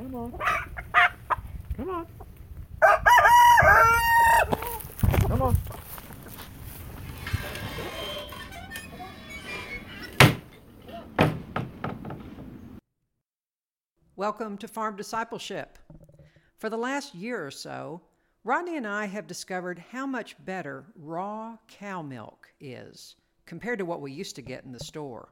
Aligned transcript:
Come 0.00 0.14
on. 0.14 0.32
Come 1.76 1.90
on. 1.90 2.06
Come 5.28 5.42
on. 5.42 5.58
Welcome 14.16 14.56
to 14.56 14.66
Farm 14.66 14.96
Discipleship. 14.96 15.78
For 16.56 16.70
the 16.70 16.78
last 16.78 17.14
year 17.14 17.46
or 17.46 17.50
so, 17.50 18.00
Rodney 18.42 18.78
and 18.78 18.86
I 18.86 19.04
have 19.04 19.26
discovered 19.26 19.84
how 19.90 20.06
much 20.06 20.42
better 20.46 20.86
raw 20.96 21.58
cow 21.68 22.00
milk 22.00 22.50
is 22.58 23.16
compared 23.44 23.78
to 23.80 23.84
what 23.84 24.00
we 24.00 24.12
used 24.12 24.34
to 24.36 24.42
get 24.42 24.64
in 24.64 24.72
the 24.72 24.80
store. 24.80 25.28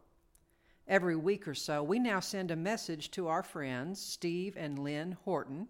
Every 0.89 1.17
week 1.17 1.47
or 1.47 1.55
so, 1.55 1.83
we 1.83 1.99
now 1.99 2.19
send 2.19 2.51
a 2.51 2.57
message 2.57 3.11
to 3.11 3.29
our 3.29 3.43
friends, 3.43 4.01
Steve 4.01 4.57
and 4.57 4.79
Lynn 4.79 5.19
Horton, 5.27 5.69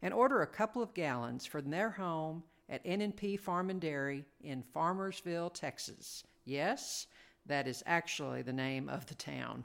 and 0.00 0.14
order 0.14 0.40
a 0.40 0.46
couple 0.46 0.80
of 0.80 0.94
gallons 0.94 1.44
from 1.44 1.68
their 1.68 1.90
home 1.90 2.44
at 2.68 2.80
N&P 2.84 3.36
Farm 3.36 3.70
and 3.70 3.80
Dairy 3.80 4.24
in 4.40 4.62
Farmersville, 4.62 5.52
Texas. 5.52 6.22
Yes, 6.44 7.08
that 7.44 7.66
is 7.66 7.82
actually 7.86 8.42
the 8.42 8.52
name 8.52 8.88
of 8.88 9.04
the 9.06 9.16
town. 9.16 9.64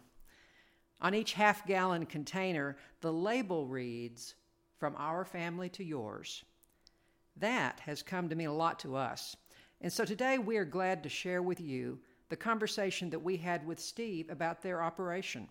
On 1.00 1.14
each 1.14 1.34
half 1.34 1.68
gallon 1.68 2.08
container, 2.08 2.76
the 3.02 3.14
label 3.14 3.68
reads, 3.68 4.34
From 4.80 4.96
our 4.98 5.24
family 5.26 5.70
to 5.70 5.84
yours. 5.84 6.44
That 7.36 7.82
has 7.82 8.02
come 8.02 8.30
to 8.30 8.36
mean 8.36 8.48
a 8.48 8.54
lot 8.54 8.80
to 8.80 8.96
us. 8.96 9.38
And 9.80 9.94
so 9.94 10.06
today 10.06 10.40
we 10.40 10.58
are 10.58 10.66
glad 10.66 11.04
to 11.04 11.10
share 11.10 11.44
with 11.44 11.62
you 11.62 12.00
the 12.30 12.36
conversation 12.36 13.10
that 13.10 13.24
we 13.24 13.38
had 13.38 13.66
with 13.66 13.80
Steve 13.80 14.30
about 14.30 14.62
their 14.62 14.82
operation. 14.82 15.48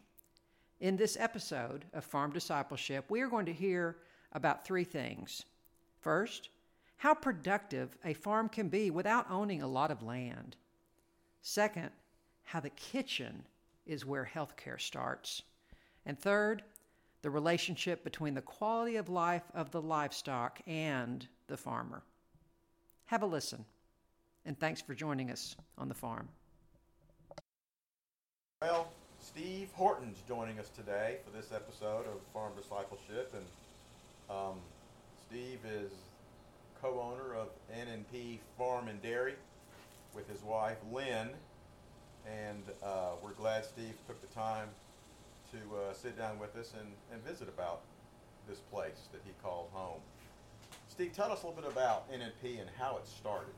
In 0.80 0.96
this 0.96 1.16
episode 1.18 1.86
of 1.94 2.04
Farm 2.04 2.32
Discipleship, 2.32 3.06
we 3.08 3.22
are 3.22 3.28
going 3.28 3.46
to 3.46 3.52
hear 3.52 3.96
about 4.32 4.64
three 4.64 4.84
things. 4.84 5.44
First, 6.00 6.50
how 6.98 7.14
productive 7.14 7.96
a 8.04 8.12
farm 8.12 8.48
can 8.48 8.68
be 8.68 8.90
without 8.90 9.30
owning 9.30 9.62
a 9.62 9.68
lot 9.68 9.90
of 9.90 10.02
land. 10.02 10.56
Second, 11.40 11.90
how 12.44 12.60
the 12.60 12.70
kitchen 12.70 13.44
is 13.86 14.04
where 14.04 14.28
healthcare 14.32 14.80
starts. 14.80 15.42
And 16.04 16.18
third, 16.18 16.62
the 17.22 17.30
relationship 17.30 18.04
between 18.04 18.34
the 18.34 18.42
quality 18.42 18.96
of 18.96 19.08
life 19.08 19.42
of 19.54 19.70
the 19.70 19.80
livestock 19.82 20.60
and 20.66 21.26
the 21.46 21.56
farmer. 21.56 22.02
Have 23.06 23.22
a 23.22 23.26
listen, 23.26 23.64
and 24.44 24.58
thanks 24.58 24.80
for 24.80 24.94
joining 24.94 25.30
us 25.30 25.56
on 25.78 25.88
the 25.88 25.94
farm. 25.94 26.28
Well, 28.62 28.88
Steve 29.20 29.68
Horton's 29.74 30.16
joining 30.26 30.58
us 30.58 30.70
today 30.70 31.18
for 31.22 31.36
this 31.36 31.52
episode 31.52 32.06
of 32.06 32.14
Farm 32.32 32.52
Discipleship, 32.56 33.34
and 33.34 33.44
um, 34.34 34.54
Steve 35.28 35.58
is 35.70 35.92
co-owner 36.80 37.34
of 37.34 37.48
N&P 37.70 38.40
Farm 38.56 38.88
and 38.88 39.02
Dairy 39.02 39.34
with 40.14 40.26
his 40.30 40.42
wife 40.42 40.78
Lynn, 40.90 41.28
and 42.26 42.62
uh, 42.82 43.10
we're 43.22 43.32
glad 43.32 43.66
Steve 43.66 43.92
took 44.06 44.18
the 44.22 44.34
time 44.34 44.68
to 45.52 45.58
uh, 45.76 45.92
sit 45.92 46.16
down 46.16 46.38
with 46.38 46.56
us 46.56 46.72
and, 46.80 46.88
and 47.12 47.22
visit 47.26 47.50
about 47.50 47.82
this 48.48 48.60
place 48.72 49.08
that 49.12 49.20
he 49.26 49.32
called 49.42 49.68
home. 49.74 50.00
Steve, 50.88 51.12
tell 51.12 51.30
us 51.30 51.42
a 51.42 51.46
little 51.46 51.60
bit 51.60 51.70
about 51.70 52.04
N&P 52.10 52.56
and 52.56 52.70
how 52.78 52.96
it 52.96 53.06
started. 53.06 53.52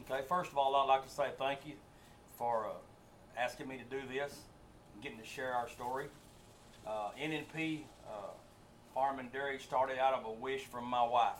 Okay, 0.00 0.22
first 0.28 0.52
of 0.52 0.58
all, 0.58 0.76
I'd 0.76 0.84
like 0.84 1.04
to 1.04 1.10
say 1.10 1.28
thank 1.38 1.60
you 1.64 1.72
for 2.36 2.66
uh, 2.66 2.74
asking 3.36 3.68
me 3.68 3.76
to 3.76 3.84
do 3.84 4.02
this, 4.12 4.34
getting 5.02 5.18
to 5.18 5.24
share 5.24 5.52
our 5.52 5.68
story. 5.68 6.06
Uh, 6.86 7.10
N&P 7.18 7.84
uh, 8.08 8.30
Farm 8.94 9.18
and 9.18 9.30
Dairy 9.32 9.58
started 9.58 9.98
out 9.98 10.14
of 10.14 10.24
a 10.24 10.32
wish 10.32 10.64
from 10.64 10.84
my 10.84 11.02
wife. 11.06 11.34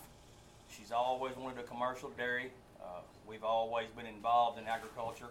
She's 0.69 0.92
always 0.92 1.36
wanted 1.36 1.58
a 1.58 1.62
commercial 1.62 2.11
dairy. 2.11 2.50
Uh, 2.80 3.00
we've 3.27 3.44
always 3.44 3.88
been 3.97 4.06
involved 4.06 4.59
in 4.59 4.66
agriculture. 4.66 5.28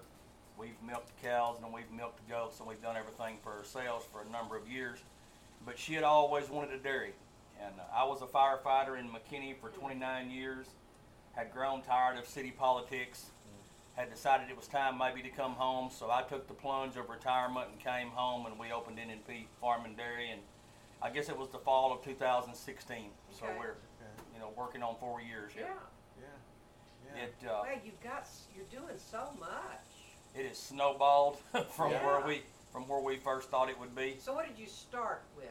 We've 0.58 0.82
milked 0.86 1.12
cows 1.22 1.58
and 1.64 1.74
we've 1.74 1.92
milked 1.96 2.28
goats 2.30 2.60
and 2.60 2.68
we've 2.68 2.82
done 2.82 2.96
everything 2.96 3.38
for 3.44 3.52
ourselves 3.52 4.06
for 4.12 4.22
a 4.22 4.32
number 4.32 4.56
of 4.58 4.70
years. 4.70 5.00
But 5.66 5.78
she 5.78 5.94
had 5.94 6.04
always 6.04 6.50
wanted 6.50 6.74
a 6.74 6.78
dairy. 6.78 7.14
And 7.62 7.74
uh, 7.80 7.84
I 7.96 8.06
was 8.06 8.22
a 8.22 8.26
firefighter 8.26 9.00
in 9.00 9.10
McKinney 9.10 9.56
for 9.60 9.70
29 9.70 10.32
years, 10.32 10.68
had 11.34 11.52
grown 11.52 11.82
tired 11.82 12.18
of 12.18 12.26
city 12.26 12.52
politics, 12.52 13.26
had 13.96 14.10
decided 14.10 14.50
it 14.50 14.58
was 14.58 14.68
time 14.68 14.98
maybe 14.98 15.22
to 15.22 15.30
come 15.36 15.54
home. 15.54 15.90
So 15.92 16.12
I 16.12 16.22
took 16.24 16.48
the 16.48 16.54
plunge 16.54 16.98
of 16.98 17.10
retirement 17.10 17.68
and 17.72 17.80
came 17.80 18.10
home 18.10 18.46
and 18.46 18.60
we 18.60 18.72
opened 18.72 19.00
N&P 19.00 19.48
Farm 19.62 19.86
and 19.86 19.96
Dairy. 19.96 20.32
And 20.32 20.42
I 21.02 21.10
guess 21.10 21.30
it 21.30 21.38
was 21.38 21.50
the 21.50 21.60
fall 21.60 21.94
of 21.94 22.04
2016. 22.04 23.10
So 23.32 23.46
Okay. 23.46 23.56
we're, 23.58 23.76
you 24.34 24.40
know, 24.40 24.50
working 24.58 24.84
on 24.84 24.96
four 25.00 25.22
years 25.22 25.52
Yeah. 25.56 25.64
here. 25.64 25.76
Yeah. 26.20 27.16
Yeah. 27.16 27.24
It, 27.24 27.36
uh, 27.50 27.62
Wait, 27.64 27.82
you've 27.86 28.02
got, 28.02 28.28
you're 28.56 28.66
doing 28.82 28.98
so 28.98 29.30
much. 29.40 29.50
it 30.36 30.46
has 30.48 30.58
snowballed 30.58 31.38
from 31.72 31.92
Yeah. 31.92 32.06
where 32.06 32.26
we 32.28 32.44
from 32.74 32.90
where 32.90 33.00
we 33.00 33.16
first 33.16 33.50
thought 33.50 33.70
it 33.70 33.80
would 33.80 33.96
be. 33.96 34.18
So 34.20 34.34
what 34.34 34.46
did 34.50 34.60
you 34.60 34.68
start 34.68 35.22
with? 35.38 35.48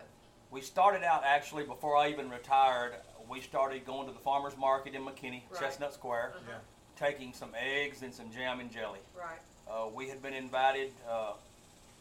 We 0.50 0.60
started 0.60 1.02
out 1.02 1.24
actually 1.24 1.64
before 1.64 1.96
I 1.96 2.08
even 2.10 2.28
retired. 2.28 2.96
We 3.30 3.40
started 3.40 3.86
going 3.86 4.06
to 4.08 4.12
the 4.12 4.18
farmers 4.18 4.54
market 4.58 4.94
in 4.94 5.02
McKinney, 5.06 5.44
Right. 5.50 5.58
Chestnut 5.60 5.94
Square, 5.94 6.34
Uh-huh. 6.36 6.44
Yeah. 6.50 6.58
Taking 6.98 7.32
some 7.32 7.50
eggs 7.58 8.02
and 8.02 8.12
some 8.12 8.30
jam 8.32 8.60
and 8.60 8.72
jelly. 8.72 9.00
Right. 9.18 9.38
Uh, 9.68 9.88
we 9.94 10.08
had 10.08 10.22
been 10.22 10.34
invited 10.34 10.92
uh, 11.10 11.32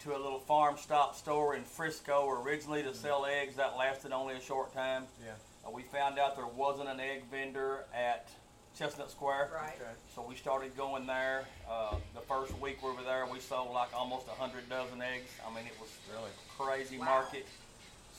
to 0.04 0.16
a 0.16 0.20
little 0.20 0.40
farm 0.40 0.76
stop 0.78 1.16
store 1.16 1.56
in 1.56 1.64
Frisco 1.64 2.30
originally 2.30 2.84
to 2.84 2.94
sell 2.94 3.26
eggs. 3.26 3.56
That 3.56 3.78
lasted 3.78 4.12
only 4.12 4.36
a 4.36 4.42
short 4.42 4.74
time. 4.74 5.04
Yeah. 5.24 5.32
Uh, 5.66 5.72
we 5.72 5.84
found 5.84 6.20
out 6.20 6.36
there 6.36 6.48
wasn't 6.48 6.90
an 6.90 7.00
egg 7.00 7.24
vendor 7.32 7.86
at 7.96 8.30
Chestnut 8.78 9.10
Square. 9.12 9.52
Right. 9.54 9.74
Okay. 9.80 9.90
So 10.16 10.26
we 10.28 10.36
started 10.36 10.76
going 10.76 11.06
there. 11.08 11.46
Uh, 11.70 11.96
the 12.16 12.22
first 12.22 12.58
week 12.60 12.84
we 12.84 12.92
were 12.92 13.04
there, 13.04 13.26
we 13.32 13.40
sold 13.40 13.72
like 13.74 13.90
almost 13.96 14.28
a 14.28 14.32
hundred 14.32 14.68
dozen 14.70 15.02
eggs. 15.02 15.30
I 15.48 15.54
mean, 15.56 15.66
it 15.66 15.80
was 15.80 15.90
Really? 16.12 16.32
crazy 16.58 16.98
Wow. 16.98 17.06
market. 17.06 17.48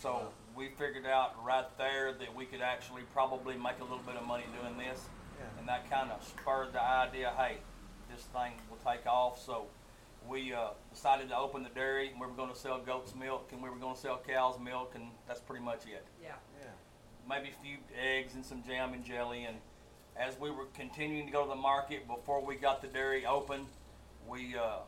So 0.01 0.13
Wow. 0.13 0.29
we 0.57 0.69
figured 0.69 1.07
out 1.07 1.35
right 1.45 1.67
there 1.77 2.13
that 2.13 2.35
we 2.35 2.47
could 2.47 2.61
actually 2.63 3.03
probably 3.13 3.57
make 3.57 3.79
a 3.81 3.85
little 3.85 3.99
bit 4.07 4.17
of 4.17 4.25
money 4.27 4.45
doing 4.61 4.79
this, 4.79 5.01
Yeah. 5.39 5.59
and 5.59 5.69
that 5.69 5.91
kind 5.91 6.11
of 6.11 6.23
spurred 6.25 6.73
the 6.73 6.83
idea. 6.83 7.33
Hey, 7.37 7.59
this 8.11 8.23
thing 8.27 8.53
will 8.71 8.79
take 8.93 9.07
off. 9.07 9.41
So 9.45 9.67
we 10.29 10.53
uh, 10.53 10.69
decided 10.93 11.29
to 11.31 11.37
open 11.37 11.63
the 11.63 11.69
dairy, 11.71 12.09
and 12.11 12.21
we 12.21 12.27
were 12.27 12.33
going 12.33 12.51
to 12.51 12.57
sell 12.59 12.79
goat's 12.81 13.15
milk, 13.15 13.49
and 13.53 13.63
we 13.63 13.69
were 13.69 13.77
going 13.77 13.95
to 13.95 14.01
sell 14.01 14.21
cow's 14.27 14.59
milk, 14.59 14.93
and 14.95 15.05
that's 15.27 15.41
pretty 15.41 15.65
much 15.65 15.83
it 15.87 16.05
Yeah. 16.23 16.33
Yeah. 16.61 16.67
maybe 17.29 17.49
a 17.51 17.63
few 17.65 17.77
eggs 18.01 18.35
and 18.35 18.45
some 18.45 18.63
jam 18.67 18.93
and 18.95 19.05
jelly. 19.05 19.45
And 19.45 19.57
as 20.17 20.39
we 20.39 20.51
were 20.51 20.67
continuing 20.75 21.27
to 21.27 21.33
go 21.33 21.43
to 21.43 21.49
the 21.49 21.55
market 21.57 22.07
before 22.07 22.45
we 22.45 22.55
got 22.57 22.81
the 22.81 22.89
dairy 22.89 23.27
open, 23.27 23.67
we 24.29 24.57
uh, 24.57 24.79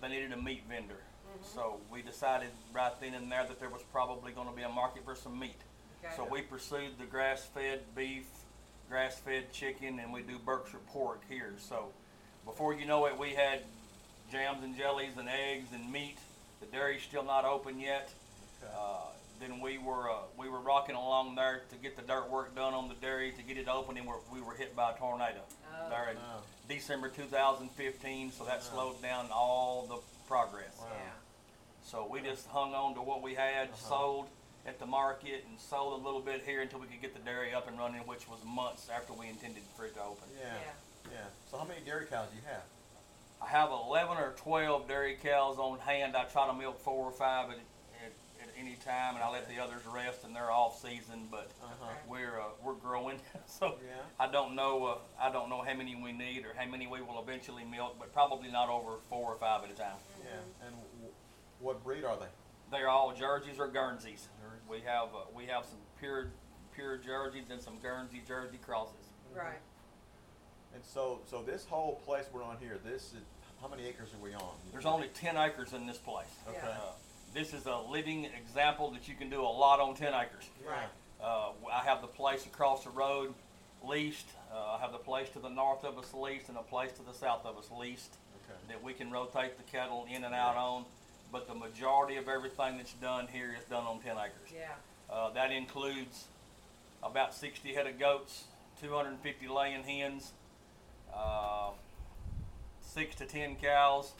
they 0.00 0.08
needed 0.08 0.32
a 0.32 0.36
meat 0.36 0.62
vendor. 0.68 1.00
So 1.42 1.80
we 1.92 2.00
decided 2.00 2.50
right 2.72 2.92
then 3.00 3.14
and 3.14 3.30
there 3.30 3.44
that 3.44 3.58
there 3.58 3.68
was 3.68 3.82
probably 3.92 4.30
going 4.32 4.48
to 4.48 4.54
be 4.54 4.62
a 4.62 4.68
market 4.68 5.04
for 5.04 5.16
some 5.16 5.36
meat. 5.38 5.60
Okay. 6.04 6.14
So 6.16 6.26
we 6.30 6.42
pursued 6.42 6.96
the 6.98 7.06
grass-fed 7.06 7.80
beef, 7.96 8.26
grass-fed 8.98 9.52
chicken, 9.52 9.98
and 9.98 10.12
we 10.12 10.22
do 10.22 10.38
Berkshire 10.46 10.78
pork 10.92 11.20
here. 11.28 11.52
So 11.58 11.86
before 12.44 12.74
you 12.74 12.86
know 12.86 13.06
it, 13.06 13.18
we 13.18 13.30
had 13.30 13.62
jams 14.30 14.62
and 14.62 14.76
jellies 14.78 15.16
and 15.18 15.28
eggs 15.28 15.66
and 15.74 15.90
meat. 15.90 16.16
The 16.60 16.66
dairy's 16.66 17.02
still 17.02 17.24
not 17.24 17.44
open 17.44 17.80
yet. 17.80 18.12
Okay. 18.62 18.72
Uh, 18.72 18.98
then 19.40 19.58
we 19.60 19.78
were 19.78 20.08
uh, 20.08 20.14
we 20.38 20.48
were 20.48 20.60
rocking 20.60 20.94
along 20.94 21.34
there 21.34 21.62
to 21.70 21.76
get 21.76 21.96
the 21.96 22.02
dirt 22.02 22.30
work 22.30 22.54
done 22.54 22.72
on 22.72 22.88
the 22.88 22.94
dairy 22.94 23.32
to 23.32 23.42
get 23.42 23.56
it 23.58 23.66
open, 23.66 23.96
and 23.96 24.06
we're, 24.06 24.14
we 24.32 24.40
were 24.40 24.54
hit 24.54 24.76
by 24.76 24.92
a 24.92 24.96
tornado 24.96 25.40
Oh. 25.76 25.88
there 25.90 26.10
in 26.10 26.16
Wow. 26.16 26.42
December 26.68 27.08
2015. 27.08 28.30
So 28.30 28.44
that 28.44 28.58
Wow. 28.58 28.60
slowed 28.92 29.02
down 29.02 29.26
all 29.32 29.86
the 29.88 29.98
progress. 30.28 30.76
Wow. 30.78 30.86
Yeah. 30.92 31.10
So 31.82 32.06
we 32.08 32.20
just 32.20 32.46
hung 32.46 32.74
on 32.74 32.94
to 32.94 33.02
what 33.02 33.22
we 33.22 33.34
had, 33.34 33.70
Uh-huh. 33.70 33.88
sold 33.88 34.26
at 34.66 34.78
the 34.78 34.86
market, 34.86 35.44
and 35.48 35.58
sold 35.60 36.00
a 36.00 36.04
little 36.04 36.20
bit 36.20 36.42
here 36.46 36.62
until 36.62 36.78
we 36.80 36.86
could 36.86 37.00
get 37.02 37.12
the 37.14 37.20
dairy 37.20 37.52
up 37.52 37.68
and 37.68 37.78
running, 37.78 38.00
which 38.06 38.28
was 38.28 38.38
months 38.46 38.88
after 38.94 39.12
we 39.12 39.28
intended 39.28 39.62
for 39.76 39.84
it 39.86 39.94
to 39.94 40.00
open. 40.02 40.28
Yeah. 40.38 40.46
Yeah. 40.54 41.10
Yeah. 41.12 41.18
So 41.50 41.58
how 41.58 41.64
many 41.64 41.80
dairy 41.84 42.06
cows 42.06 42.28
do 42.30 42.36
you 42.36 42.42
have? 42.48 42.62
I 43.42 43.46
have 43.48 43.70
11 43.70 44.16
or 44.16 44.32
12 44.38 44.88
dairy 44.88 45.18
cows 45.22 45.58
on 45.58 45.78
hand. 45.80 46.16
I 46.16 46.24
try 46.24 46.46
to 46.46 46.54
milk 46.54 46.80
four 46.80 47.04
or 47.04 47.12
five 47.12 47.50
at, 47.50 47.56
at, 47.56 48.12
at 48.42 48.48
any 48.58 48.76
time, 48.86 49.16
and 49.16 49.22
I 49.22 49.30
let 49.30 49.46
the 49.50 49.62
others 49.62 49.82
rest, 49.92 50.24
and 50.24 50.34
they're 50.34 50.50
off 50.50 50.80
season. 50.80 51.28
But 51.30 51.50
Uh-huh. 51.62 51.92
we're 52.08 52.40
uh, 52.40 52.44
we're 52.64 52.72
growing, 52.72 53.18
so 53.46 53.74
Yeah. 53.84 54.00
I 54.18 54.28
don't 54.32 54.54
know 54.54 54.86
uh, 54.86 54.94
I 55.20 55.30
don't 55.30 55.50
know 55.50 55.60
how 55.60 55.74
many 55.74 55.94
we 55.94 56.12
need 56.12 56.46
or 56.46 56.54
how 56.56 56.64
many 56.66 56.86
we 56.86 57.02
will 57.02 57.20
eventually 57.22 57.64
milk, 57.64 57.96
but 57.98 58.14
probably 58.14 58.50
not 58.50 58.70
over 58.70 58.96
four 59.10 59.30
or 59.32 59.36
five 59.36 59.64
at 59.64 59.70
a 59.70 59.74
time. 59.74 59.96
Yeah. 60.24 60.66
And 60.66 60.74
w- 60.96 61.12
what 61.60 61.84
breed 61.84 62.04
are 62.04 62.16
they? 62.16 62.32
They're 62.70 62.88
all 62.88 63.12
Jerseys 63.14 63.58
or 63.58 63.68
Guernseys. 63.68 64.28
We 64.68 64.80
have 64.80 65.08
uh, 65.14 65.26
we 65.34 65.46
have 65.46 65.64
some 65.64 65.78
pure 66.00 66.28
pure 66.74 66.96
Jerseys 66.96 67.44
and 67.50 67.60
some 67.60 67.78
Guernsey 67.80 68.22
Jersey 68.26 68.58
crosses. 68.64 68.94
Right. 69.34 69.58
And 70.74 70.82
so, 70.84 71.20
so 71.30 71.42
this 71.42 71.64
whole 71.64 72.00
place 72.04 72.24
we're 72.32 72.42
on 72.42 72.56
here, 72.58 72.78
this 72.84 73.02
is 73.12 73.22
how 73.60 73.68
many 73.68 73.86
acres 73.86 74.08
are 74.12 74.22
we 74.22 74.34
on? 74.34 74.54
There's 74.72 74.86
only 74.86 75.08
10 75.14 75.36
acres 75.36 75.72
in 75.72 75.86
this 75.86 75.98
place. 75.98 76.26
Okay. 76.48 76.58
Yeah. 76.62 76.68
Uh, 76.70 76.92
this 77.32 77.54
is 77.54 77.66
a 77.66 77.78
living 77.78 78.24
example 78.36 78.90
that 78.90 79.06
you 79.06 79.14
can 79.14 79.30
do 79.30 79.40
a 79.40 79.42
lot 79.42 79.78
on 79.80 79.94
10 79.94 80.08
acres. 80.12 80.48
Right. 80.66 80.88
Uh, 81.22 81.50
I 81.72 81.84
have 81.84 82.00
the 82.00 82.08
place 82.08 82.44
across 82.46 82.82
the 82.84 82.90
road 82.90 83.34
leased. 83.86 84.26
Uh, 84.52 84.76
I 84.76 84.78
have 84.80 84.90
the 84.92 84.98
place 84.98 85.28
to 85.30 85.38
the 85.38 85.48
north 85.48 85.84
of 85.84 85.96
us 85.96 86.12
leased 86.12 86.48
and 86.48 86.58
a 86.58 86.62
place 86.62 86.90
to 86.92 87.02
the 87.04 87.14
south 87.14 87.46
of 87.46 87.56
us 87.56 87.70
leased 87.70 88.14
Okay. 88.44 88.58
that 88.68 88.82
we 88.82 88.92
can 88.94 89.10
rotate 89.12 89.56
the 89.56 89.62
cattle 89.70 90.06
in 90.12 90.24
and 90.24 90.34
out 90.34 90.56
on. 90.56 90.84
But 91.34 91.48
the 91.48 91.54
majority 91.56 92.14
of 92.16 92.28
everything 92.28 92.76
that's 92.76 92.92
done 92.92 93.26
here 93.26 93.56
is 93.58 93.64
done 93.64 93.82
on 93.86 93.98
10 93.98 94.12
acres. 94.12 94.52
Yeah. 94.54 94.68
Uh, 95.12 95.30
that 95.30 95.50
includes 95.50 96.26
about 97.02 97.34
60 97.34 97.74
head 97.74 97.88
of 97.88 97.98
goats, 97.98 98.44
250 98.80 99.48
laying 99.48 99.82
hens, 99.82 100.30
uh, 101.12 101.70
six 102.80 103.16
to 103.16 103.26
10 103.26 103.56
cows, 103.56 104.12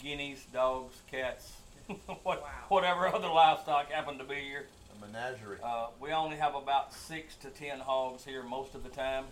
guineas, 0.00 0.46
dogs, 0.52 0.98
cats, 1.10 1.50
what, 2.22 2.42
Wow. 2.42 2.48
whatever 2.68 3.08
other 3.08 3.26
livestock 3.26 3.90
happen 3.90 4.16
to 4.18 4.24
be 4.24 4.36
here. 4.36 4.66
A 4.96 5.04
menagerie. 5.04 5.58
Uh, 5.60 5.88
we 6.00 6.12
only 6.12 6.36
have 6.36 6.54
about 6.54 6.94
six 6.94 7.34
to 7.38 7.48
10 7.48 7.80
hogs 7.80 8.24
here 8.24 8.44
most 8.44 8.76
of 8.76 8.84
the 8.84 8.90
time. 8.90 9.24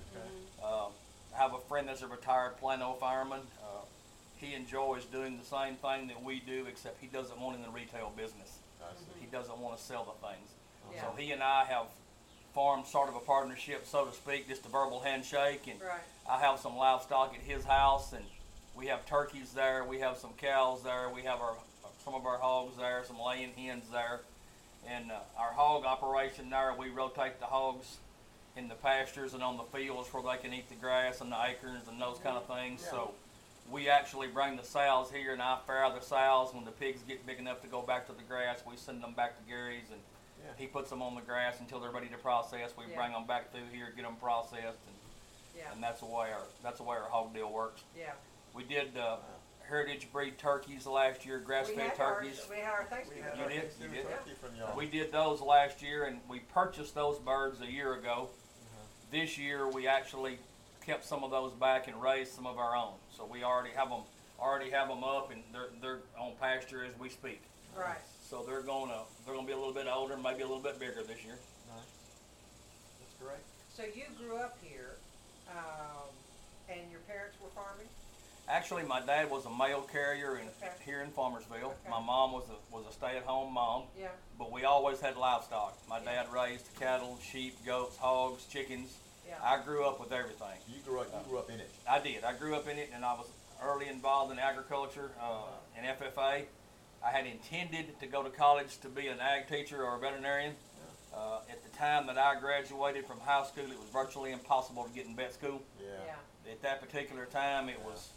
Uh, 0.60 0.86
I 1.32 1.38
have 1.40 1.54
a 1.54 1.60
friend 1.60 1.86
that's 1.86 2.02
a 2.02 2.08
retired 2.08 2.56
Plano 2.58 2.96
fireman. 2.98 3.42
He 4.40 4.54
enjoys 4.54 5.04
doing 5.04 5.36
the 5.38 5.44
same 5.44 5.74
thing 5.76 6.08
that 6.08 6.22
we 6.22 6.40
do, 6.40 6.66
except 6.68 7.00
he 7.00 7.08
doesn't 7.08 7.38
want 7.40 7.56
in 7.56 7.62
the 7.62 7.70
retail 7.70 8.12
business. 8.16 8.58
He 9.20 9.26
doesn't 9.26 9.58
want 9.58 9.76
to 9.76 9.82
sell 9.82 10.04
the 10.04 10.26
things. 10.26 10.48
Yeah. 10.94 11.02
So 11.02 11.14
he 11.16 11.32
and 11.32 11.42
I 11.42 11.64
have 11.64 11.86
formed 12.54 12.86
sort 12.86 13.08
of 13.08 13.16
a 13.16 13.20
partnership, 13.20 13.86
so 13.86 14.06
to 14.06 14.12
speak, 14.12 14.48
just 14.48 14.64
a 14.64 14.68
verbal 14.68 15.00
handshake. 15.00 15.66
And 15.68 15.80
Right. 15.80 16.00
I 16.28 16.38
have 16.38 16.58
some 16.60 16.76
livestock 16.76 17.34
at 17.34 17.40
his 17.40 17.64
house, 17.64 18.12
and 18.12 18.24
we 18.74 18.86
have 18.86 19.04
turkeys 19.06 19.52
there. 19.52 19.84
We 19.84 19.98
have 20.00 20.16
some 20.16 20.32
cows 20.34 20.82
there. 20.82 21.10
We 21.10 21.22
have 21.22 21.40
our 21.40 21.54
some 22.04 22.14
of 22.14 22.24
our 22.24 22.38
hogs 22.38 22.76
there, 22.78 23.04
some 23.04 23.18
laying 23.20 23.52
hens 23.52 23.84
there, 23.92 24.20
and 24.86 25.10
uh, 25.12 25.16
our 25.36 25.52
hog 25.52 25.84
operation 25.84 26.48
there. 26.48 26.72
We 26.78 26.88
rotate 26.88 27.38
the 27.38 27.46
hogs 27.46 27.98
in 28.56 28.68
the 28.68 28.76
pastures 28.76 29.34
and 29.34 29.42
on 29.42 29.56
the 29.58 29.64
fields 29.64 30.08
where 30.14 30.22
they 30.22 30.40
can 30.40 30.54
eat 30.54 30.68
the 30.70 30.74
grass 30.76 31.20
and 31.20 31.30
the 31.30 31.36
acorns 31.36 31.86
and 31.86 32.00
those 32.00 32.18
kind 32.18 32.36
of 32.36 32.46
things. 32.46 32.80
So 32.88 33.12
we 33.70 33.88
actually 33.88 34.28
bring 34.28 34.56
the 34.56 34.64
sows 34.64 35.10
here, 35.10 35.32
and 35.32 35.42
I 35.42 35.58
farrow 35.66 35.92
the 35.94 36.00
sows 36.04 36.54
when 36.54 36.64
the 36.64 36.70
pigs 36.70 37.02
get 37.06 37.26
big 37.26 37.38
enough 37.38 37.60
to 37.62 37.68
go 37.68 37.82
back 37.82 38.06
to 38.06 38.12
the 38.12 38.22
grass. 38.22 38.62
We 38.68 38.76
send 38.76 39.02
them 39.02 39.12
back 39.14 39.36
to 39.36 39.42
Gary's, 39.48 39.90
and 39.90 40.00
Yeah. 40.42 40.52
he 40.56 40.66
puts 40.66 40.88
them 40.90 41.02
on 41.02 41.14
the 41.14 41.20
grass 41.20 41.60
until 41.60 41.80
they're 41.80 41.90
ready 41.90 42.08
to 42.08 42.18
process. 42.18 42.76
We 42.76 42.86
Yeah. 42.86 42.96
bring 42.96 43.12
them 43.12 43.26
back 43.26 43.50
through 43.52 43.66
here, 43.66 43.90
get 43.94 44.02
them 44.02 44.16
processed, 44.16 44.78
and 44.86 44.96
Yeah. 45.56 45.72
and 45.72 45.82
that's 45.82 46.00
the 46.00 46.06
way 46.06 46.32
our 46.32 46.46
that's 46.62 46.78
the 46.78 46.84
way 46.84 46.96
our 46.96 47.08
hog 47.08 47.34
deal 47.34 47.50
works. 47.50 47.82
Yeah. 47.96 48.12
We 48.54 48.64
did 48.64 48.96
uh, 48.96 49.18
heritage 49.66 50.10
breed 50.12 50.38
turkeys 50.38 50.86
last 50.86 51.26
year, 51.26 51.38
grass 51.38 51.68
fed 51.68 51.78
had 51.90 52.00
our, 52.00 52.20
turkeys. 52.22 52.46
we 52.48 52.56
had 52.56 52.72
our 52.72 52.82
We 52.84 52.86
Thanksgiving. 52.88 53.22
had 53.24 53.36
You 53.36 53.42
our 53.44 53.48
did? 53.50 53.74
You 53.80 53.88
did? 53.88 54.08
turkey 54.08 54.34
from 54.34 54.56
y'all. 54.56 54.74
We 54.76 54.86
did 54.86 55.12
those 55.12 55.42
last 55.42 55.82
year, 55.82 56.04
and 56.06 56.26
we 56.28 56.40
purchased 56.40 56.94
those 56.94 57.18
birds 57.18 57.60
a 57.60 57.66
year 57.70 57.92
ago. 57.94 58.30
This 59.10 59.36
year, 59.36 59.66
we 59.68 59.86
actually 59.86 60.38
kept 60.88 61.04
some 61.04 61.22
of 61.22 61.30
those 61.30 61.52
back 61.52 61.86
and 61.86 62.00
raised 62.00 62.32
some 62.32 62.46
of 62.46 62.56
our 62.56 62.74
own. 62.74 62.94
So 63.14 63.28
we 63.30 63.44
already 63.44 63.70
have 63.76 63.90
them 63.90 64.00
already 64.40 64.70
have 64.70 64.88
them 64.88 65.04
up, 65.04 65.30
and 65.30 65.42
they're 65.52 65.68
they're 65.82 65.98
on 66.18 66.32
pasture 66.40 66.82
as 66.82 66.98
we 66.98 67.10
speak. 67.10 67.42
Right. 67.76 67.98
So 68.28 68.42
they're 68.46 68.62
gonna 68.62 69.02
they're 69.26 69.34
gonna 69.34 69.46
be 69.46 69.52
a 69.52 69.56
little 69.58 69.74
bit 69.74 69.86
older, 69.86 70.16
maybe 70.16 70.40
a 70.42 70.46
little 70.46 70.62
bit 70.62 70.80
bigger 70.80 71.02
this 71.02 71.22
year. 71.24 71.36
Nice. 71.68 71.84
That's 73.00 73.14
great. 73.22 73.44
So 73.76 73.82
you 73.84 74.04
grew 74.18 74.38
up 74.38 74.56
here, 74.62 74.96
um, 75.50 76.08
and 76.70 76.90
your 76.90 77.00
parents 77.00 77.36
were 77.42 77.50
farming? 77.50 77.86
Actually, 78.48 78.82
my 78.84 79.00
dad 79.04 79.30
was 79.30 79.44
a 79.44 79.50
mail 79.50 79.82
carrier 79.82 80.38
in, 80.38 80.48
Okay. 80.62 80.72
here 80.82 81.02
in 81.02 81.10
Farmersville. 81.10 81.64
Okay. 81.64 81.90
My 81.90 82.00
mom 82.00 82.32
was 82.32 82.44
a 82.48 82.74
was 82.74 82.86
a 82.88 82.92
stay-at-home 82.92 83.52
mom. 83.52 83.82
Yeah. 83.98 84.08
But 84.38 84.50
we 84.50 84.64
always 84.64 85.00
had 85.00 85.18
livestock. 85.18 85.76
My 85.86 85.98
Yeah. 85.98 86.24
dad 86.24 86.32
raised 86.32 86.66
cattle, 86.80 87.18
sheep, 87.20 87.62
goats, 87.66 87.98
hogs, 87.98 88.46
chickens. 88.46 88.96
Yeah. 89.28 89.34
I 89.42 89.62
grew 89.62 89.84
up 89.84 90.00
with 90.00 90.12
everything. 90.12 90.56
You 90.68 90.80
grew 90.84 91.00
up. 91.00 91.08
You 91.12 91.28
grew 91.30 91.38
up 91.38 91.50
in 91.50 91.60
it. 91.60 91.70
I 91.88 91.98
did. 92.00 92.24
I 92.24 92.32
grew 92.34 92.54
up 92.54 92.66
in 92.68 92.78
it, 92.78 92.90
and 92.94 93.04
I 93.04 93.12
was 93.12 93.26
early 93.62 93.88
involved 93.88 94.32
in 94.32 94.38
agriculture 94.38 95.10
uh, 95.20 95.42
and 95.76 95.86
FFA. 95.98 96.44
I 97.04 97.10
had 97.10 97.26
intended 97.26 97.98
to 98.00 98.06
go 98.06 98.22
to 98.22 98.30
college 98.30 98.78
to 98.80 98.88
be 98.88 99.06
an 99.08 99.18
ag 99.20 99.48
teacher 99.48 99.84
or 99.84 99.96
a 99.96 99.98
veterinarian. 100.00 100.54
Uh, 101.14 101.38
at 101.50 101.62
the 101.62 101.76
time 101.76 102.06
that 102.06 102.18
I 102.18 102.38
graduated 102.40 103.06
from 103.06 103.18
high 103.20 103.44
school, 103.44 103.64
it 103.64 103.78
was 103.78 103.88
virtually 103.92 104.32
impossible 104.32 104.84
to 104.84 104.90
get 104.90 105.06
in 105.06 105.14
vet 105.16 105.34
school. 105.34 105.62
Yeah. 105.80 105.88
Yeah. 106.46 106.52
At 106.52 106.62
that 106.62 106.80
particular 106.80 107.26
time, 107.26 107.68
it 107.68 107.80
was 107.84 108.10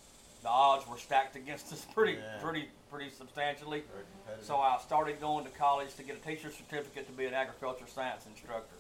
the 0.44 0.50
odds 0.50 0.88
were 0.88 0.98
stacked 0.98 1.36
against 1.42 1.72
us 1.74 1.86
pretty, 1.94 2.14
Yeah. 2.14 2.40
pretty, 2.42 2.68
pretty 2.90 3.10
substantially. 3.10 3.84
Very. 4.28 4.44
So 4.44 4.58
I 4.58 4.80
started 4.86 5.20
going 5.20 5.46
to 5.46 5.52
college 5.52 5.94
to 5.96 6.04
get 6.04 6.16
a 6.18 6.20
teacher's 6.20 6.56
certificate 6.56 7.06
to 7.08 7.12
be 7.14 7.26
an 7.26 7.34
agriculture 7.34 7.86
science 7.88 8.26
instructor. 8.26 8.76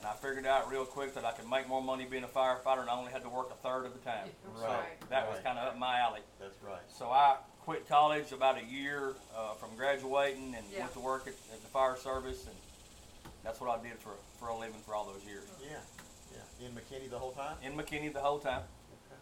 And 0.00 0.08
I 0.08 0.12
figured 0.14 0.46
out 0.46 0.70
real 0.70 0.86
quick 0.86 1.14
that 1.14 1.26
I 1.26 1.32
could 1.32 1.48
make 1.48 1.68
more 1.68 1.82
money 1.82 2.06
being 2.10 2.24
a 2.24 2.28
firefighter 2.28 2.80
and 2.80 2.88
I 2.88 2.96
only 2.96 3.12
had 3.12 3.22
to 3.22 3.28
work 3.28 3.50
a 3.50 3.54
third 3.66 3.84
of 3.84 3.92
the 3.92 4.00
time. 4.00 4.28
Right. 4.60 4.96
So 5.00 5.06
that 5.10 5.28
was 5.28 5.38
kind 5.40 5.58
of 5.58 5.68
up 5.68 5.78
my 5.78 5.98
alley. 6.00 6.20
That's 6.38 6.56
right. 6.62 6.80
So 6.88 7.06
I 7.10 7.36
quit 7.64 7.88
college 7.88 8.32
about 8.32 8.58
a 8.58 8.64
year 8.64 9.14
uh, 9.36 9.52
from 9.54 9.70
graduating 9.76 10.54
and 10.56 10.64
Yeah. 10.72 10.80
went 10.80 10.92
to 10.94 11.00
work 11.00 11.22
at, 11.26 11.34
at 11.52 11.60
the 11.62 11.68
fire 11.68 11.96
service 11.96 12.46
and 12.46 12.56
that's 13.44 13.60
what 13.60 13.70
I 13.78 13.82
did 13.82 13.98
for, 14.00 14.12
for 14.38 14.48
a 14.48 14.56
living 14.58 14.80
for 14.86 14.94
all 14.94 15.04
those 15.06 15.24
years. 15.24 15.44
Yeah. 15.62 15.76
Yeah. 16.32 16.66
In 16.66 16.72
McKinney 16.72 17.08
the 17.10 17.18
whole 17.18 17.32
time. 17.32 17.56
In 17.62 17.72
McKinney 17.72 18.12
the 18.12 18.20
whole 18.20 18.38
time. 18.38 18.62
Okay. 19.08 19.20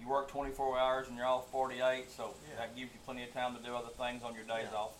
You 0.00 0.08
work 0.08 0.28
24 0.30 0.78
hours 0.78 1.08
and 1.08 1.16
you're 1.16 1.26
off 1.26 1.50
48, 1.50 2.10
so 2.10 2.34
Yeah. 2.48 2.56
that 2.60 2.76
gives 2.76 2.92
you 2.92 2.98
plenty 3.04 3.24
of 3.24 3.32
time 3.32 3.56
to 3.56 3.62
do 3.62 3.74
other 3.74 3.88
things 3.98 4.22
on 4.22 4.34
your 4.34 4.44
days 4.44 4.68
Yeah. 4.72 4.78
off. 4.78 4.92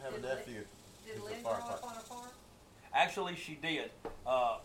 I 0.00 0.04
have 0.04 0.12
a 0.14 0.16
Did 0.16 0.24
Lin- 0.24 0.36
nephew. 0.38 0.64
Did 1.06 1.16
who's 1.16 1.22
a 1.22 1.24
Lynn 1.32 1.42
grow 1.42 1.52
up 1.52 1.84
on 1.84 1.96
a 1.96 2.00
farm? 2.00 2.28
Actually, 2.94 3.34
she 3.36 3.54
did. 3.54 3.90
Uh, 4.26 4.58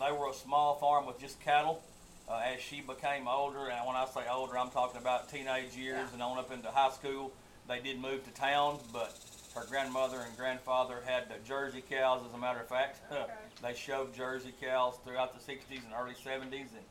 they 0.00 0.12
were 0.12 0.30
a 0.30 0.34
small 0.34 0.76
farm 0.76 1.06
with 1.06 1.18
just 1.18 1.40
cattle. 1.40 1.82
Uh, 2.28 2.40
as 2.54 2.60
she 2.60 2.82
became 2.82 3.26
older, 3.26 3.68
and 3.70 3.86
when 3.86 3.96
I 3.96 4.04
say 4.06 4.20
older, 4.30 4.58
I'm 4.58 4.70
talking 4.70 5.00
about 5.00 5.30
teenage 5.30 5.74
years 5.74 5.96
Yeah. 6.08 6.12
and 6.14 6.22
on 6.22 6.38
up 6.38 6.52
into 6.52 6.70
high 6.70 6.90
school, 6.90 7.32
they 7.66 7.80
did 7.80 7.98
move 7.98 8.22
to 8.24 8.30
town, 8.32 8.78
but 8.92 9.18
her 9.54 9.64
grandmother 9.64 10.20
and 10.20 10.36
grandfather 10.36 11.00
had 11.06 11.22
uh, 11.24 11.34
Jersey 11.46 11.82
cows, 11.88 12.20
as 12.28 12.34
a 12.34 12.38
matter 12.38 12.60
of 12.60 12.68
fact. 12.68 13.00
Okay. 13.12 13.24
they 13.62 13.74
shoved 13.74 14.14
Jersey 14.14 14.52
cows 14.60 14.94
throughout 15.04 15.32
the 15.34 15.40
60s 15.52 15.82
and 15.84 15.92
early 15.98 16.12
70s, 16.14 16.52
and, 16.76 16.84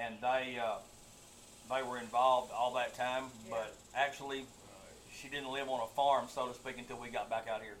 and 0.00 0.14
they, 0.22 0.58
uh, 0.58 0.76
they 1.70 1.82
were 1.82 1.98
involved 1.98 2.50
all 2.50 2.72
that 2.74 2.94
time, 2.94 3.24
Yeah. 3.46 3.50
but 3.50 3.76
actually, 3.94 4.46
she 5.20 5.28
didn't 5.28 5.52
live 5.52 5.68
on 5.68 5.80
a 5.80 5.86
farm, 5.94 6.28
so 6.28 6.48
to 6.48 6.54
speak, 6.54 6.78
until 6.78 6.96
we 6.98 7.08
got 7.10 7.28
back 7.28 7.46
out 7.46 7.60
here. 7.60 7.76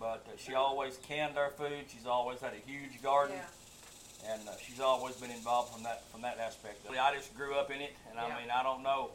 But 0.00 0.26
uh, 0.28 0.36
she 0.36 0.54
always 0.54 0.96
canned 1.08 1.38
our 1.38 1.50
food. 1.50 1.84
She's 1.88 2.06
always 2.06 2.40
had 2.40 2.52
a 2.52 2.70
huge 2.70 3.02
garden, 3.02 3.36
Yeah. 3.36 4.32
and 4.34 4.48
uh, 4.48 4.52
she's 4.64 4.80
always 4.80 5.14
been 5.16 5.30
involved 5.30 5.72
from 5.72 5.82
that 5.84 6.02
from 6.10 6.22
that 6.22 6.38
aspect. 6.38 6.86
of 6.86 6.94
it. 6.94 7.00
I 7.00 7.14
just 7.14 7.34
grew 7.36 7.54
up 7.54 7.70
in 7.70 7.80
it, 7.80 7.94
and 8.08 8.16
Yeah. 8.16 8.24
I 8.34 8.40
mean, 8.40 8.50
I 8.50 8.62
don't 8.62 8.82
know. 8.82 9.10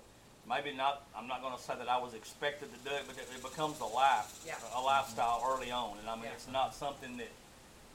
Maybe 0.48 0.74
not. 0.75 1.03
I'm 1.15 1.27
not 1.27 1.41
going 1.43 1.55
to 1.55 1.62
say 1.62 1.75
that 1.77 1.89
I 1.89 1.98
was 2.01 2.15
expected 2.15 2.69
to 2.74 2.79
do 2.89 2.95
it, 2.95 3.03
but 3.05 3.17
it, 3.17 3.27
it 3.36 3.43
becomes 3.43 3.79
a 3.81 3.86
life, 3.86 4.39
Yeah. 4.48 4.55
a 4.75 4.81
lifestyle 4.81 5.43
early 5.48 5.69
on. 5.69 5.98
And 6.00 6.09
I 6.09 6.15
mean, 6.15 6.24
Yeah. 6.25 6.31
it's 6.33 6.48
not 6.48 6.74
something 6.74 7.17
that 7.17 7.29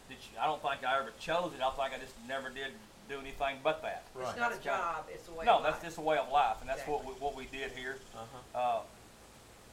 that 0.08 0.18
you, 0.30 0.38
I 0.38 0.46
don't 0.46 0.60
think 0.62 0.84
I 0.84 0.98
ever 1.00 1.10
chose 1.18 1.52
it. 1.56 1.62
I 1.64 1.70
think 1.70 1.94
I 1.94 1.98
just 1.98 2.12
never 2.28 2.50
did 2.50 2.68
do 3.08 3.18
anything 3.18 3.56
but 3.64 3.80
that. 3.82 4.04
Right. 4.14 4.28
It's 4.28 4.38
not 4.38 4.52
a 4.52 4.54
That's 4.54 4.64
kinda- 4.64 4.78
job, 4.78 5.06
it's 5.08 5.28
a 5.28 5.32
way 5.32 5.44
No, 5.46 5.56
of 5.58 5.62
that's 5.64 5.82
just 5.82 5.96
a 5.98 6.00
way 6.02 6.18
of 6.18 6.28
life, 6.30 6.56
and 6.60 6.68
that's 6.68 6.86
what 6.86 7.04
we, 7.04 7.12
what 7.14 7.34
we 7.34 7.46
did 7.46 7.72
here. 7.72 7.96
Uh-huh. 8.14 8.58
Uh, 8.58 8.80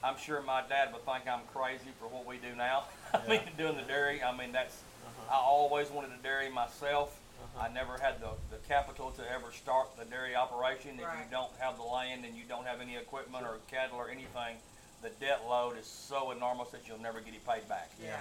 I'm 0.03 0.17
sure 0.17 0.41
my 0.41 0.63
dad 0.67 0.91
would 0.93 1.05
think 1.05 1.27
I'm 1.27 1.41
crazy 1.53 1.91
for 1.99 2.07
what 2.07 2.25
we 2.25 2.37
do 2.37 2.55
now. 2.57 2.85
I 3.13 3.27
mean, 3.27 3.41
doing 3.57 3.75
the 3.75 3.83
dairy. 3.83 4.21
I 4.23 4.35
mean, 4.35 4.51
that's. 4.51 4.73
Uh-huh. 5.05 5.35
I 5.35 5.39
always 5.45 5.89
wanted 5.89 6.11
a 6.17 6.23
dairy 6.23 6.49
myself. 6.49 7.17
Uh-huh. 7.41 7.67
I 7.69 7.73
never 7.73 7.97
had 7.97 8.19
the, 8.19 8.29
the 8.49 8.57
capital 8.67 9.11
to 9.11 9.21
ever 9.31 9.51
start 9.51 9.87
the 9.97 10.05
dairy 10.05 10.35
operation. 10.35 10.91
If 10.95 11.01
you 11.01 11.25
don't 11.29 11.51
have 11.59 11.77
the 11.77 11.83
land 11.83 12.25
and 12.25 12.35
you 12.35 12.43
don't 12.47 12.65
have 12.65 12.81
any 12.81 12.95
equipment 12.97 13.45
or 13.45 13.57
cattle 13.69 13.97
or 13.97 14.09
anything, 14.09 14.57
the 15.03 15.09
debt 15.19 15.41
load 15.47 15.77
is 15.77 15.85
so 15.85 16.31
enormous 16.31 16.69
that 16.69 16.87
you'll 16.87 17.01
never 17.01 17.19
get 17.19 17.33
it 17.33 17.45
paid 17.45 17.67
back. 17.67 17.91
Yeah. 18.03 18.17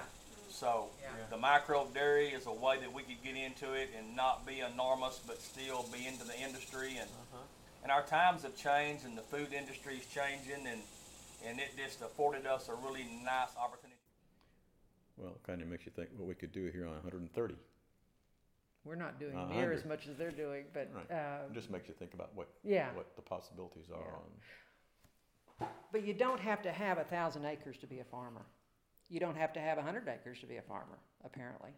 So 0.51 0.87
Yeah. 1.03 1.09
the 1.31 1.37
micro 1.37 1.87
dairy 1.95 2.29
is 2.29 2.47
a 2.47 2.53
way 2.53 2.79
that 2.81 2.93
we 2.93 3.03
could 3.03 3.23
get 3.23 3.37
into 3.37 3.73
it 3.73 3.91
and 3.97 4.17
not 4.17 4.47
be 4.47 4.61
enormous, 4.61 5.21
but 5.27 5.41
still 5.41 5.87
be 5.93 6.07
into 6.07 6.25
the 6.25 6.37
industry. 6.39 6.97
And 6.99 7.09
Uh-huh. 7.09 7.43
and 7.85 7.93
our 7.93 8.03
times 8.03 8.43
have 8.43 8.57
changed, 8.57 9.05
and 9.05 9.17
the 9.17 9.23
food 9.23 9.53
industry 9.53 9.97
is 9.97 10.07
changing, 10.07 10.67
and 10.67 10.83
and 11.47 11.59
it 11.59 11.71
just 11.77 12.01
afforded 12.03 12.47
us 12.47 12.69
a 12.69 12.75
really 12.75 13.05
nice 13.25 13.57
opportunity. 13.57 13.97
Well, 15.17 15.33
it 15.33 15.43
kind 15.47 15.61
of 15.63 15.69
makes 15.69 15.85
you 15.87 15.93
think 15.95 16.11
what 16.17 16.27
we 16.29 16.35
could 16.35 16.53
do 16.53 16.67
here 16.73 16.87
on 16.87 16.93
130. 16.95 17.55
We're 18.85 18.95
not 18.95 19.21
doing 19.21 19.37
near 19.51 19.73
as 19.73 19.85
much 19.85 20.07
as 20.09 20.17
they're 20.17 20.31
doing, 20.31 20.65
but 20.73 20.89
Right. 20.95 21.11
uh, 21.11 21.47
It 21.51 21.53
just 21.53 21.69
makes 21.71 21.87
you 21.89 21.95
think 21.95 22.15
about 22.15 22.35
what 22.35 22.49
yeah. 22.65 22.93
what 22.95 23.15
the 23.17 23.23
possibilities 23.23 23.91
are 23.91 23.99
Yeah. 25.61 25.67
on. 25.67 25.69
But 25.93 26.05
you 26.05 26.15
don't 26.15 26.41
have 26.41 26.63
to 26.63 26.73
have 26.73 26.97
a 26.97 27.05
thousand 27.05 27.45
acres 27.45 27.77
to 27.79 27.87
be 27.87 27.99
a 28.01 28.05
farmer. 28.05 28.47
You 29.11 29.21
don't 29.21 29.37
have 29.37 29.53
to 29.55 29.61
have 29.61 29.77
a 29.77 29.83
hundred 29.83 30.09
acres 30.09 30.41
to 30.41 30.47
be 30.47 30.57
a 30.57 30.63
farmer, 30.63 30.99
apparently. 31.25 31.73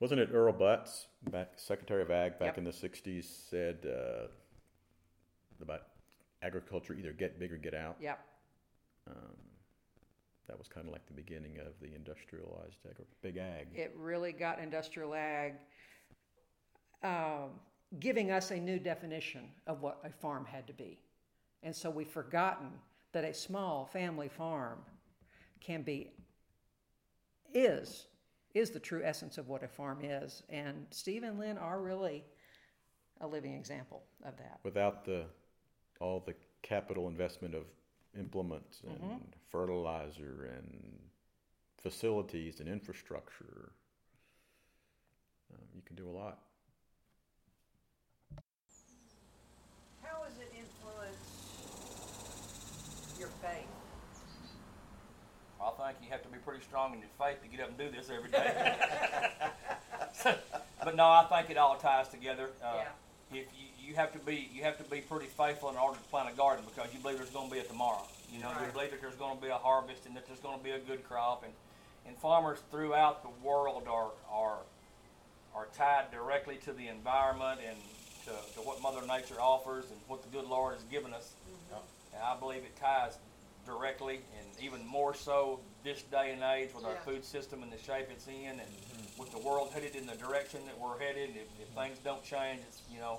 Wasn't 0.00 0.20
it 0.20 0.28
Earl 0.32 0.52
Butz, 0.52 1.06
back 1.30 1.52
Secretary 1.58 2.02
of 2.02 2.10
Ag 2.10 2.32
back 2.38 2.48
Yep. 2.48 2.58
in 2.58 2.64
the 2.64 2.72
'60s, 2.72 3.24
said 3.48 3.86
uh, 3.86 4.28
about 5.62 5.86
agriculture 6.42 6.92
either 6.94 7.12
get 7.14 7.38
big 7.38 7.52
or 7.52 7.56
get 7.56 7.74
out. 7.74 7.96
Yep. 8.00 8.18
Um, 9.08 9.34
that 10.48 10.58
was 10.58 10.66
kind 10.66 10.86
of 10.86 10.92
like 10.92 11.06
the 11.06 11.12
beginning 11.12 11.58
of 11.58 11.78
the 11.80 11.94
industrialized 11.94 12.78
ag- 12.88 13.04
big 13.22 13.36
ag. 13.36 13.68
It 13.74 13.94
really 13.96 14.32
got 14.32 14.58
industrial 14.58 15.14
ag, 15.14 15.54
um, 17.02 17.50
giving 18.00 18.30
us 18.30 18.50
a 18.50 18.56
new 18.56 18.78
definition 18.78 19.50
of 19.66 19.82
what 19.82 20.00
a 20.04 20.10
farm 20.10 20.46
had 20.46 20.66
to 20.66 20.72
be. 20.72 20.98
And 21.62 21.74
so 21.74 21.90
we've 21.90 22.08
forgotten 22.08 22.70
that 23.12 23.24
a 23.24 23.34
small 23.34 23.84
family 23.86 24.28
farm 24.28 24.78
can 25.60 25.82
be, 25.82 26.12
is, 27.52 28.06
is 28.54 28.70
the 28.70 28.80
true 28.80 29.02
essence 29.04 29.38
of 29.38 29.48
what 29.48 29.62
a 29.62 29.68
farm 29.68 30.00
is. 30.02 30.42
And 30.48 30.86
Steve 30.90 31.24
and 31.24 31.38
Lynn 31.38 31.58
are 31.58 31.80
really 31.80 32.24
a 33.20 33.26
living 33.26 33.54
example 33.54 34.04
of 34.24 34.36
that. 34.38 34.60
Without 34.62 35.04
the 35.04 35.24
all 36.00 36.22
the 36.24 36.34
capital 36.62 37.08
investment 37.08 37.54
of 37.54 37.64
implements 38.16 38.80
and 38.86 38.98
Mm-hmm. 39.00 39.16
fertilizer 39.50 40.50
and 40.56 40.98
facilities 41.82 42.60
and 42.60 42.68
infrastructure, 42.68 43.72
um, 45.52 45.60
you 45.74 45.82
can 45.82 45.96
do 45.96 46.08
a 46.08 46.12
lot. 46.12 46.38
How 50.02 50.22
has 50.24 50.32
it 50.40 50.52
influenced 50.56 51.18
your 53.18 53.28
faith? 53.42 53.66
I 55.60 55.70
think 55.92 55.98
you 56.04 56.10
have 56.10 56.22
to 56.22 56.28
be 56.28 56.38
pretty 56.38 56.62
strong 56.62 56.94
in 56.94 57.00
your 57.00 57.08
faith 57.18 57.42
to 57.42 57.48
get 57.48 57.60
up 57.60 57.68
and 57.70 57.78
do 57.78 57.90
this 57.90 58.10
every 58.10 58.30
day. 58.30 58.76
but 60.84 60.94
no, 60.96 61.04
I 61.04 61.24
think 61.28 61.50
it 61.50 61.56
all 61.56 61.76
ties 61.76 62.08
together. 62.08 62.50
Uh, 62.62 62.74
Yeah. 62.76 62.88
If 63.30 63.36
you, 63.36 63.40
you 63.58 63.67
have 63.98 64.12
to 64.12 64.18
be 64.20 64.48
you 64.54 64.62
have 64.62 64.78
to 64.78 64.84
be 64.84 65.00
pretty 65.00 65.26
faithful 65.26 65.68
in 65.70 65.76
order 65.76 65.98
to 65.98 66.04
plant 66.04 66.32
a 66.32 66.36
garden 66.36 66.64
because 66.64 66.92
you 66.94 67.00
believe 67.00 67.18
there's 67.18 67.30
going 67.30 67.48
to 67.48 67.54
be 67.54 67.60
a 67.60 67.64
tomorrow. 67.64 68.06
You 68.32 68.40
know, 68.40 68.50
you 68.50 68.72
believe 68.72 68.92
that 68.92 69.00
there's 69.00 69.16
going 69.16 69.36
to 69.36 69.42
be 69.42 69.48
a 69.48 69.56
harvest 69.58 70.06
and 70.06 70.14
that 70.16 70.26
there's 70.26 70.40
going 70.40 70.56
to 70.56 70.64
be 70.64 70.70
a 70.70 70.78
good 70.78 71.02
crop 71.08 71.42
and 71.44 71.52
and 72.06 72.16
farmers 72.16 72.58
throughout 72.70 73.22
the 73.22 73.46
world 73.46 73.84
are 73.88 74.12
are 74.30 74.58
are 75.54 75.66
tied 75.76 76.10
directly 76.12 76.56
to 76.64 76.72
the 76.72 76.86
environment 76.86 77.60
and 77.66 77.76
to, 78.24 78.54
to 78.54 78.60
what 78.60 78.80
Mother 78.80 79.00
Nature 79.06 79.40
offers 79.40 79.86
and 79.90 79.98
what 80.06 80.22
the 80.22 80.28
good 80.28 80.48
Lord 80.48 80.74
has 80.74 80.82
given 80.84 81.12
us. 81.12 81.32
Mm-hmm. 81.42 81.74
Yep. 81.74 81.84
And 82.14 82.22
I 82.22 82.36
believe 82.38 82.62
it 82.62 82.76
ties 82.76 83.18
directly 83.66 84.20
and 84.38 84.64
even 84.64 84.86
more 84.86 85.14
so 85.14 85.60
this 85.84 86.02
day 86.02 86.32
and 86.32 86.42
age 86.42 86.70
with 86.74 86.84
our 86.84 86.96
food 87.04 87.24
system 87.24 87.62
and 87.62 87.72
the 87.72 87.78
shape 87.78 88.08
it's 88.10 88.26
in 88.28 88.50
and 88.50 88.60
mm-hmm. 88.60 89.20
with 89.20 89.30
the 89.32 89.38
world 89.38 89.70
headed 89.72 89.96
in 89.96 90.06
the 90.06 90.14
direction 90.14 90.60
that 90.66 90.78
we're 90.78 90.98
headed. 90.98 91.30
If, 91.30 91.48
if 91.60 91.68
things 91.74 91.98
don't 92.04 92.22
change, 92.22 92.60
it's, 92.68 92.82
you 92.92 93.00
know, 93.00 93.18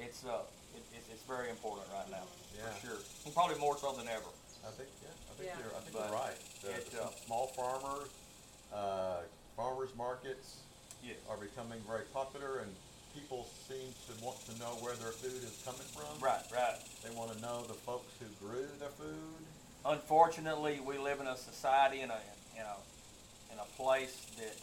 it's, 0.00 0.24
uh, 0.24 0.42
it, 0.76 0.82
it's, 0.96 1.08
it's 1.12 1.22
very 1.24 1.50
important 1.50 1.86
right 1.92 2.10
now, 2.10 2.24
Yeah. 2.56 2.70
for 2.74 2.86
sure. 2.86 3.00
And 3.26 3.34
probably 3.34 3.58
more 3.58 3.76
so 3.78 3.92
than 3.92 4.08
ever. 4.08 4.30
I 4.66 4.70
think, 4.76 4.88
yeah, 5.02 5.08
I 5.30 5.32
think 5.38 5.48
Yeah. 5.50 5.58
you're, 5.64 5.72
I 5.76 5.80
think 5.80 5.92
But 5.96 6.08
you're 6.10 6.18
right. 6.20 6.38
The, 6.62 6.70
it, 6.76 6.90
the 6.92 7.02
uh, 7.04 7.10
small 7.26 7.46
farmers, 7.56 8.08
uh, 8.72 9.22
farmers 9.56 9.90
markets 9.96 10.56
Yes. 11.02 11.16
are 11.30 11.36
becoming 11.38 11.80
very 11.88 12.04
popular, 12.12 12.58
and 12.60 12.68
people 13.14 13.48
seem 13.68 13.88
to 14.06 14.12
want 14.24 14.36
to 14.46 14.52
know 14.60 14.76
where 14.84 14.94
their 15.00 15.12
food 15.16 15.42
is 15.42 15.56
coming 15.64 15.88
from. 15.96 16.04
Right, 16.20 16.44
right. 16.52 16.76
They 17.02 17.10
want 17.16 17.32
to 17.32 17.40
know 17.40 17.64
the 17.66 17.74
folks 17.74 18.12
who 18.20 18.26
grew 18.46 18.66
their 18.78 18.92
food. 19.00 19.16
unfortunately, 19.86 20.78
we 20.84 20.98
live 20.98 21.20
in 21.20 21.26
a 21.26 21.36
society 21.36 22.00
in 22.02 22.10
a 22.10 22.20
in 22.54 22.62
a 22.62 22.76
in 23.52 23.58
a 23.58 23.64
place 23.80 24.14
that 24.36 24.54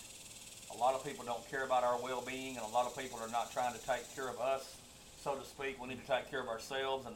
a 0.73 0.77
lot 0.77 0.93
of 0.93 1.03
people 1.03 1.25
don't 1.25 1.41
care 1.49 1.63
about 1.65 1.83
our 1.83 1.97
well-being, 2.01 2.55
and 2.55 2.63
a 2.63 2.69
lot 2.69 2.85
of 2.85 2.95
people 2.95 3.17
are 3.19 3.29
not 3.29 3.51
trying 3.51 3.73
to 3.73 3.83
take 3.85 4.03
care 4.15 4.29
of 4.29 4.39
us, 4.39 4.75
so 5.17 5.35
to 5.35 5.45
speak. 5.45 5.81
We 5.81 5.87
need 5.87 6.01
to 6.01 6.07
take 6.07 6.29
care 6.29 6.41
of 6.41 6.47
ourselves, 6.47 7.05
and 7.05 7.15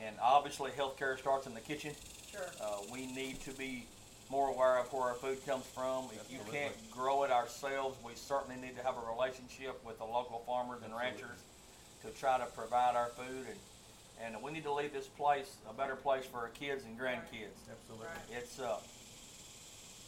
and 0.00 0.16
obviously, 0.22 0.70
healthcare 0.70 1.18
starts 1.18 1.46
in 1.46 1.54
the 1.54 1.60
kitchen. 1.60 1.94
Sure. 2.30 2.46
Uh, 2.62 2.76
we 2.92 3.06
need 3.06 3.40
to 3.42 3.50
be 3.52 3.84
more 4.30 4.48
aware 4.48 4.78
of 4.78 4.92
where 4.92 5.04
our 5.04 5.14
food 5.14 5.44
comes 5.46 5.64
from. 5.66 6.04
If 6.12 6.30
you 6.30 6.38
can't 6.52 6.72
grow 6.90 7.24
it 7.24 7.30
ourselves, 7.30 7.96
we 8.04 8.12
certainly 8.14 8.60
need 8.60 8.76
to 8.76 8.82
have 8.82 8.94
a 8.96 9.10
relationship 9.12 9.82
with 9.84 9.98
the 9.98 10.04
local 10.04 10.42
farmers 10.46 10.82
and 10.84 10.92
Absolutely. 10.92 11.22
ranchers 11.22 11.42
to 12.04 12.10
try 12.20 12.38
to 12.38 12.44
provide 12.46 12.94
our 12.96 13.08
food 13.08 13.46
and. 13.48 13.58
And 14.20 14.42
we 14.42 14.50
need 14.50 14.64
to 14.64 14.72
leave 14.72 14.92
this 14.92 15.06
place 15.06 15.58
a 15.70 15.72
better 15.72 15.94
place 15.94 16.24
for 16.26 16.38
our 16.38 16.48
kids 16.48 16.82
and 16.84 16.98
grandkids 16.98 17.54
Absolutely. 17.70 18.06
Right. 18.06 18.36
it's 18.36 18.58
uh, 18.58 18.78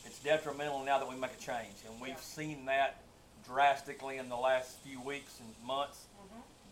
it's 0.04 0.18
detrimental 0.18 0.82
now 0.84 0.98
that 0.98 1.08
we 1.08 1.14
make 1.14 1.30
a 1.32 1.40
change, 1.40 1.76
and 1.88 2.00
we've 2.00 2.10
Yeah. 2.10 2.16
seen 2.16 2.64
that 2.66 3.02
drastically 3.46 4.16
in 4.18 4.28
the 4.28 4.36
last 4.36 4.78
few 4.84 5.00
weeks 5.00 5.38
and 5.38 5.54
months. 5.64 6.06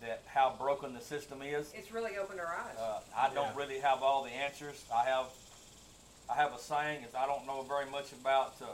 That 0.00 0.22
how 0.26 0.54
broken 0.58 0.94
the 0.94 1.00
system 1.00 1.42
is. 1.42 1.72
It's 1.74 1.90
really 1.90 2.16
opened 2.18 2.38
our 2.38 2.46
eyes. 2.54 2.76
Uh, 2.78 3.00
I 3.16 3.34
don't 3.34 3.54
really 3.56 3.80
have 3.80 4.00
all 4.02 4.22
the 4.22 4.30
answers. 4.30 4.84
I 4.94 5.04
have 5.04 5.26
I 6.30 6.34
have 6.36 6.52
a 6.54 6.58
saying 6.58 7.02
is 7.02 7.14
I 7.16 7.26
don't 7.26 7.46
know 7.46 7.62
very 7.62 7.86
much 7.90 8.12
about 8.12 8.54
uh, 8.62 8.66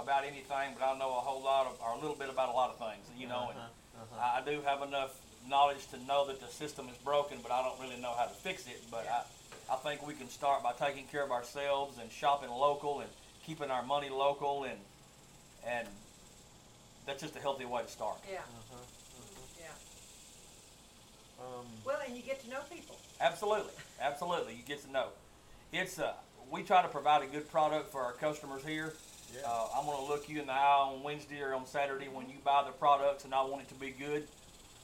about 0.00 0.24
anything, 0.24 0.74
but 0.76 0.84
I 0.84 0.98
know 0.98 1.10
a 1.16 1.20
whole 1.20 1.42
lot 1.42 1.66
of 1.66 1.78
or 1.80 1.92
a 1.92 1.98
little 1.98 2.16
bit 2.16 2.28
about 2.28 2.48
a 2.48 2.52
lot 2.52 2.70
of 2.70 2.78
things. 2.78 3.06
You 3.16 3.28
know, 3.28 3.50
and 3.50 3.58
Uh-huh, 3.58 4.02
uh-huh. 4.02 4.34
I, 4.36 4.40
I 4.40 4.44
do 4.44 4.60
have 4.62 4.82
enough 4.82 5.16
knowledge 5.46 5.86
to 5.92 5.98
know 6.06 6.26
that 6.26 6.40
the 6.40 6.48
system 6.48 6.88
is 6.88 6.96
broken, 6.98 7.38
but 7.42 7.52
I 7.52 7.62
don't 7.62 7.78
really 7.80 8.00
know 8.00 8.12
how 8.18 8.24
to 8.24 8.34
fix 8.34 8.66
it. 8.66 8.82
But 8.90 9.04
Yeah. 9.04 9.22
I, 9.70 9.74
I 9.74 9.76
think 9.76 10.04
we 10.04 10.14
can 10.14 10.28
start 10.28 10.64
by 10.64 10.72
taking 10.72 11.06
care 11.06 11.22
of 11.22 11.30
ourselves 11.30 11.98
and 11.98 12.10
shopping 12.10 12.50
local 12.50 12.98
and 13.00 13.10
keeping 13.46 13.70
our 13.70 13.82
money 13.84 14.08
local 14.10 14.64
and 14.64 14.80
and 15.64 15.86
that's 17.06 17.22
just 17.22 17.36
a 17.36 17.40
healthy 17.40 17.64
way 17.64 17.82
to 17.82 17.88
start. 17.88 18.16
yeah. 18.28 18.38
Uh-huh, 18.40 18.74
Yeah. 18.74 18.97
Um, 21.38 21.64
Well, 21.84 21.98
and 22.06 22.16
you 22.16 22.22
get 22.22 22.40
to 22.44 22.50
know 22.50 22.60
people. 22.72 22.96
Absolutely, 23.20 23.72
absolutely. 24.00 24.54
You 24.54 24.62
get 24.66 24.82
to 24.84 24.90
know. 24.90 25.08
It's 25.72 25.98
uh, 25.98 26.12
we 26.50 26.62
try 26.62 26.82
to 26.82 26.88
provide 26.88 27.22
a 27.22 27.26
good 27.26 27.50
product 27.50 27.90
for 27.92 28.00
our 28.02 28.12
customers 28.12 28.64
here. 28.64 28.94
Yeah. 29.34 29.42
Uh, 29.46 29.68
I'm 29.78 29.84
going 29.86 29.98
to 29.98 30.10
look 30.10 30.28
you 30.28 30.40
in 30.40 30.46
the 30.46 30.52
eye 30.52 30.88
on 30.90 31.02
Wednesday 31.02 31.40
or 31.42 31.54
on 31.54 31.66
Saturday 31.66 32.06
when 32.08 32.28
you 32.30 32.36
buy 32.44 32.64
the 32.64 32.72
products, 32.72 33.24
and 33.24 33.34
I 33.34 33.42
want 33.44 33.62
it 33.62 33.68
to 33.68 33.74
be 33.74 33.90
good. 33.90 34.26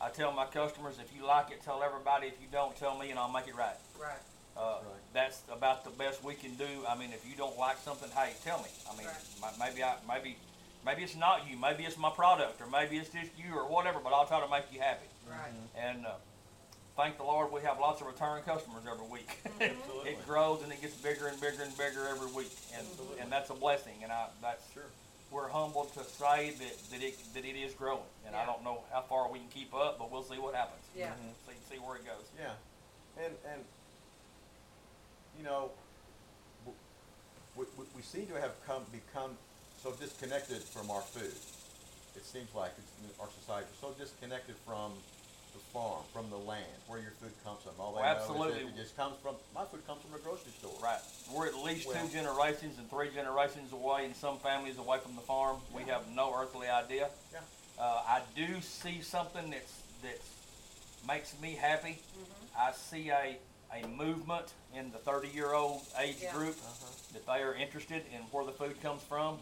I 0.00 0.11
tell 0.11 0.32
my 0.32 0.44
customers 0.46 0.96
if 1.00 1.16
you 1.16 1.25
like 1.26 1.50
it, 1.50 1.62
tell 1.64 1.82
everybody. 1.82 2.26
If 2.26 2.34
you 2.40 2.49
don't, 2.52 2.76
tell 2.76 2.99
me, 2.99 3.11
and 3.11 3.18
I'll 3.18 3.32
make 3.32 3.49
it 3.49 3.56
right. 3.56 3.76
Right. 4.00 4.18
Uh, 4.56 4.61
Right. 4.84 5.00
That's 5.14 5.40
about 5.50 5.84
the 5.84 5.90
best 5.90 6.23
we 6.23 6.34
can 6.34 6.54
do. 6.56 6.66
I 6.88 6.96
mean, 6.96 7.11
if 7.12 7.25
you 7.28 7.37
don't 7.37 7.56
like 7.58 7.78
something, 7.78 8.11
hey, 8.11 8.32
tell 8.44 8.58
me. 8.58 8.68
I 8.92 8.96
mean, 8.96 9.06
Right. 9.06 9.16
mi- 9.58 9.64
maybe 9.66 9.82
I 9.82 9.94
maybe 10.06 10.37
maybe 10.84 11.02
it's 11.04 11.16
not 11.16 11.49
you, 11.49 11.56
maybe 11.56 11.84
it's 11.84 11.96
my 11.96 12.11
product, 12.11 12.61
or 12.61 12.66
maybe 12.66 12.99
it's 12.99 13.08
just 13.11 13.30
you, 13.38 13.54
or 13.56 13.66
whatever. 13.66 13.99
But 14.00 14.12
I'll 14.12 14.26
try 14.26 14.40
to 14.40 14.49
make 14.49 14.64
you 14.73 14.80
happy. 14.80 15.06
Right. 15.28 15.52
And 15.76 16.04
uh, 16.04 16.11
thank 16.97 17.17
the 17.17 17.23
Lord, 17.25 17.53
we 17.53 17.61
have 17.63 17.79
lots 17.79 18.01
of 18.01 18.07
return 18.07 18.43
customers 18.43 18.83
every 18.91 19.07
week. 19.07 19.39
Absolutely. 19.61 20.11
it 20.11 20.27
grows 20.27 20.63
and 20.63 20.73
it 20.73 20.81
gets 20.81 20.95
bigger 20.95 21.27
and 21.27 21.41
bigger 21.41 21.63
and 21.63 21.77
bigger 21.77 22.07
every 22.09 22.31
week, 22.33 22.53
and 22.77 22.87
Absolutely. 22.87 23.21
and 23.21 23.33
that's 23.33 23.51
a 23.51 23.55
blessing. 23.55 23.95
And 24.03 24.13
I 24.13 24.29
that's 24.43 24.65
Sure. 24.73 24.85
we're 25.31 25.49
humbled 25.49 25.93
to 25.95 26.05
say 26.05 26.51
that, 26.59 26.91
that 26.91 27.03
it 27.03 27.19
that 27.35 27.45
it 27.45 27.57
is 27.57 27.75
growing. 27.75 28.09
And 28.27 28.35
I 28.37 28.47
don't 28.47 28.63
know 28.65 28.83
how 28.93 29.03
far 29.03 29.31
we 29.31 29.39
can 29.39 29.49
keep 29.49 29.75
up, 29.75 29.99
but 29.99 30.11
we'll 30.11 30.23
see 30.25 30.39
what 30.39 30.55
happens. 30.55 30.83
Yeah. 30.97 31.09
Mm-hmm. 31.09 31.51
See 31.51 31.75
see 31.75 31.79
where 31.81 31.97
it 31.97 32.05
goes. 32.05 32.27
Yeah, 32.39 33.25
and 33.25 33.35
and 33.53 33.61
you 35.39 35.45
know, 35.45 35.71
we, 37.57 37.65
we, 37.77 37.85
we 37.97 38.03
seem 38.03 38.27
to 38.29 38.41
have 38.41 38.53
come 38.67 38.83
become 38.93 39.33
so 39.83 39.93
disconnected 39.93 40.63
from 40.63 40.91
our 40.91 41.03
food. 41.03 41.35
It 42.17 42.25
seems 42.25 42.55
like 42.55 42.71
it's, 42.79 43.19
our 43.21 43.29
society 43.41 43.67
is 43.73 43.79
so 43.81 43.91
disconnected 43.99 44.55
from 44.65 44.93
the 45.54 45.61
farm, 45.73 46.02
from 46.12 46.28
the 46.30 46.37
land, 46.37 46.66
where 46.87 46.99
your 47.00 47.12
food 47.20 47.32
comes 47.44 47.62
from. 47.62 47.73
All 47.78 47.92
they 47.94 48.02
Well, 48.02 48.14
know 48.14 48.20
absolutely. 48.20 48.61
is 48.61 48.66
that 48.66 48.75
it 48.75 48.82
just 48.82 48.96
comes 48.96 49.16
from 49.23 49.37
my 49.54 49.64
food 49.64 49.87
comes 49.87 50.02
from 50.02 50.14
a 50.14 50.18
grocery 50.18 50.52
store. 50.58 50.76
Right. 50.82 51.00
We're 51.30 51.46
at 51.46 51.54
least 51.54 51.87
Well- 51.87 51.96
two 52.02 52.08
generations 52.12 52.78
and 52.78 52.90
three 52.90 53.11
generations 53.14 53.73
away, 53.73 54.04
and 54.04 54.14
some 54.16 54.38
families 54.40 54.78
away 54.78 54.99
from 54.99 55.14
the 55.14 55.23
farm. 55.23 55.62
We 55.73 55.84
have 55.84 56.08
no 56.08 56.34
earthly 56.34 56.68
idea. 56.68 57.08
Yeah. 57.32 57.40
Uh, 57.78 58.02
I 58.06 58.23
do 58.37 58.61
see 58.61 59.00
something 59.00 59.50
that's 59.50 59.73
that's 60.02 60.28
makes 61.06 61.38
me 61.40 61.54
happy. 61.54 62.02
I 62.58 62.73
see 62.73 63.11
a 63.11 63.38
a 63.73 63.87
movement 63.88 64.52
in 64.73 64.92
the 64.92 64.99
30 64.99 65.28
year 65.28 65.52
old 65.52 65.82
age 65.99 66.18
Yeah. 66.20 66.32
group 66.32 66.56
Uh-huh. 66.62 66.87
that 67.12 67.26
they 67.26 67.42
are 67.42 67.54
interested 67.54 68.04
in 68.12 68.23
where 68.30 68.44
the 68.44 68.52
food 68.52 68.80
comes 68.82 69.02
from. 69.02 69.40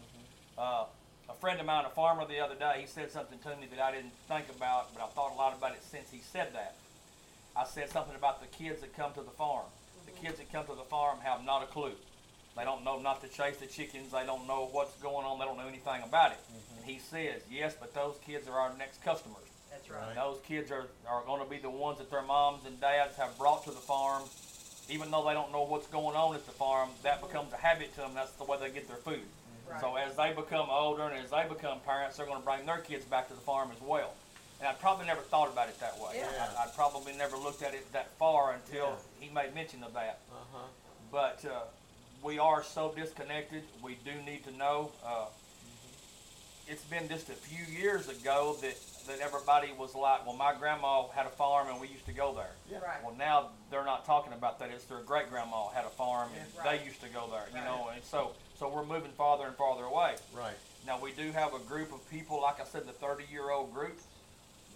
Uh, 0.57 0.85
a 1.29 1.33
friend 1.33 1.59
of 1.59 1.65
mine, 1.65 1.85
a 1.85 1.89
farmer, 1.89 2.25
the 2.25 2.39
other 2.39 2.55
day, 2.55 2.79
he 2.81 2.87
said 2.87 3.11
something 3.11 3.39
to 3.39 3.49
me 3.55 3.67
that 3.75 3.79
I 3.79 3.91
didn't 3.91 4.13
think 4.27 4.45
about, 4.55 4.93
but 4.93 5.03
I've 5.03 5.13
thought 5.13 5.31
a 5.33 5.35
lot 5.35 5.55
about 5.57 5.71
it 5.71 5.83
since 5.83 6.09
he 6.11 6.19
said 6.19 6.53
that. 6.53 6.75
I 7.55 7.65
said 7.65 7.89
something 7.89 8.15
about 8.15 8.41
the 8.41 8.47
kids 8.47 8.81
that 8.81 8.95
come 8.95 9.13
to 9.13 9.21
the 9.21 9.31
farm. 9.31 9.65
The 10.05 10.11
mm-hmm. 10.11 10.25
kids 10.25 10.37
that 10.39 10.51
come 10.51 10.65
to 10.65 10.75
the 10.75 10.89
farm 10.89 11.19
have 11.23 11.45
not 11.45 11.63
a 11.63 11.67
clue. 11.67 11.93
They 12.57 12.63
don't 12.63 12.83
know 12.83 12.99
not 12.99 13.21
to 13.21 13.27
chase 13.27 13.57
the 13.57 13.65
chickens. 13.65 14.11
They 14.11 14.25
don't 14.25 14.47
know 14.47 14.69
what's 14.71 14.95
going 15.01 15.25
on. 15.25 15.39
They 15.39 15.45
don't 15.45 15.57
know 15.57 15.67
anything 15.67 16.03
about 16.03 16.31
it. 16.31 16.37
Mm-hmm. 16.37 16.77
And 16.77 16.91
he 16.91 16.99
says, 16.99 17.41
yes, 17.49 17.75
but 17.79 17.93
those 17.93 18.15
kids 18.25 18.47
are 18.47 18.59
our 18.59 18.71
next 18.77 19.03
customers. 19.03 19.47
That's 19.71 19.89
Right. 19.89 19.99
right. 20.07 20.15
Those 20.15 20.39
kids 20.47 20.71
are, 20.71 20.85
are 21.07 21.23
going 21.25 21.43
to 21.43 21.49
be 21.49 21.57
the 21.57 21.69
ones 21.69 21.97
that 21.97 22.11
their 22.11 22.21
moms 22.21 22.65
and 22.65 22.79
dads 22.79 23.15
have 23.17 23.37
brought 23.37 23.63
to 23.65 23.71
the 23.71 23.77
farm. 23.81 24.23
Even 24.89 25.09
though 25.11 25.23
they 25.25 25.33
don't 25.33 25.51
know 25.51 25.63
what's 25.63 25.87
going 25.87 26.15
on 26.15 26.35
at 26.35 26.45
the 26.45 26.51
farm, 26.51 26.89
that 27.03 27.21
becomes 27.21 27.53
a 27.53 27.57
habit 27.57 27.93
to 27.95 28.01
them. 28.01 28.11
That's 28.13 28.33
the 28.33 28.43
way 28.43 28.57
they 28.59 28.69
get 28.69 28.87
their 28.87 28.97
food. 28.97 29.23
Right. 29.73 29.81
So 29.81 29.95
as 29.95 30.15
they 30.15 30.33
become 30.33 30.67
older 30.69 31.03
and 31.03 31.23
as 31.23 31.31
they 31.31 31.45
become 31.49 31.79
parents, 31.81 32.17
they're 32.17 32.25
going 32.25 32.39
to 32.39 32.45
bring 32.45 32.65
their 32.65 32.77
kids 32.79 33.05
back 33.05 33.27
to 33.29 33.33
the 33.33 33.41
farm 33.41 33.69
as 33.75 33.81
well. 33.81 34.13
And 34.59 34.67
I 34.69 34.73
probably 34.73 35.05
never 35.05 35.21
thought 35.21 35.51
about 35.51 35.67
it 35.69 35.79
that 35.81 35.99
way. 35.99 36.13
Yeah. 36.17 36.27
I, 36.57 36.63
I 36.63 36.67
probably 36.75 37.13
never 37.13 37.35
looked 37.37 37.63
at 37.63 37.73
it 37.73 37.91
that 37.93 38.09
far 38.17 38.53
until 38.53 38.85
Yeah. 39.21 39.27
he 39.27 39.33
made 39.33 39.53
mention 39.55 39.83
of 39.83 39.93
that. 39.93 40.19
Uh-huh. 40.31 40.59
But 41.11 41.43
uh, 41.45 41.61
we 42.23 42.39
are 42.39 42.63
so 42.63 42.93
disconnected. 42.95 43.63
We 43.83 43.97
do 44.05 44.11
need 44.25 44.43
to 44.45 44.51
know. 44.55 44.91
Uh, 45.05 45.25
it's 46.67 46.83
been 46.85 47.09
just 47.09 47.27
a 47.29 47.33
few 47.33 47.65
years 47.65 48.07
ago 48.07 48.55
that 48.61 48.77
that 49.05 49.19
everybody 49.19 49.67
was 49.77 49.93
like, 49.95 50.25
well, 50.25 50.33
my 50.37 50.53
grandma 50.57 51.05
had 51.09 51.25
a 51.25 51.29
farm 51.29 51.67
and 51.67 51.81
we 51.81 51.89
used 51.89 52.05
to 52.05 52.13
go 52.13 52.33
there. 52.33 52.51
Yeah. 52.71 52.77
Right. 52.77 53.03
Well, 53.03 53.13
now 53.19 53.49
they're 53.69 53.83
not 53.83 54.05
talking 54.05 54.31
about 54.31 54.59
that. 54.59 54.69
It's 54.71 54.85
their 54.85 54.99
great 54.99 55.29
grandma 55.29 55.67
had 55.75 55.83
a 55.83 55.89
farm 55.89 56.29
and 56.39 56.47
Yeah. 56.55 56.61
Right. 56.63 56.79
they 56.79 56.85
used 56.85 57.01
to 57.01 57.09
go 57.09 57.27
there. 57.29 57.43
You 57.51 57.57
Right. 57.57 57.65
know, 57.65 57.89
and 57.93 58.01
so 58.05 58.31
so 58.59 58.69
we're 58.69 58.85
moving 58.85 59.11
farther 59.17 59.45
and 59.45 59.55
farther 59.55 59.83
away. 59.83 60.15
Right. 60.35 60.53
Now 60.85 60.99
we 61.01 61.11
do 61.11 61.31
have 61.31 61.53
a 61.53 61.59
group 61.59 61.93
of 61.93 62.07
people, 62.09 62.41
like 62.41 62.59
I 62.59 62.65
said, 62.65 62.83
the 62.87 62.93
30-year-old 62.93 63.73
group 63.73 63.97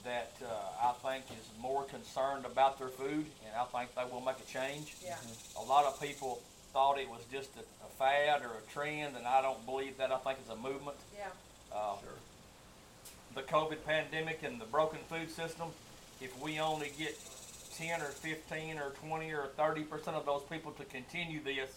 that 0.03 0.31
uh, 0.43 0.87
I 0.89 0.93
think 1.09 1.25
is 1.31 1.45
more 1.61 1.83
concerned 1.83 2.45
about 2.45 2.79
their 2.79 2.87
food, 2.87 3.25
and 3.45 3.55
I 3.59 3.65
think 3.65 3.93
they 3.95 4.03
will 4.11 4.21
make 4.21 4.37
a 4.39 4.51
change. 4.51 4.95
Yeah. 5.03 5.15
A 5.59 5.63
lot 5.63 5.85
of 5.85 5.99
people 6.01 6.41
thought 6.71 6.97
it 6.99 7.09
was 7.09 7.21
just 7.31 7.49
a, 7.57 7.59
a 7.61 7.89
fad 7.99 8.41
or 8.41 8.51
a 8.57 8.71
trend, 8.73 9.17
and 9.17 9.25
I 9.27 9.41
don't 9.41 9.65
believe 9.65 9.97
that. 9.97 10.11
I 10.11 10.17
think 10.19 10.39
it's 10.41 10.49
a 10.51 10.55
movement. 10.55 10.97
Yeah. 11.15 11.25
Uh, 11.75 11.95
Sure. 12.01 12.13
the 13.35 13.41
COVID 13.41 13.83
pandemic 13.85 14.39
and 14.43 14.61
the 14.61 14.65
broken 14.65 14.99
food 15.09 15.29
system, 15.29 15.67
if 16.21 16.39
we 16.41 16.59
only 16.59 16.91
get 16.97 17.17
10 17.75 18.01
or 18.01 18.05
15 18.05 18.77
or 18.77 18.91
20 19.07 19.31
or 19.33 19.47
30 19.57 19.83
percent 19.83 20.15
of 20.15 20.25
those 20.25 20.41
people 20.49 20.71
to 20.73 20.85
continue 20.85 21.41
this, 21.43 21.69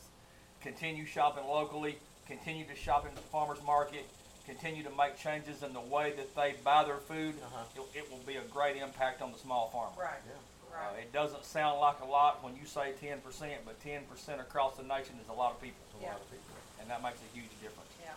continue 0.62 1.06
shopping 1.06 1.44
locally, 1.46 1.96
continue 2.26 2.64
to 2.66 2.74
shop 2.76 3.06
in 3.08 3.14
the 3.14 3.20
farmer's 3.32 3.62
market, 3.64 4.06
continue 4.46 4.82
to 4.82 4.90
make 4.96 5.16
changes 5.18 5.62
in 5.62 5.72
the 5.72 5.80
way 5.80 6.12
that 6.16 6.34
they 6.34 6.54
buy 6.64 6.84
their 6.84 6.98
food, 6.98 7.34
Uh-huh. 7.42 7.64
it, 7.94 7.98
it 8.04 8.10
will 8.10 8.22
be 8.26 8.36
a 8.36 8.42
great 8.42 8.76
impact 8.76 9.22
on 9.22 9.32
the 9.32 9.38
small 9.38 9.68
farmer. 9.70 9.96
Right. 10.00 10.20
Yeah. 10.26 10.32
Uh, 10.34 10.36
Right. 10.70 11.00
it 11.02 11.12
doesn't 11.12 11.44
sound 11.44 11.80
like 11.80 11.98
a 12.00 12.04
lot 12.06 12.42
when 12.44 12.54
you 12.56 12.64
say 12.64 12.92
10%, 13.02 13.18
but 13.66 13.82
10% 13.82 14.40
across 14.40 14.76
the 14.76 14.84
nation 14.84 15.18
is 15.20 15.28
a 15.28 15.32
lot 15.32 15.50
of 15.52 15.60
people, 15.60 15.82
A 15.98 16.02
Yeah. 16.02 16.12
lot 16.12 16.20
of 16.20 16.30
people. 16.30 16.54
and 16.80 16.88
that 16.88 17.02
makes 17.02 17.18
a 17.20 17.36
huge 17.36 17.50
difference. 17.60 17.90
Yeah. 18.02 18.14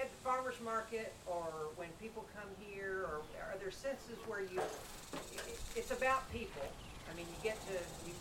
At 0.00 0.10
the 0.10 0.16
farmer's 0.22 0.60
market, 0.60 1.12
or 1.26 1.70
when 1.76 1.88
people 2.00 2.26
come 2.36 2.48
here, 2.60 3.06
or 3.08 3.22
are 3.50 3.56
there 3.58 3.70
senses 3.70 4.18
where 4.26 4.40
you, 4.40 4.60
it's 5.76 5.90
about 5.90 6.30
people? 6.32 6.62
I 7.10 7.14
mean, 7.14 7.26
you 7.30 7.38
get 7.42 7.56
to, 7.68 7.74
you, 8.06 8.12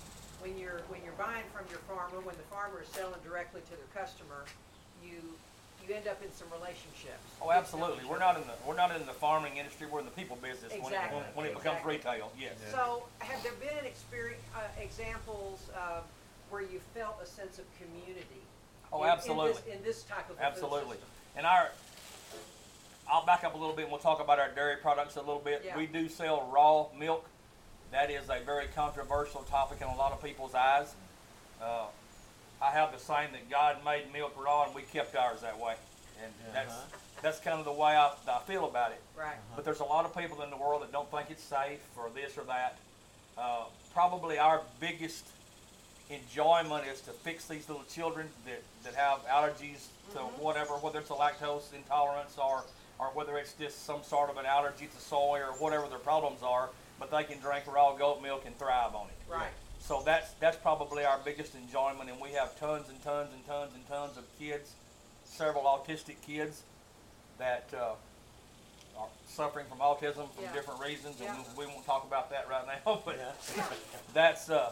when 0.43 0.59
you're, 0.59 0.83
when 0.91 0.99
you're 1.07 1.15
buying 1.15 1.47
from 1.55 1.63
your 1.71 1.79
farmer, 1.87 2.19
when 2.19 2.35
the 2.35 2.47
farmer 2.51 2.83
is 2.83 2.89
selling 2.91 3.15
directly 3.23 3.61
to 3.63 3.73
their 3.79 3.87
customer, 3.95 4.43
you, 4.99 5.15
you 5.79 5.95
end 5.95 6.03
up 6.11 6.19
in 6.19 6.27
some 6.35 6.51
relationships. 6.51 7.23
Oh, 7.39 7.47
absolutely. 7.51 8.03
We're 8.03 8.19
not 8.19 8.35
in 8.35 8.43
the 8.43 8.55
we're 8.67 8.75
not 8.75 8.91
in 8.91 9.07
the 9.07 9.15
farming 9.15 9.55
industry. 9.55 9.87
We're 9.87 10.03
in 10.03 10.05
the 10.05 10.11
people 10.19 10.35
business 10.43 10.75
when, 10.75 10.91
it, 10.91 10.99
Exactly. 10.99 11.15
when, 11.15 11.25
when 11.35 11.45
it 11.47 11.55
becomes 11.55 11.79
Exactly. 11.79 12.19
retail. 12.19 12.31
Yes. 12.35 12.59
So, 12.75 13.07
have 13.19 13.39
there 13.43 13.55
been 13.63 13.87
experience, 13.87 14.43
uh, 14.51 14.67
examples 14.83 15.63
of 15.79 16.03
where 16.51 16.61
you 16.61 16.83
felt 16.93 17.15
a 17.23 17.25
sense 17.25 17.55
of 17.57 17.65
community? 17.79 18.43
Oh, 18.91 18.99
in- 18.99 19.09
in 19.09 19.15
this- 19.15 19.23
absolutely. 19.23 19.71
In 19.71 19.83
this 19.83 20.03
type 20.03 20.27
of 20.29 20.35
a 20.35 20.39
food 20.39 20.43
Absolutely. 20.43 20.99
system? 20.99 21.09
And 21.39 21.45
our, 21.47 21.71
I'll 23.09 23.25
back 23.25 23.43
up 23.43 23.55
a 23.55 23.57
little 23.57 23.75
bit 23.75 23.83
and 23.83 23.91
we'll 23.91 23.99
talk 24.03 24.19
about 24.19 24.39
our 24.39 24.49
dairy 24.51 24.75
products 24.77 25.15
a 25.15 25.19
little 25.23 25.39
bit. 25.43 25.63
Yeah. 25.65 25.75
We 25.77 25.87
do 25.87 26.07
sell 26.09 26.47
raw 26.53 26.87
milk. 26.97 27.25
That 27.93 28.09
is 28.09 28.27
a 28.27 28.39
very 28.43 28.65
controversial 28.75 29.41
topic 29.43 29.77
in 29.79 29.87
a 29.87 29.95
lot 29.95 30.13
of 30.13 30.23
people's 30.23 30.55
eyes. 30.55 30.91
Uh, 31.61 31.85
I 32.59 32.71
have 32.71 32.91
the 32.91 32.97
saying 32.97 33.29
that 33.33 33.51
God 33.51 33.85
made 33.85 34.11
milk 34.11 34.33
raw 34.43 34.65
and 34.65 34.73
we 34.73 34.81
kept 34.81 35.15
ours 35.15 35.41
that 35.41 35.59
way. 35.59 35.75
And 36.23 36.33
that's, 36.55 36.71
Uh-huh. 36.73 36.97
that's 37.21 37.39
kind 37.39 37.59
of 37.59 37.65
the 37.65 37.71
way 37.71 37.95
I, 37.95 38.11
I 38.27 38.39
feel 38.47 38.65
about 38.65 38.93
it. 38.93 39.01
Right, 39.15 39.35
But 39.55 39.63
there's 39.63 39.79
a 39.79 39.83
lot 39.85 40.05
of 40.05 40.17
people 40.17 40.41
in 40.41 40.49
the 40.49 40.57
world 40.57 40.81
that 40.81 40.91
don't 40.91 41.09
think 41.11 41.29
it's 41.29 41.43
safe 41.43 41.81
or 41.95 42.09
this 42.09 42.35
or 42.35 42.43
that. 42.45 42.77
Uh, 43.37 43.65
probably 43.93 44.39
our 44.39 44.61
biggest 44.79 45.27
enjoyment 46.09 46.87
is 46.87 46.99
to 47.01 47.11
fix 47.11 47.45
these 47.45 47.69
little 47.69 47.85
children 47.85 48.27
that, 48.45 48.63
that 48.83 48.95
have 48.95 49.23
allergies 49.27 49.85
to 50.13 50.19
whatever, 50.41 50.73
whether 50.77 50.97
it's 50.97 51.11
a 51.11 51.13
lactose 51.13 51.71
intolerance 51.75 52.39
or, 52.39 52.63
or 52.99 53.07
whether 53.13 53.37
it's 53.37 53.53
just 53.53 53.85
some 53.85 54.03
sort 54.03 54.29
of 54.29 54.37
an 54.37 54.45
allergy 54.45 54.87
to 54.87 54.99
soy 55.01 55.39
or 55.39 55.53
whatever 55.59 55.87
their 55.87 55.99
problems 55.99 56.41
are, 56.43 56.69
but 56.99 57.09
they 57.11 57.23
can 57.23 57.39
drink 57.39 57.65
raw 57.67 57.93
goat 57.95 58.21
milk 58.21 58.43
and 58.45 58.57
thrive 58.57 58.95
on 58.95 59.07
it. 59.07 59.31
right, 59.31 59.49
So 59.79 60.01
that's 60.05 60.31
that's 60.39 60.57
probably 60.57 61.03
our 61.03 61.19
biggest 61.25 61.55
enjoyment, 61.55 62.09
and 62.09 62.19
we 62.21 62.29
have 62.33 62.57
tons 62.59 62.89
and 62.89 63.01
tons 63.03 63.29
and 63.33 63.45
tons 63.45 63.73
and 63.73 63.85
tons 63.87 64.17
of 64.17 64.23
kids, 64.39 64.73
several 65.25 65.63
autistic 65.63 66.21
kids, 66.25 66.63
that 67.39 67.69
uh, 67.73 67.93
are 68.99 69.07
suffering 69.27 69.65
from 69.67 69.79
autism 69.79 70.29
for 70.35 70.43
Yeah. 70.43 70.53
different 70.53 70.79
reasons, 70.79 71.19
and 71.19 71.29
Yeah. 71.29 71.43
we, 71.57 71.65
we 71.65 71.71
won't 71.73 71.85
talk 71.85 72.05
about 72.05 72.29
that 72.29 72.47
right 72.47 72.65
now. 72.85 73.01
But 73.05 73.17
Yeah. 73.17 73.63
that's 74.13 74.49
uh, 74.49 74.71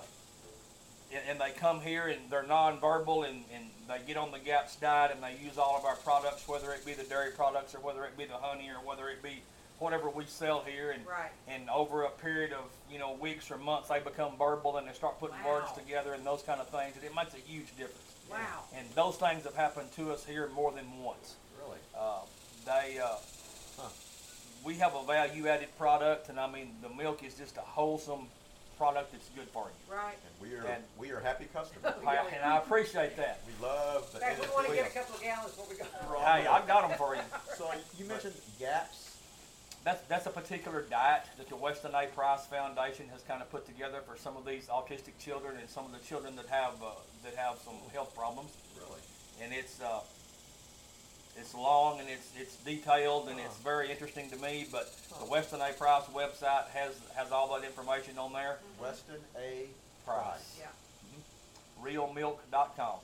and, 1.12 1.22
and 1.30 1.40
they 1.42 1.52
come 1.58 1.82
here 1.82 2.08
and 2.08 2.20
they're 2.30 2.44
nonverbal, 2.44 3.28
and, 3.28 3.44
and 3.54 3.66
they 3.88 4.00
get 4.06 4.18
on 4.18 4.32
the 4.32 4.40
GAPS 4.40 4.76
diet, 4.78 5.12
and 5.14 5.22
they 5.24 5.36
use 5.44 5.58
all 5.58 5.76
of 5.78 5.86
our 5.86 5.96
products, 5.98 6.48
whether 6.48 6.72
it 6.74 6.86
be 6.86 6.94
the 6.94 7.04
dairy 7.04 7.32
products 7.32 7.76
or 7.76 7.80
whether 7.80 8.04
it 8.06 8.18
be 8.18 8.26
the 8.26 8.34
honey 8.38 8.70
or 8.70 8.86
whether 8.88 9.10
it 9.10 9.22
be 9.24 9.42
whatever 9.80 10.10
we 10.12 10.24
sell 10.26 10.62
here, 10.66 10.92
and 10.92 11.06
right. 11.08 11.32
and 11.48 11.68
over 11.70 12.04
a 12.04 12.10
period 12.10 12.54
of 12.54 12.66
you 12.92 13.00
know 13.00 13.14
weeks 13.14 13.50
or 13.50 13.58
months 13.58 13.90
they 13.90 14.00
become 14.00 14.34
verbal 14.38 14.78
and 14.78 14.88
they 14.88 14.94
start 14.94 15.20
putting 15.20 15.36
words 15.44 15.72
together 15.76 16.14
and 16.14 16.24
those 16.24 16.44
kind 16.44 16.62
of 16.62 16.70
things 16.70 16.96
and 16.96 17.04
it 17.04 17.16
makes 17.16 17.34
a 17.34 17.38
huge 17.38 17.66
difference 17.78 17.98
Wow. 18.30 18.64
and 18.78 18.86
those 18.94 19.16
things 19.18 19.44
have 19.46 19.56
happened 19.56 19.92
to 19.96 20.12
us 20.12 20.24
here 20.24 20.48
more 20.54 20.72
than 20.72 20.86
once 21.04 21.34
Really. 21.60 21.80
uh, 21.98 22.20
they 22.64 23.00
uh, 23.00 23.08
Huh. 23.80 23.88
we 24.64 24.76
have 24.76 24.94
a 24.94 25.04
value 25.04 25.48
added 25.48 25.70
product 25.80 26.30
and 26.30 26.40
i 26.40 26.48
mean 26.50 26.74
the 26.84 26.90
milk 26.90 27.24
is 27.24 27.34
just 27.34 27.58
a 27.58 27.62
wholesome 27.62 28.28
product 28.82 29.12
that's 29.12 29.30
good 29.38 29.48
for 29.54 29.70
you 29.70 29.96
Right. 29.96 30.18
And 30.26 30.34
we 30.42 30.58
are 30.58 30.66
And- 30.66 30.84
we 30.98 31.12
are 31.12 31.20
happy 31.20 31.46
customers. 31.54 31.94
I- 32.08 32.16
and 32.34 32.44
i 32.44 32.58
appreciate 32.58 33.16
that 33.16 33.42
we 33.46 33.54
love 33.66 34.12
the. 34.12 34.18
In 34.18 34.24
fact, 34.36 34.42
we 34.42 34.48
want 34.56 34.68
to 34.70 34.74
get 34.74 34.88
a 34.88 34.94
couple 34.98 35.16
of 35.16 35.22
gallons 35.22 35.52
before 35.54 35.68
we 35.70 35.76
go. 35.78 35.86
hey 36.26 36.48
I've 36.48 36.66
got 36.68 36.90
them 36.90 36.98
for 36.98 37.16
you 37.16 37.22
So 37.60 37.70
you 38.00 38.06
mentioned 38.06 38.34
GAPS. 38.60 39.18
that's 39.84 40.02
that's 40.08 40.26
a 40.26 40.32
particular 40.32 40.82
diet 40.90 41.26
that 41.38 41.48
the 41.48 41.56
Weston 41.56 41.92
A. 41.94 42.08
Price 42.08 42.46
Foundation 42.48 43.06
has 43.14 43.22
kind 43.22 43.42
of 43.44 43.52
put 43.52 43.68
together 43.68 44.00
for 44.08 44.18
some 44.18 44.36
of 44.36 44.46
these 44.46 44.66
autistic 44.66 45.14
children 45.20 45.58
and 45.62 45.70
some 45.70 45.86
of 45.86 45.92
the 45.92 46.00
children 46.10 46.36
that 46.38 46.48
have 46.48 46.74
uh, 46.82 46.90
that 47.24 47.36
have 47.36 47.60
some 47.64 47.76
health 47.94 48.16
problems. 48.16 48.50
Really. 48.82 49.02
And 49.44 49.54
it's 49.54 49.80
uh, 49.80 50.02
it's 51.38 51.54
long 51.54 52.00
and 52.00 52.10
it's 52.10 52.30
it's 52.38 52.56
detailed 52.58 53.30
and 53.30 53.40
it's 53.40 53.58
very 53.58 53.90
interesting 53.92 54.30
to 54.32 54.38
me. 54.38 54.66
But 54.72 54.94
the 55.20 55.26
Weston 55.26 55.62
A. 55.62 55.72
Price 55.74 56.04
website 56.14 56.68
has 56.70 56.94
has 57.16 57.32
all 57.32 57.54
that 57.58 57.66
information 57.66 58.18
on 58.18 58.34
there. 58.34 58.58
Weston 58.82 59.16
A. 59.38 59.68
Price. 60.06 60.22
Price. 60.24 60.60
Yeah. 60.60 60.68
Realmilk.com. 61.84 63.00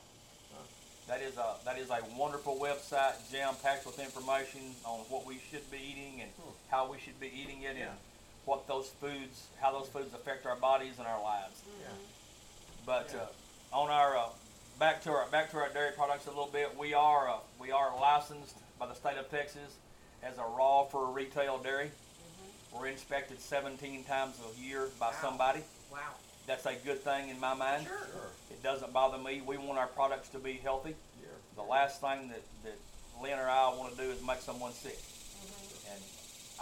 That 1.07 1.21
is 1.21 1.37
a 1.37 1.55
that 1.63 1.77
is 1.77 1.89
a 1.89 1.99
wonderful 2.17 2.57
website, 2.57 3.13
jam 3.31 3.53
packed 3.63 3.85
with 3.85 3.97
information 3.97 4.59
on 4.83 4.99
what 5.09 5.25
we 5.25 5.39
should 5.49 5.69
be 5.71 5.77
eating 5.77 6.21
and 6.21 6.31
Hmm. 6.31 6.49
how 6.69 6.91
we 6.91 6.99
should 6.99 7.17
be 7.19 7.27
eating 7.33 7.61
it, 7.61 7.77
Yeah. 7.77 7.83
and 7.91 7.97
what 8.43 8.67
those 8.67 8.89
foods, 8.99 9.43
how 9.61 9.71
those 9.71 9.87
foods 9.87 10.13
affect 10.13 10.45
our 10.45 10.57
bodies 10.57 10.99
and 10.99 11.07
our 11.07 11.21
lives. 11.23 11.61
Yeah. 11.81 11.87
But 12.85 13.09
Yeah. 13.13 13.21
uh, 13.21 13.77
on 13.79 13.89
our 13.89 14.17
uh, 14.17 14.29
back 14.79 15.01
to 15.03 15.11
our 15.11 15.27
back 15.27 15.51
to 15.51 15.57
our 15.57 15.69
dairy 15.69 15.91
products 15.95 16.27
a 16.27 16.29
little 16.29 16.49
bit, 16.51 16.75
we 16.77 16.93
are 16.93 17.29
uh, 17.29 17.37
we 17.59 17.71
are 17.71 17.99
licensed 17.99 18.57
by 18.79 18.87
the 18.87 18.93
state 18.93 19.17
of 19.17 19.29
Texas 19.29 19.75
as 20.23 20.37
a 20.37 20.43
raw 20.57 20.83
for 20.83 21.11
retail 21.11 21.57
dairy. 21.57 21.85
Mm-hmm. 21.85 22.79
We're 22.79 22.87
inspected 22.87 23.39
17 23.39 24.03
times 24.03 24.35
a 24.39 24.61
year 24.61 24.87
by 24.99 25.07
Wow. 25.07 25.13
somebody. 25.21 25.61
Wow. 25.91 25.99
That's 26.45 26.65
a 26.65 26.75
good 26.85 27.03
thing 27.03 27.29
in 27.29 27.39
my 27.39 27.53
mind. 27.53 27.87
Sure. 27.87 27.97
Sure. 27.97 28.29
It 28.51 28.63
doesn't 28.63 28.93
bother 28.93 29.17
me. 29.17 29.41
We 29.45 29.57
want 29.57 29.77
our 29.77 29.87
products 29.87 30.29
to 30.29 30.39
be 30.39 30.53
healthy. 30.53 30.95
Yeah. 31.21 31.27
The 31.55 31.63
last 31.63 31.99
thing 31.99 32.29
that, 32.29 32.41
that 32.63 32.77
Lynn 33.21 33.37
or 33.37 33.49
I 33.49 33.73
want 33.75 33.95
to 33.95 34.01
do 34.01 34.09
is 34.09 34.21
make 34.25 34.39
someone 34.39 34.71
sick. 34.71 34.97
Mm-hmm. 34.97 35.93
And 35.93 36.03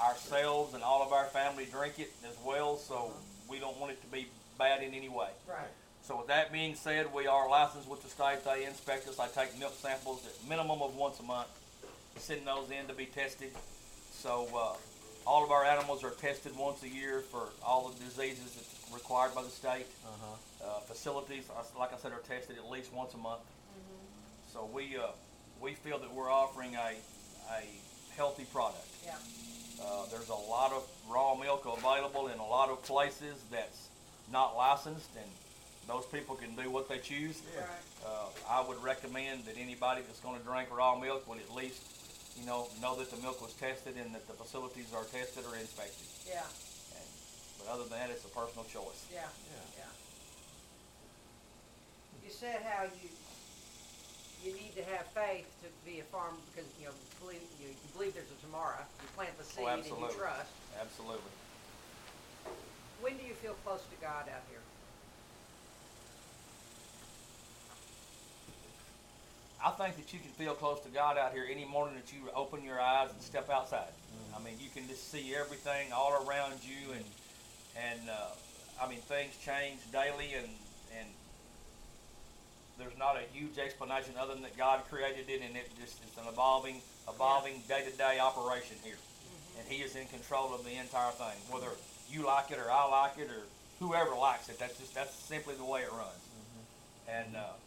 ourselves 0.08 0.74
and 0.74 0.84
all 0.84 1.04
of 1.04 1.14
our 1.14 1.26
family 1.26 1.68
drink 1.72 2.00
it 2.00 2.12
as 2.28 2.36
well, 2.44 2.78
so 2.78 2.96
uh-huh. 2.96 3.10
we 3.50 3.60
don't 3.60 3.78
want 3.80 3.92
it 3.92 4.02
to 4.02 4.08
be 4.08 4.28
bad 4.58 4.82
in 4.82 4.94
any 4.94 5.10
way. 5.10 5.30
Right. 5.48 5.68
So 6.06 6.18
with 6.18 6.28
that 6.28 6.54
being 6.54 6.76
said, 6.76 7.12
we 7.12 7.26
are 7.26 7.50
licensed 7.50 7.90
with 7.90 8.04
the 8.04 8.10
state. 8.10 8.46
They 8.46 8.66
inspect 8.66 9.08
us. 9.08 9.18
I 9.18 9.28
take 9.28 9.58
milk 9.58 9.74
samples 9.76 10.24
at 10.28 10.48
minimum 10.48 10.84
of 10.84 10.96
once 10.96 11.20
a 11.20 11.24
month, 11.24 11.48
send 12.18 12.46
those 12.46 12.70
in 12.70 12.88
to 12.88 12.94
be 12.94 13.06
tested. 13.08 13.50
So 14.12 14.48
uh, 14.56 14.76
all 15.26 15.44
of 15.44 15.50
our 15.50 15.66
animals 15.66 16.04
are 16.04 16.12
tested 16.12 16.56
once 16.56 16.84
a 16.84 16.90
year 16.90 17.22
for 17.32 17.50
all 17.66 17.90
the 17.90 18.04
diseases 18.06 18.54
that's 18.54 18.94
required 18.94 19.34
by 19.34 19.42
the 19.42 19.50
state. 19.50 19.88
Uh-huh. 20.06 20.68
Uh, 20.68 20.80
facilities, 20.82 21.50
uh, 21.50 21.64
like 21.80 21.92
I 21.92 21.98
said, 21.98 22.12
are 22.12 22.20
tested 22.20 22.58
at 22.58 22.70
least 22.70 22.94
once 22.94 23.16
a 23.16 23.18
month. 23.18 23.42
So 24.54 24.70
we 24.72 24.96
uh, 24.96 25.08
we 25.60 25.74
feel 25.74 25.98
that 25.98 26.14
we're 26.14 26.32
offering 26.32 26.76
a 26.76 26.94
a 27.52 27.64
healthy 28.16 28.46
product. 28.54 28.88
Yeah. 29.04 29.16
Uh, 29.84 30.06
there's 30.12 30.30
a 30.30 30.36
lot 30.36 30.72
of 30.72 30.88
raw 31.10 31.34
milk 31.34 31.66
available 31.66 32.28
in 32.28 32.38
a 32.38 32.46
lot 32.46 32.70
of 32.70 32.82
places 32.84 33.36
that's 33.52 33.90
not 34.32 34.56
licensed, 34.56 35.10
and 35.18 35.30
those 35.88 36.06
people 36.08 36.36
can 36.36 36.56
do 36.56 36.70
what 36.70 36.90
they 36.90 36.98
choose. 37.00 37.42
Yeah. 37.54 37.62
Right. 37.62 37.70
Uh, 38.06 38.28
I 38.50 38.62
would 38.68 38.82
recommend 38.84 39.46
that 39.46 39.58
anybody 39.58 40.02
that's 40.06 40.20
going 40.20 40.38
to 40.40 40.46
drink 40.46 40.70
raw 40.76 40.98
milk 40.98 41.28
would 41.30 41.40
at 41.40 41.54
least, 41.54 41.82
you 42.40 42.46
know, 42.46 42.68
know 42.82 42.96
that 42.98 43.10
the 43.12 43.18
milk 43.22 43.42
was 43.42 43.54
tested 43.54 43.96
and 43.98 44.14
that 44.14 44.28
the 44.28 44.34
facilities 44.34 44.94
are 44.96 45.04
tested 45.06 45.44
or 45.50 45.56
inspected. 45.58 46.06
Yeah. 46.28 46.42
And, 46.98 47.08
but 47.60 47.68
other 47.74 47.84
than 47.86 47.98
that, 48.02 48.10
it's 48.10 48.26
a 48.26 48.34
personal 48.34 48.66
choice. 48.66 49.06
Yeah. 49.14 49.22
Yeah. 49.54 49.86
Yeah. 49.86 49.92
You 52.26 52.32
said 52.34 52.62
how 52.66 52.86
you 52.86 53.10
you 54.44 54.54
need 54.54 54.76
to 54.78 54.84
have 54.94 55.06
faith 55.14 55.50
to 55.66 55.70
be 55.90 56.02
a 56.02 56.08
farmer 56.14 56.38
because 56.54 56.70
you 56.78 56.86
know 56.86 56.94
believe 57.22 57.42
you, 57.62 57.70
you 57.70 57.90
believe 57.98 58.14
there's 58.14 58.30
a 58.30 58.38
tomorrow. 58.46 58.82
You 59.02 59.10
plant 59.18 59.34
the 59.38 59.46
seed 59.46 59.66
and 59.66 59.86
you 59.86 59.94
Oh, 59.94 60.06
absolutely. 60.06 60.18
trust. 60.18 60.52
Absolutely. 60.82 61.34
When 63.02 63.18
do 63.18 63.24
you 63.26 63.34
feel 63.38 63.54
close 63.66 63.82
to 63.82 63.98
God 64.02 64.26
out 64.30 64.46
here? 64.50 64.62
I 69.66 69.72
think 69.72 69.96
that 69.98 70.14
you 70.14 70.20
can 70.20 70.30
feel 70.38 70.54
close 70.54 70.80
to 70.82 70.90
God 70.90 71.18
out 71.18 71.34
here 71.34 71.48
any 71.50 71.66
morning 71.66 71.96
that 71.96 72.14
you 72.14 72.20
open 72.36 72.64
your 72.64 72.80
eyes 72.80 73.10
and 73.10 73.20
step 73.20 73.50
outside. 73.50 73.90
I 74.36 74.40
mean, 74.44 74.54
you 74.62 74.70
can 74.70 74.88
just 74.88 75.10
see 75.10 75.34
everything 75.34 75.92
all 75.92 76.14
around 76.14 76.62
you, 76.62 76.94
and 76.94 77.06
and 77.76 78.08
uh, 78.08 78.30
I 78.80 78.88
mean, 78.88 79.00
things 79.10 79.34
change 79.44 79.80
daily, 79.92 80.36
and 80.38 80.50
and 81.00 81.10
there's 82.78 82.96
not 83.00 83.18
a 83.18 83.26
huge 83.34 83.58
explanation 83.58 84.14
other 84.20 84.36
than 84.36 84.44
that 84.44 84.56
God 84.56 84.84
created 84.88 85.30
it, 85.30 85.42
and 85.42 85.58
it 85.58 85.68
just 85.82 85.98
it's 86.06 86.18
an 86.22 86.28
evolving, 86.30 86.82
evolving 87.10 87.64
day-to-day 87.68 88.20
operation 88.20 88.78
here, 88.84 89.02
and 89.58 89.68
He 89.68 89.82
is 89.82 89.96
in 89.96 90.06
control 90.08 90.54
of 90.54 90.64
the 90.64 90.76
entire 90.76 91.12
thing. 91.14 91.42
Whether 91.50 91.74
you 92.12 92.24
like 92.24 92.52
it 92.52 92.60
or 92.60 92.70
I 92.70 92.86
like 92.86 93.18
it 93.18 93.32
or 93.32 93.50
whoever 93.80 94.14
likes 94.14 94.48
it, 94.48 94.60
that's 94.60 94.78
just 94.78 94.94
that's 94.94 95.16
simply 95.16 95.56
the 95.56 95.66
way 95.66 95.82
it 95.82 95.92
runs. 95.92 96.22
And 97.10 97.36
uh, 97.36 97.58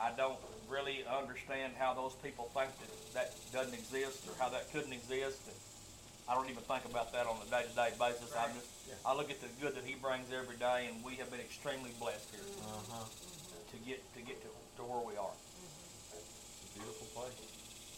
I 0.00 0.10
don't 0.16 0.38
really 0.68 1.04
understand 1.08 1.72
how 1.78 1.94
those 1.94 2.14
people 2.22 2.50
think 2.54 2.70
that 2.80 2.90
that 3.14 3.28
doesn't 3.52 3.74
exist 3.74 4.26
or 4.28 4.34
how 4.42 4.48
that 4.50 4.70
couldn't 4.72 4.92
exist. 4.92 5.40
And 5.46 5.56
I 6.28 6.34
don't 6.34 6.48
even 6.50 6.62
think 6.62 6.84
about 6.84 7.12
that 7.12 7.26
on 7.26 7.36
a 7.46 7.50
day-to-day 7.50 7.92
basis. 7.98 8.30
I 8.36 8.46
Right. 8.46 8.54
just 8.54 8.66
Yeah. 8.88 8.94
I 9.04 9.14
look 9.14 9.30
at 9.30 9.40
the 9.40 9.48
good 9.60 9.74
that 9.74 9.84
He 9.84 9.94
brings 9.94 10.32
every 10.32 10.56
day, 10.56 10.86
and 10.86 11.02
we 11.02 11.16
have 11.16 11.30
been 11.30 11.40
extremely 11.40 11.90
blessed 11.98 12.30
here 12.30 12.44
Uh-huh. 12.62 13.04
to 13.72 13.76
get 13.78 14.00
to 14.14 14.20
get 14.22 14.40
to, 14.42 14.48
to 14.76 14.82
where 14.84 15.00
we 15.04 15.16
are. 15.16 15.34
It's 16.14 16.70
a 16.70 16.78
beautiful 16.78 17.06
place. 17.14 17.34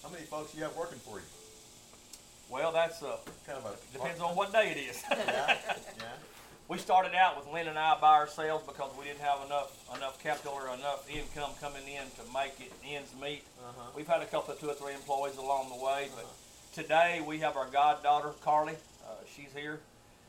How 0.02 0.08
many 0.08 0.24
folks 0.24 0.54
you 0.54 0.62
have 0.62 0.74
working 0.76 0.98
for 1.00 1.18
you? 1.18 1.26
Well, 2.48 2.72
that's 2.72 3.02
uh, 3.02 3.18
Kind 3.46 3.58
of 3.58 3.66
a 3.66 3.76
depends 3.92 4.20
on 4.20 4.34
what 4.34 4.52
day 4.52 4.70
it 4.72 4.76
is. 4.78 5.02
Yeah, 5.10 5.58
yeah. 5.98 6.16
we 6.70 6.78
started 6.78 7.16
out 7.16 7.36
with 7.36 7.52
Lynn 7.52 7.66
and 7.66 7.76
I 7.76 7.98
by 8.00 8.14
ourselves 8.14 8.64
because 8.64 8.92
we 8.96 9.04
didn't 9.04 9.20
have 9.20 9.44
enough 9.44 9.74
enough 9.96 10.22
capital 10.22 10.52
or 10.52 10.72
enough 10.72 11.04
income 11.10 11.50
coming 11.60 11.82
in 11.82 12.06
to 12.14 12.32
make 12.32 12.54
it 12.60 12.72
ends 12.86 13.10
meet. 13.20 13.42
Uh-huh. 13.58 13.90
We've 13.96 14.06
had 14.06 14.22
a 14.22 14.26
couple 14.26 14.54
of 14.54 14.60
two 14.60 14.68
or 14.68 14.74
three 14.74 14.94
employees 14.94 15.36
along 15.36 15.70
the 15.76 15.84
way, 15.84 16.06
but 16.14 16.26
today 16.72 17.20
we 17.26 17.40
have 17.40 17.56
our 17.56 17.66
goddaughter 17.66 18.30
Carly. 18.44 18.74
Uh, 19.04 19.14
she's 19.34 19.50
here. 19.52 19.80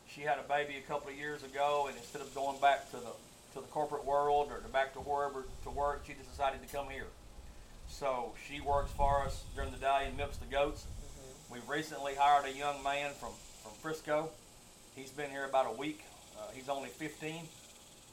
She 0.10 0.22
had 0.22 0.40
a 0.40 0.50
baby 0.50 0.78
a 0.78 0.82
couple 0.82 1.12
of 1.12 1.16
years 1.16 1.44
ago, 1.44 1.86
and 1.88 1.96
instead 1.96 2.24
of 2.24 2.34
going 2.34 2.60
back 2.60 2.90
to 2.90 2.98
the 2.98 3.14
to 3.54 3.60
the 3.60 3.68
corporate 3.68 4.04
world 4.04 4.48
or 4.50 4.58
to 4.58 4.68
back 4.70 4.94
to 4.94 5.00
wherever 5.00 5.46
to 5.64 5.70
work, 5.70 6.02
she 6.08 6.14
just 6.14 6.32
decided 6.32 6.68
to 6.68 6.76
come 6.76 6.90
here. 6.90 7.08
So 7.88 8.34
she 8.48 8.62
works 8.62 8.90
for 8.98 9.22
us 9.22 9.44
during 9.54 9.70
the 9.70 9.78
day 9.78 10.06
and 10.08 10.18
milks 10.18 10.38
the 10.38 10.48
goats. 10.48 10.88
We've 11.52 11.70
recently 11.70 12.16
hired 12.16 12.46
a 12.46 12.58
young 12.58 12.82
man 12.82 13.12
from 13.20 13.30
from 13.62 13.74
Frisco. 13.80 14.30
He's 14.96 15.12
been 15.12 15.30
here 15.30 15.46
about 15.46 15.68
a 15.72 15.78
week. 15.78 16.02
Uh, 16.42 16.46
he's 16.54 16.70
only 16.70 16.90
15, 16.90 17.44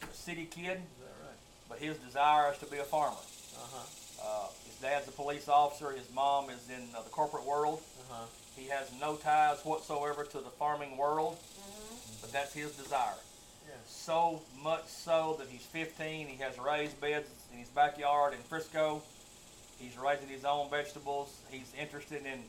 a 0.02 0.14
city 0.14 0.44
kid, 0.44 0.62
Is 0.64 0.66
that 0.66 0.76
right? 1.24 1.36
but 1.68 1.78
his 1.78 1.96
desire 1.98 2.52
is 2.52 2.58
to 2.58 2.66
be 2.66 2.76
a 2.78 2.84
farmer. 2.84 3.16
Uh-huh. 3.16 3.78
Uh, 4.22 4.46
his 4.66 4.74
dad's 4.76 5.08
a 5.08 5.12
police 5.12 5.48
officer. 5.48 5.90
His 5.92 6.08
mom 6.14 6.50
is 6.50 6.68
in 6.68 6.82
uh, 6.94 7.02
the 7.02 7.10
corporate 7.10 7.44
world. 7.44 7.80
Uh-huh. 8.10 8.24
He 8.56 8.68
has 8.68 8.90
no 9.00 9.14
ties 9.16 9.58
whatsoever 9.64 10.24
to 10.24 10.38
the 10.38 10.50
farming 10.58 10.96
world, 10.96 11.38
but 12.20 12.32
that's 12.32 12.52
his 12.52 12.72
desire. 12.72 13.14
Yeah. 13.66 13.74
So 13.86 14.42
much 14.62 14.86
so 14.88 15.36
that 15.38 15.46
he's 15.48 15.62
15. 15.62 16.26
He 16.26 16.36
has 16.42 16.58
raised 16.58 17.00
beds 17.00 17.28
in 17.52 17.58
his 17.60 17.68
backyard 17.68 18.34
in 18.34 18.40
Frisco. 18.40 19.00
He's 19.78 19.96
raising 19.96 20.28
his 20.28 20.44
own 20.44 20.68
vegetables. 20.70 21.32
He's 21.50 21.72
interested 21.80 22.26
in 22.26 22.40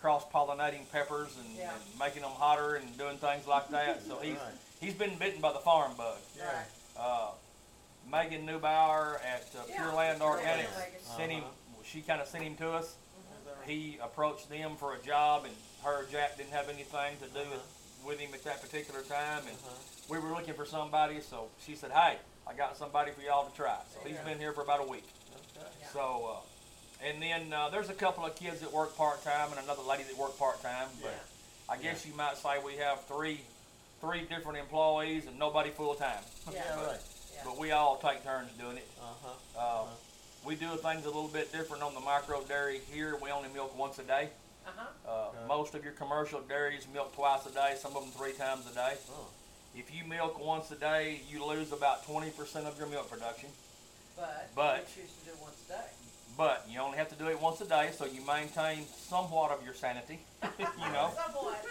cross-pollinating 0.00 0.90
peppers 0.90 1.36
and, 1.38 1.56
Yeah. 1.58 1.72
and 1.74 1.98
making 1.98 2.22
them 2.22 2.30
hotter 2.32 2.76
and 2.76 2.96
doing 2.96 3.18
things 3.18 3.46
like 3.46 3.68
that. 3.68 4.02
So 4.06 4.16
he's 4.22 4.32
Right. 4.36 4.54
He's 4.80 4.94
been 4.94 5.16
bitten 5.18 5.40
by 5.40 5.52
the 5.52 5.58
farm 5.58 5.92
bug. 5.96 6.18
Yeah. 6.36 6.44
Right. 6.46 6.66
Uh, 6.98 7.28
Megan 8.10 8.46
Neubauer 8.46 9.16
at 9.24 9.46
uh, 9.56 9.60
Yeah, 9.68 9.76
Pure 9.82 9.94
Land 9.94 10.18
Pure 10.20 10.30
Organics 10.38 10.78
Megan. 10.78 11.00
sent 11.16 11.32
him. 11.32 11.40
Uh-huh. 11.44 11.82
She 11.84 12.00
kind 12.02 12.20
of 12.20 12.26
sent 12.28 12.44
him 12.44 12.56
to 12.56 12.70
us. 12.72 12.84
Is 12.86 12.94
that 13.46 13.56
right? 13.60 13.68
He 13.68 13.98
approached 14.02 14.48
them 14.50 14.76
for 14.76 14.94
a 14.94 14.98
job, 14.98 15.44
and 15.44 15.54
her 15.84 16.04
Jack 16.10 16.36
didn't 16.36 16.52
have 16.52 16.68
anything 16.68 17.16
to 17.22 17.26
do 17.28 17.40
with, 17.50 17.62
with 18.06 18.18
him 18.18 18.30
at 18.34 18.42
that 18.44 18.60
particular 18.62 19.00
time, 19.02 19.42
and 19.46 19.56
Uh-huh. 19.56 19.74
we 20.08 20.18
were 20.18 20.30
looking 20.34 20.54
for 20.54 20.64
somebody. 20.66 21.20
So 21.20 21.48
she 21.64 21.74
said, 21.74 21.90
"Hey, 21.92 22.16
I 22.46 22.54
got 22.54 22.76
somebody 22.76 23.12
for 23.12 23.22
y'all 23.22 23.46
to 23.48 23.54
try." 23.56 23.78
So 23.94 24.00
he's 24.06 24.16
Okay. 24.16 24.30
been 24.30 24.38
here 24.38 24.52
for 24.52 24.62
about 24.62 24.80
a 24.80 24.88
week. 24.88 25.06
Okay. 25.56 25.66
Yeah. 25.80 25.86
So, 25.92 26.40
uh, 26.42 27.04
and 27.06 27.22
then 27.22 27.52
uh, 27.52 27.68
there's 27.70 27.88
a 27.90 27.94
couple 27.94 28.24
of 28.26 28.34
kids 28.36 28.60
that 28.60 28.72
work 28.72 28.96
part 28.96 29.22
time, 29.24 29.50
and 29.52 29.60
another 29.60 29.82
lady 29.82 30.04
that 30.04 30.16
work 30.16 30.36
part 30.38 30.60
time. 30.62 30.88
But 31.02 31.10
Yeah. 31.12 31.74
I 31.74 31.76
guess 31.76 32.04
you 32.04 32.14
might 32.14 32.36
say 32.36 32.58
we 32.64 32.76
have 32.76 33.04
three, 33.06 33.40
three 34.00 34.22
different 34.22 34.58
employees 34.58 35.26
and 35.26 35.38
nobody 35.38 35.70
full 35.70 35.94
time. 35.94 36.22
Yeah. 36.52 36.62
Yeah, 36.76 36.86
right. 36.86 37.00
Yeah. 37.34 37.40
But 37.44 37.58
we 37.58 37.70
all 37.72 37.96
take 37.96 38.24
turns 38.24 38.50
doing 38.58 38.76
it. 38.78 38.88
Uh-huh. 39.00 39.84
Uh, 39.84 39.86
we 40.44 40.54
do 40.54 40.68
things 40.76 41.04
a 41.04 41.08
little 41.08 41.28
bit 41.28 41.52
different 41.52 41.82
on 41.82 41.94
the 41.94 42.00
micro 42.00 42.42
dairy 42.42 42.80
here. 42.92 43.16
We 43.22 43.30
only 43.30 43.48
milk 43.54 43.76
once 43.78 43.98
a 43.98 44.02
day. 44.02 44.28
Uh-huh. 44.66 44.86
Uh, 45.08 45.26
Okay. 45.30 45.46
Most 45.48 45.74
of 45.74 45.84
your 45.84 45.92
commercial 45.92 46.40
dairies 46.40 46.86
milk 46.92 47.14
twice 47.14 47.46
a 47.46 47.50
day, 47.52 47.74
some 47.78 47.94
of 47.96 48.02
them 48.02 48.10
three 48.12 48.32
times 48.32 48.66
a 48.70 48.74
day. 48.74 48.94
Oh. 49.12 49.26
If 49.76 49.94
you 49.94 50.04
milk 50.04 50.44
once 50.44 50.70
a 50.70 50.76
day, 50.76 51.20
you 51.30 51.44
lose 51.46 51.72
about 51.72 52.04
20% 52.06 52.66
of 52.66 52.76
your 52.78 52.88
milk 52.88 53.08
production. 53.10 53.48
But, 54.16 54.48
But- 54.54 54.88
you 54.96 55.02
choose 55.02 55.12
to 55.18 55.24
do 55.26 55.30
it 55.32 55.38
once 55.40 55.56
a 55.68 55.72
day. 55.72 55.88
But 56.36 56.64
you 56.70 56.80
only 56.80 56.96
have 56.96 57.08
to 57.10 57.14
do 57.16 57.28
it 57.28 57.38
once 57.40 57.60
a 57.60 57.66
day, 57.66 57.90
so 57.96 58.06
you 58.06 58.22
maintain 58.22 58.86
somewhat 58.86 59.50
of 59.50 59.62
your 59.64 59.74
sanity. 59.74 60.20
you 60.58 60.64
know, 60.92 61.10
Somewhat. 61.14 61.62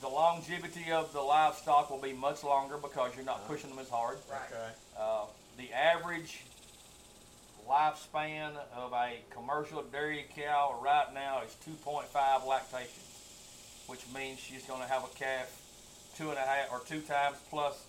You- 0.00 0.08
the 0.08 0.14
longevity 0.14 0.90
of 0.92 1.12
the 1.12 1.20
livestock 1.20 1.90
will 1.90 1.98
be 1.98 2.12
much 2.12 2.42
longer 2.42 2.76
because 2.78 3.14
you're 3.14 3.24
not 3.24 3.46
pushing 3.46 3.70
them 3.70 3.78
as 3.78 3.88
hard. 3.90 4.18
Right. 4.30 4.40
Okay. 4.50 4.70
Uh, 4.98 5.24
the 5.56 5.72
average 5.72 6.40
lifespan 7.68 8.52
of 8.74 8.92
a 8.92 9.20
commercial 9.30 9.82
dairy 9.82 10.26
cow 10.34 10.78
right 10.82 11.12
now 11.14 11.42
is 11.42 11.54
2.5 11.66 12.44
lactation, 12.46 13.02
which 13.86 14.00
means 14.14 14.40
she's 14.40 14.64
going 14.64 14.80
to 14.80 14.88
have 14.88 15.04
a 15.04 15.08
calf 15.08 15.48
two 16.16 16.30
and 16.30 16.38
a 16.38 16.42
half 16.42 16.70
or 16.72 16.80
two 16.80 17.00
times 17.02 17.36
plus 17.50 17.84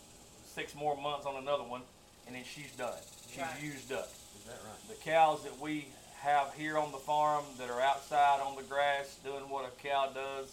six 0.53 0.75
more 0.75 0.95
months 0.95 1.25
on 1.25 1.35
another 1.37 1.63
one, 1.63 1.81
and 2.27 2.35
then 2.35 2.43
she's 2.43 2.71
done. 2.73 2.99
She's 3.29 3.39
Right. 3.39 3.59
used 3.61 3.91
up. 3.91 4.09
Is 4.37 4.45
that 4.45 4.57
right? 4.63 4.87
The 4.89 4.95
cows 4.95 5.43
that 5.43 5.57
we 5.59 5.87
have 6.21 6.53
here 6.53 6.77
on 6.77 6.91
the 6.91 6.99
farm 6.99 7.45
that 7.57 7.69
are 7.69 7.81
outside 7.81 8.39
on 8.41 8.55
the 8.55 8.63
grass 8.63 9.15
doing 9.23 9.49
what 9.49 9.65
a 9.65 9.71
cow 9.81 10.07
does 10.13 10.47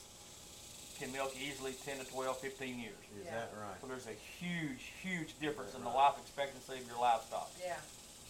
can 0.99 1.13
milk 1.13 1.33
easily 1.41 1.75
10 1.85 1.99
to 1.99 2.05
12, 2.05 2.41
15 2.41 2.79
years. 2.79 2.95
Is 3.17 3.25
Yeah. 3.25 3.47
that 3.47 3.55
right? 3.57 3.81
So 3.81 3.87
there's 3.87 4.07
a 4.07 4.19
huge, 4.39 4.83
huge 5.01 5.39
difference 5.39 5.75
in 5.75 5.83
the 5.83 5.89
life 5.89 6.19
expectancy 6.21 6.79
of 6.79 6.87
your 6.87 6.99
livestock. 6.99 7.53
Yeah. 7.59 7.77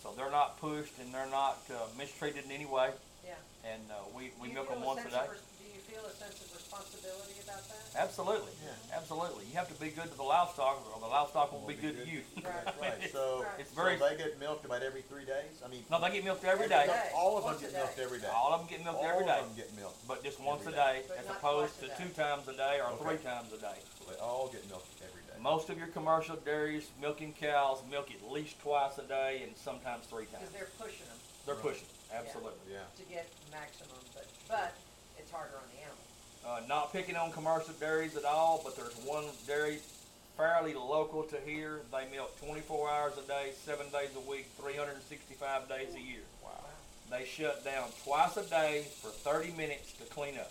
So 0.02 0.12
they're 0.14 0.30
not 0.30 0.58
pushed 0.58 0.98
and 0.98 1.12
they're 1.12 1.26
not 1.30 1.64
uh, 1.70 1.88
mistreated 1.96 2.44
in 2.44 2.52
any 2.52 2.66
way. 2.66 2.92
Yeah. 3.24 3.34
And 3.64 3.90
uh, 3.90 4.04
we, 4.14 4.32
we 4.38 4.48
you 4.48 4.54
milk 4.54 4.68
them 4.68 4.82
once 4.82 5.00
a 5.00 5.10
sense 5.10 5.14
day. 5.14 5.28
Of 5.88 5.96
res- 5.96 5.96
Do 5.96 5.96
you 5.96 5.98
feel 5.98 6.04
a 6.04 6.14
sense 6.14 6.36
of 6.44 6.48
responsibility 6.52 7.36
about 7.42 7.64
that? 7.68 7.84
Absolutely. 7.96 8.52
Yeah. 8.64 8.96
Absolutely. 8.96 9.44
You 9.48 9.54
have 9.56 9.68
to 9.72 9.78
be 9.80 9.88
good 9.88 10.10
to 10.12 10.16
the 10.16 10.22
livestock 10.28 10.84
or 10.92 11.00
the 11.00 11.06
livestock 11.08 11.52
will 11.52 11.60
Will 11.64 11.68
be 11.68 11.74
be 11.74 11.82
good 11.82 11.96
to 12.04 12.06
you. 12.08 12.20
Right. 12.44 12.64
That's 12.64 12.78
right. 12.80 12.92
It's- 13.00 13.12
So, 13.18 13.44
It's 13.58 13.72
very- 13.72 13.98
so 13.98 14.08
they 14.08 14.16
get 14.16 14.38
milked 14.38 14.64
about 14.64 14.82
every 14.82 15.02
three 15.02 15.24
days? 15.24 15.58
I 15.64 15.68
mean, 15.68 15.84
No, 15.90 16.00
they 16.00 16.10
get 16.12 16.24
milked 16.24 16.44
every 16.44 16.64
Every 16.66 16.68
day. 16.68 16.86
day. 16.86 17.10
all 17.16 17.36
of 17.36 17.44
them 17.44 17.52
Once 17.56 17.60
a 17.60 17.64
get 17.66 17.72
day. 17.72 17.78
milked 17.80 17.98
every 17.98 18.20
day. 18.20 18.28
All 18.32 18.52
of 18.52 18.60
them 18.60 18.68
get 18.68 18.84
milked 18.84 19.00
All 19.00 19.08
every 19.10 19.24
day. 19.24 19.38
of 19.40 19.46
them 19.48 19.56
get 19.56 19.70
milked. 19.76 20.00
But 20.06 20.22
just 20.22 20.38
once 20.40 20.62
a 20.66 20.70
Every 20.70 20.78
day, 20.78 21.02
But 21.08 21.18
as 21.18 21.26
not 21.26 21.36
opposed 21.40 21.72
twice 21.80 21.88
to 21.88 21.94
a 21.94 21.98
day. 21.98 22.04
two 22.04 22.10
times 22.14 22.44
a 22.48 22.52
day 22.56 22.76
or 22.80 22.88
Okay. 22.92 23.04
three 23.04 23.20
times 23.24 23.48
a 23.52 23.58
day. 23.58 23.78
They 24.08 24.16
all 24.20 24.48
get 24.48 24.64
milked 24.68 24.88
every 25.04 25.22
day. 25.28 25.36
Most 25.40 25.68
of 25.70 25.76
your 25.78 25.88
commercial 25.88 26.36
dairies 26.36 26.88
milking 27.00 27.32
cows 27.34 27.78
milk 27.90 28.10
at 28.10 28.22
least 28.30 28.58
twice 28.60 28.96
a 28.98 29.02
day 29.04 29.42
and 29.44 29.56
sometimes 29.56 30.06
three 30.06 30.26
times. 30.26 30.48
Because 30.48 30.54
they're 30.54 30.72
pushing 30.78 31.06
them 31.06 31.18
They're 31.46 31.54
Right. 31.56 31.64
pushing. 31.64 31.88
Absolutely. 32.12 32.72
Yeah. 32.72 32.84
to 32.96 33.02
get 33.04 33.28
maximum, 33.52 34.00
but, 34.14 34.24
but 34.48 34.72
it's 35.18 35.30
harder 35.30 35.56
on 35.56 35.62
the 35.67 35.67
animal. 35.67 35.67
Uh, 36.48 36.60
not 36.66 36.92
picking 36.94 37.14
on 37.14 37.30
commercial 37.30 37.74
dairies 37.74 38.16
at 38.16 38.24
all, 38.24 38.60
but 38.64 38.74
there's 38.74 38.94
one 39.04 39.24
dairy 39.46 39.80
fairly 40.36 40.72
local 40.72 41.22
to 41.24 41.36
here. 41.44 41.80
They 41.92 42.06
milk 42.10 42.40
24 42.40 42.88
hours 42.90 43.12
a 43.22 43.28
day, 43.28 43.52
seven 43.66 43.86
days 43.92 44.08
a 44.16 44.30
week, 44.30 44.46
365 44.58 45.68
days 45.68 45.94
a 45.94 46.00
year. 46.00 46.22
Wow. 46.42 46.52
They 47.10 47.26
shut 47.26 47.64
down 47.66 47.88
twice 48.02 48.38
a 48.38 48.44
day 48.44 48.86
for 49.02 49.08
30 49.08 49.52
minutes 49.58 49.92
to 49.94 50.04
clean 50.04 50.38
up. 50.38 50.50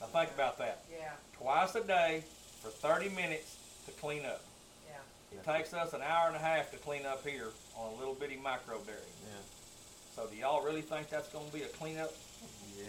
Now 0.00 0.06
think 0.06 0.30
about 0.34 0.56
that. 0.58 0.84
Yeah, 0.90 1.10
Twice 1.36 1.74
a 1.74 1.82
day 1.82 2.22
for 2.62 2.68
30 2.70 3.10
minutes 3.10 3.56
to 3.86 3.92
clean 4.00 4.24
up. 4.24 4.40
yeah. 4.88 5.38
It 5.38 5.44
takes 5.44 5.74
us 5.74 5.92
an 5.92 6.00
hour 6.00 6.28
and 6.28 6.36
a 6.36 6.38
half 6.38 6.70
to 6.70 6.78
clean 6.78 7.04
up 7.04 7.26
here 7.26 7.48
on 7.76 7.92
a 7.92 7.98
little 7.98 8.14
bitty 8.14 8.36
micro 8.42 8.78
dairy. 8.86 8.98
Yeah. 9.26 10.14
So 10.16 10.26
do 10.30 10.36
y'all 10.36 10.64
really 10.64 10.82
think 10.82 11.10
that's 11.10 11.28
going 11.28 11.46
to 11.48 11.52
be 11.52 11.62
a 11.62 11.68
cleanup? 11.68 12.14
Yeah. 12.78 12.84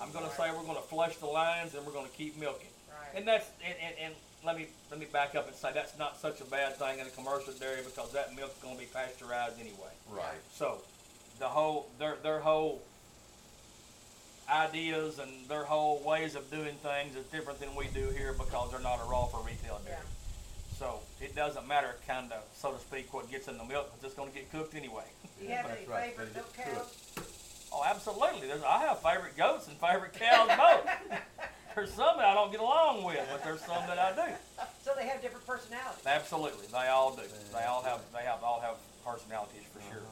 I'm 0.00 0.12
going 0.12 0.28
to 0.28 0.34
say 0.34 0.50
we're 0.50 0.62
going 0.64 0.76
to 0.76 0.82
flush 0.88 1.16
the 1.16 1.26
lines 1.26 1.74
and 1.74 1.84
we're 1.86 1.92
going 1.92 2.06
to 2.06 2.12
keep 2.12 2.38
milking. 2.38 2.68
Right. 2.90 3.18
And 3.18 3.26
that's 3.26 3.46
and, 3.64 3.74
and, 3.82 3.94
and 4.06 4.14
let 4.44 4.56
me 4.56 4.66
let 4.90 5.00
me 5.00 5.06
back 5.06 5.34
up 5.34 5.46
and 5.48 5.56
say 5.56 5.70
that's 5.74 5.98
not 5.98 6.20
such 6.20 6.40
a 6.40 6.44
bad 6.44 6.76
thing 6.76 6.98
in 6.98 7.06
a 7.06 7.10
commercial 7.10 7.52
dairy 7.54 7.80
because 7.84 8.12
that 8.12 8.34
milk's 8.36 8.58
going 8.62 8.74
to 8.74 8.80
be 8.80 8.86
pasteurized 8.86 9.58
anyway. 9.60 9.92
Right. 10.10 10.40
So, 10.52 10.78
the 11.38 11.46
whole 11.48 11.88
their 11.98 12.16
their 12.22 12.40
whole 12.40 12.82
ideas 14.48 15.18
and 15.18 15.30
their 15.48 15.64
whole 15.64 16.00
ways 16.04 16.34
of 16.36 16.48
doing 16.50 16.74
things 16.76 17.16
is 17.16 17.24
different 17.26 17.58
than 17.58 17.74
we 17.74 17.86
do 17.88 18.08
here 18.10 18.32
because 18.32 18.70
they're 18.70 18.80
not 18.80 19.00
a 19.04 19.10
raw 19.10 19.24
for 19.26 19.40
retail 19.40 19.80
dairy. 19.84 19.98
So 20.78 21.00
it 21.20 21.34
doesn't 21.34 21.66
matter, 21.66 21.96
kind 22.06 22.30
of, 22.32 22.42
so 22.54 22.72
to 22.72 22.78
speak, 22.78 23.12
what 23.12 23.30
gets 23.30 23.48
in 23.48 23.56
the 23.56 23.64
milk 23.64 23.90
because 23.90 24.04
it's 24.04 24.14
going 24.14 24.30
to 24.30 24.34
get 24.36 24.52
cooked 24.52 24.74
anyway. 24.74 25.04
Do 25.40 25.46
you 25.46 25.50
have 25.54 25.66
That's 25.66 25.78
any 25.80 25.88
right. 25.90 26.10
favorite 26.10 26.34
They 26.34 26.40
milk 26.40 26.54
just 26.54 26.68
cook. 26.68 26.74
cows? 26.76 27.05
Oh, 27.76 27.84
absolutely. 27.84 28.48
There's, 28.48 28.62
I 28.62 28.78
have 28.86 29.02
favorite 29.02 29.36
goats 29.36 29.68
and 29.68 29.76
favorite 29.76 30.14
cows 30.14 30.48
both. 30.48 31.20
there's 31.74 31.92
some 31.92 32.16
that 32.16 32.24
I 32.24 32.34
don't 32.34 32.50
get 32.50 32.60
along 32.60 33.04
with, 33.04 33.20
but 33.30 33.44
there's 33.44 33.60
some 33.60 33.84
that 33.86 33.98
I 33.98 34.12
do. 34.16 34.32
So 34.82 34.92
they 34.96 35.06
have 35.06 35.20
different 35.20 35.46
personalities. 35.46 36.06
Absolutely, 36.06 36.66
they 36.72 36.88
all 36.88 37.14
do. 37.14 37.22
They 37.52 37.64
all 37.64 37.82
have 37.82 38.00
they 38.14 38.24
have 38.24 38.42
all 38.42 38.60
have 38.60 38.76
personalities 39.04 39.64
for 39.74 39.80
sure. 39.92 40.02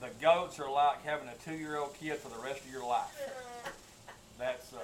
The 0.00 0.10
goats 0.20 0.60
are 0.60 0.70
like 0.70 1.02
having 1.04 1.28
a 1.28 1.34
two-year-old 1.44 1.94
kid 1.98 2.18
for 2.18 2.28
the 2.28 2.42
rest 2.44 2.60
of 2.60 2.70
your 2.70 2.86
life. 2.86 3.10
That's 4.38 4.72
uh, 4.72 4.78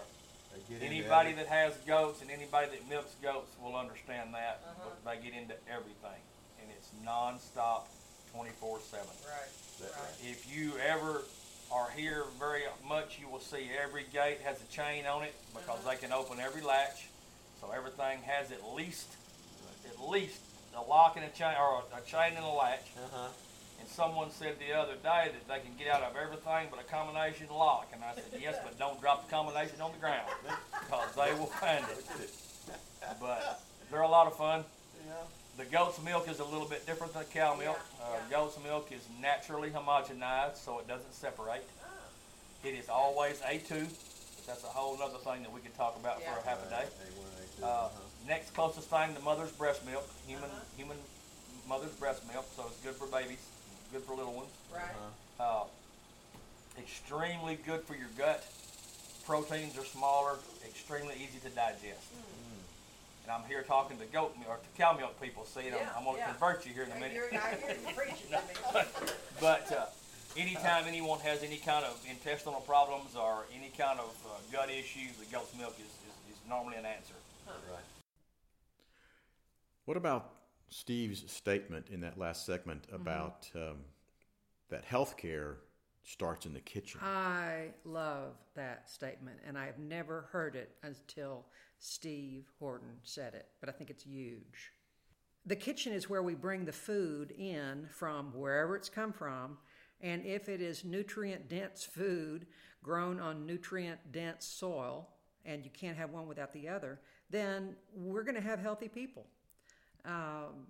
They 0.52 0.74
get 0.74 0.82
into 0.82 0.96
anybody 0.96 1.32
that 1.34 1.46
has 1.46 1.74
goats 1.86 2.22
and 2.22 2.30
anybody 2.30 2.68
that 2.70 2.88
milks 2.88 3.14
goats 3.22 3.54
will 3.62 3.76
understand 3.76 4.34
that. 4.34 4.62
Uh-huh. 4.64 4.90
But 5.04 5.22
they 5.22 5.30
get 5.30 5.38
into 5.38 5.54
everything, 5.70 6.22
and 6.60 6.70
it's 6.74 6.90
non-stop, 7.04 7.88
24/7. 8.34 8.40
Right. 8.40 8.80
That 9.78 9.84
right. 9.84 9.92
right. 9.94 10.24
If 10.24 10.50
you 10.50 10.72
ever 10.78 11.22
are 11.72 11.90
here 11.96 12.24
very 12.38 12.62
much, 12.88 13.18
you 13.20 13.28
will 13.28 13.40
see 13.40 13.70
every 13.82 14.04
gate 14.12 14.38
has 14.44 14.60
a 14.60 14.72
chain 14.72 15.06
on 15.06 15.22
it 15.22 15.34
because 15.54 15.84
they 15.84 15.96
can 15.96 16.12
open 16.12 16.40
every 16.40 16.62
latch. 16.62 17.08
So 17.60 17.70
everything 17.76 18.20
has 18.22 18.50
at 18.50 18.74
least, 18.74 19.06
at 19.86 20.08
least 20.08 20.40
a 20.76 20.82
lock 20.82 21.16
and 21.16 21.24
a 21.24 21.28
chain, 21.28 21.54
or 21.60 21.82
a, 21.92 21.98
a 21.98 22.00
chain 22.06 22.36
and 22.36 22.44
a 22.44 22.48
latch. 22.48 22.86
Uh-huh. 22.96 23.28
And 23.78 23.88
someone 23.88 24.30
said 24.30 24.56
the 24.58 24.76
other 24.76 24.94
day 24.94 25.30
that 25.32 25.48
they 25.48 25.60
can 25.60 25.76
get 25.78 25.88
out 25.88 26.02
of 26.02 26.16
everything 26.16 26.68
but 26.70 26.80
a 26.80 26.84
combination 26.84 27.46
lock. 27.50 27.88
And 27.92 28.02
I 28.02 28.14
said, 28.14 28.40
yes, 28.40 28.56
but 28.62 28.78
don't 28.78 29.00
drop 29.00 29.26
the 29.26 29.30
combination 29.30 29.80
on 29.80 29.92
the 29.92 29.98
ground 29.98 30.28
because 30.80 31.14
they 31.14 31.32
will 31.38 31.46
find 31.46 31.84
it. 31.84 32.04
It. 32.20 32.30
But 33.20 33.62
they're 33.90 34.02
a 34.02 34.08
lot 34.08 34.26
of 34.26 34.36
fun. 34.36 34.64
Yeah. 35.06 35.14
The 35.60 35.66
goat's 35.66 36.00
milk 36.02 36.26
is 36.26 36.40
a 36.40 36.44
little 36.44 36.66
bit 36.66 36.86
different 36.86 37.12
than 37.12 37.24
cow 37.34 37.54
milk. 37.54 37.76
Yeah, 37.98 38.04
Uh, 38.06 38.08
yeah. 38.16 38.20
Goat's 38.30 38.56
milk 38.64 38.90
is 38.92 39.02
naturally 39.20 39.68
homogenized, 39.68 40.56
so 40.56 40.78
it 40.78 40.88
doesn't 40.88 41.12
separate. 41.12 41.68
Ah, 41.84 41.88
It 42.64 42.72
is 42.72 42.88
always 42.88 43.40
A2. 43.42 43.86
That's 44.46 44.64
a 44.64 44.68
whole 44.68 44.96
other 45.02 45.18
thing 45.18 45.42
that 45.42 45.52
we 45.52 45.60
could 45.60 45.76
talk 45.76 45.96
about 45.96 46.22
for 46.22 46.30
a 46.38 46.42
half 46.48 46.66
a 46.66 46.70
day. 46.70 46.86
Uh, 47.62 47.66
uh-huh. 47.66 47.90
next 48.26 48.54
closest 48.54 48.88
thing 48.88 49.14
to 49.14 49.20
mother's 49.20 49.52
breast 49.52 49.84
milk, 49.84 50.08
human 50.26 50.48
Uh-huh. 50.48 50.60
human 50.78 50.96
mother's 51.68 51.92
breast 51.92 52.26
milk, 52.32 52.46
so 52.56 52.64
it's 52.66 52.80
good 52.80 52.94
for 52.94 53.06
babies, 53.08 53.44
good 53.92 54.02
for 54.04 54.14
little 54.14 54.32
ones. 54.32 54.48
Right. 54.72 54.82
Uh-huh. 55.38 55.64
Uh, 55.64 56.80
extremely 56.80 57.56
good 57.56 57.84
for 57.84 57.94
your 57.94 58.08
gut. 58.16 58.42
Proteins 59.26 59.76
are 59.76 59.84
smaller, 59.84 60.38
extremely 60.66 61.16
easy 61.16 61.38
to 61.40 61.50
digest. 61.50 62.08
And 63.24 63.32
I'm 63.32 63.44
here 63.48 63.62
talking 63.62 63.98
to 63.98 64.06
goat 64.06 64.34
milk 64.38 64.48
or 64.48 64.56
to 64.56 64.68
cow 64.76 64.96
milk 64.96 65.20
people. 65.20 65.44
See, 65.44 65.66
and 65.66 65.76
I'm, 65.76 65.88
I'm 65.98 66.04
going 66.04 66.16
to 66.16 66.20
yeah. 66.20 66.30
convert 66.30 66.66
you 66.66 66.72
here 66.72 66.84
in 66.84 66.92
a 66.92 66.94
minute. 66.94 67.12
you're- 67.12 67.36
I 67.36 67.54
hear 67.56 67.76
you 67.76 67.94
preaching 67.94 68.30
to 68.30 68.36
me. 68.38 68.80
But 69.40 69.72
uh, 69.72 69.86
anytime 70.36 70.84
anyone 70.86 71.18
has 71.20 71.42
any 71.42 71.56
kind 71.56 71.84
of 71.84 71.98
intestinal 72.08 72.60
problems 72.60 73.16
or 73.16 73.44
any 73.56 73.70
kind 73.76 73.98
of 73.98 74.14
uh, 74.26 74.36
gut 74.52 74.68
issues, 74.68 75.16
the 75.16 75.24
goat's 75.32 75.56
milk 75.56 75.74
is, 75.78 75.86
is, 75.86 76.34
is 76.34 76.38
normally 76.46 76.76
an 76.76 76.84
answer. 76.84 77.14
Right. 77.46 77.80
What 79.86 79.96
about 79.96 80.30
Steve's 80.68 81.30
statement 81.30 81.86
in 81.90 82.00
that 82.02 82.18
last 82.18 82.44
segment 82.44 82.84
about 82.92 83.50
um, 83.54 83.78
that 84.68 84.86
healthcare 84.86 85.56
starts 86.04 86.46
in 86.46 86.52
the 86.52 86.60
kitchen? 86.60 87.00
I 87.02 87.68
love 87.84 88.34
that 88.54 88.90
statement, 88.90 89.38
and 89.46 89.58
I 89.58 89.66
have 89.66 89.78
never 89.78 90.28
heard 90.32 90.54
it 90.54 90.76
until 90.82 91.46
Steve 91.80 92.44
Horton 92.58 92.98
said 93.02 93.34
it, 93.34 93.48
but 93.58 93.68
I 93.68 93.72
think 93.72 93.90
it's 93.90 94.04
huge. 94.04 94.72
The 95.46 95.56
kitchen 95.56 95.92
is 95.94 96.10
where 96.10 96.22
we 96.22 96.34
bring 96.34 96.66
the 96.66 96.72
food 96.72 97.32
in 97.32 97.88
from 97.90 98.32
wherever 98.34 98.76
it's 98.76 98.90
come 98.90 99.12
from, 99.12 99.56
and 100.02 100.24
if 100.24 100.48
it 100.48 100.60
is 100.60 100.84
nutrient 100.84 101.48
dense 101.48 101.82
food 101.82 102.46
grown 102.82 103.18
on 103.18 103.46
nutrient 103.46 104.12
dense 104.12 104.44
soil, 104.44 105.08
and 105.46 105.64
you 105.64 105.70
can't 105.70 105.96
have 105.96 106.10
one 106.10 106.28
without 106.28 106.52
the 106.52 106.68
other, 106.68 107.00
then 107.30 107.74
we're 107.94 108.24
going 108.24 108.34
to 108.34 108.40
have 108.40 108.60
healthy 108.60 108.88
people. 108.88 109.26
Um, 110.04 110.66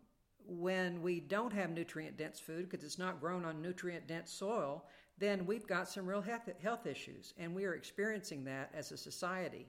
when 0.46 1.02
we 1.02 1.20
don't 1.20 1.52
have 1.52 1.70
nutrient 1.70 2.16
dense 2.16 2.38
food 2.38 2.68
because 2.68 2.84
it's 2.84 2.98
not 2.98 3.20
grown 3.20 3.44
on 3.44 3.60
nutrient 3.60 4.06
dense 4.06 4.30
soil, 4.30 4.84
then 5.18 5.44
we've 5.44 5.66
got 5.66 5.88
some 5.88 6.06
real 6.06 6.22
health, 6.22 6.48
health 6.62 6.86
issues, 6.86 7.34
and 7.36 7.54
we 7.54 7.64
are 7.64 7.74
experiencing 7.74 8.44
that 8.44 8.70
as 8.74 8.92
a 8.92 8.96
society. 8.96 9.66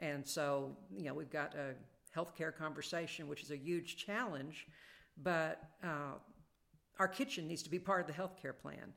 And 0.00 0.26
so, 0.26 0.76
you 0.96 1.04
know, 1.04 1.14
we've 1.14 1.30
got 1.30 1.54
a 1.54 1.74
healthcare 2.16 2.56
conversation, 2.56 3.28
which 3.28 3.42
is 3.42 3.50
a 3.50 3.56
huge 3.56 3.96
challenge, 3.96 4.66
but 5.22 5.62
uh, 5.82 6.14
our 6.98 7.08
kitchen 7.08 7.46
needs 7.46 7.62
to 7.62 7.70
be 7.70 7.78
part 7.78 8.00
of 8.00 8.06
the 8.06 8.12
healthcare 8.22 8.56
plan. 8.56 8.92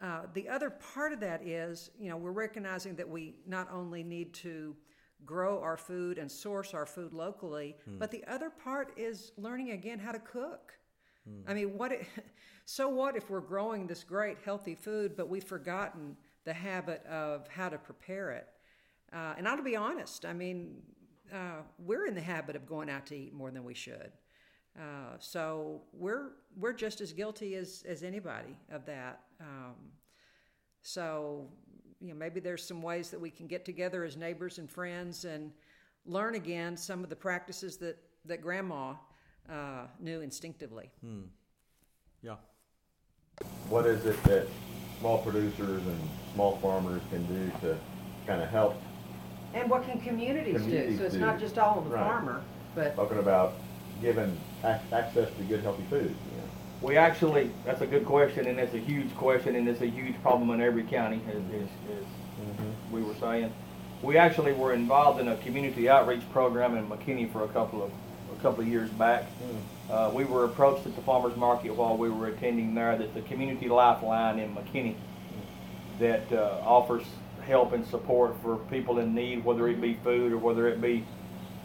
Uh, 0.00 0.22
the 0.32 0.48
other 0.48 0.70
part 0.70 1.12
of 1.12 1.20
that 1.20 1.44
is, 1.44 1.90
you 1.98 2.08
know, 2.08 2.16
we're 2.16 2.30
recognizing 2.30 2.94
that 2.96 3.08
we 3.08 3.34
not 3.46 3.68
only 3.72 4.02
need 4.04 4.32
to 4.32 4.76
grow 5.24 5.60
our 5.60 5.76
food 5.76 6.18
and 6.18 6.30
source 6.30 6.72
our 6.74 6.86
food 6.86 7.12
locally, 7.12 7.74
but 7.98 8.10
the 8.12 8.24
other 8.28 8.50
part 8.50 8.92
is 8.96 9.32
learning 9.36 9.72
again 9.72 9.98
how 9.98 10.12
to 10.12 10.20
cook. 10.20 10.74
I 11.48 11.54
mean, 11.54 11.76
what? 11.76 11.90
It, 11.92 12.06
so 12.64 12.88
what 12.88 13.16
if 13.16 13.28
we're 13.28 13.40
growing 13.40 13.86
this 13.88 14.04
great 14.04 14.38
healthy 14.44 14.76
food, 14.76 15.16
but 15.16 15.28
we've 15.28 15.42
forgotten 15.44 16.16
the 16.44 16.52
habit 16.52 17.04
of 17.06 17.48
how 17.48 17.68
to 17.68 17.78
prepare 17.78 18.30
it? 18.30 18.46
Uh, 19.12 19.34
and 19.38 19.48
I'll 19.48 19.62
be 19.62 19.76
honest. 19.76 20.24
I 20.24 20.32
mean, 20.32 20.82
uh, 21.32 21.62
we're 21.78 22.06
in 22.06 22.14
the 22.14 22.20
habit 22.20 22.56
of 22.56 22.66
going 22.66 22.90
out 22.90 23.06
to 23.06 23.16
eat 23.16 23.32
more 23.32 23.50
than 23.50 23.64
we 23.64 23.74
should. 23.74 24.12
Uh, 24.78 25.16
so 25.18 25.82
we're 25.92 26.32
we're 26.56 26.72
just 26.72 27.00
as 27.00 27.12
guilty 27.12 27.56
as 27.56 27.84
as 27.88 28.02
anybody 28.02 28.56
of 28.70 28.84
that. 28.86 29.20
Um, 29.40 29.74
so 30.82 31.48
you 32.00 32.08
know, 32.08 32.14
maybe 32.14 32.38
there's 32.38 32.64
some 32.64 32.80
ways 32.80 33.10
that 33.10 33.20
we 33.20 33.30
can 33.30 33.46
get 33.46 33.64
together 33.64 34.04
as 34.04 34.16
neighbors 34.16 34.58
and 34.58 34.70
friends 34.70 35.24
and 35.24 35.50
learn 36.06 36.36
again 36.36 36.76
some 36.76 37.02
of 37.02 37.10
the 37.10 37.16
practices 37.16 37.76
that 37.78 37.98
that 38.26 38.40
Grandma 38.40 38.94
uh, 39.50 39.86
knew 39.98 40.20
instinctively. 40.20 40.90
Yeah. 42.22 42.36
What 43.68 43.86
is 43.86 44.04
it 44.06 44.22
that 44.24 44.46
small 45.00 45.18
producers 45.18 45.82
and 45.86 45.98
small 46.34 46.56
farmers 46.58 47.02
can 47.10 47.24
do 47.26 47.50
to 47.62 47.78
kind 48.26 48.42
of 48.42 48.48
help? 48.48 48.80
And 49.54 49.70
what 49.70 49.84
can 49.88 50.00
communities 50.00 50.54
do? 50.56 50.60
Communities 50.60 50.98
So 50.98 51.04
it's 51.04 51.14
do. 51.14 51.20
not 51.20 51.38
just 51.40 51.58
all 51.58 51.78
on 51.78 51.84
the 51.88 51.94
Right. 51.96 52.04
farmer, 52.06 52.42
but 52.74 52.94
Talking 52.96 53.18
about 53.18 53.54
giving 54.02 54.36
ac- 54.64 54.80
access 54.92 55.28
to 55.36 55.42
good, 55.44 55.62
healthy 55.62 55.84
food. 55.90 56.02
You 56.02 56.36
know? 56.36 56.44
We 56.82 56.96
actually, 56.96 57.50
that's 57.64 57.80
a 57.80 57.86
good 57.86 58.04
question, 58.04 58.46
and 58.46 58.58
it's 58.60 58.74
a 58.74 58.78
huge 58.78 59.14
question, 59.16 59.56
and 59.56 59.68
it's 59.68 59.80
a 59.80 59.86
huge 59.86 60.20
problem 60.22 60.50
in 60.50 60.60
every 60.60 60.84
county, 60.84 61.20
as, 61.28 61.36
as, 61.36 61.68
as 61.98 62.04
we 62.92 63.02
were 63.02 63.14
saying. 63.14 63.52
We 64.02 64.16
actually 64.16 64.52
were 64.52 64.74
involved 64.74 65.18
in 65.20 65.26
a 65.28 65.36
community 65.38 65.88
outreach 65.88 66.22
program 66.30 66.76
in 66.76 66.86
McKinney 66.88 67.32
for 67.32 67.42
a 67.42 67.48
couple 67.48 67.82
of, 67.82 67.90
a 68.38 68.40
couple 68.42 68.60
of 68.60 68.68
years 68.68 68.90
back. 68.90 69.24
Uh, 69.90 70.10
we 70.14 70.24
were 70.24 70.44
approached 70.44 70.86
at 70.86 70.94
the 70.94 71.02
farmer's 71.02 71.36
market 71.36 71.74
while 71.74 71.96
we 71.96 72.10
were 72.10 72.28
attending 72.28 72.74
there 72.76 72.96
that 72.96 73.12
the 73.14 73.22
Community 73.22 73.68
Lifeline 73.68 74.38
in 74.38 74.54
McKinney 74.54 74.94
that 75.98 76.30
uh, 76.32 76.60
offers 76.64 77.02
help 77.48 77.72
and 77.72 77.84
support 77.86 78.36
for 78.42 78.56
people 78.70 78.98
in 79.00 79.14
need, 79.14 79.44
whether 79.44 79.66
it 79.68 79.80
be 79.80 79.94
food 80.04 80.32
or 80.32 80.38
whether 80.38 80.68
it 80.68 80.80
be, 80.80 81.04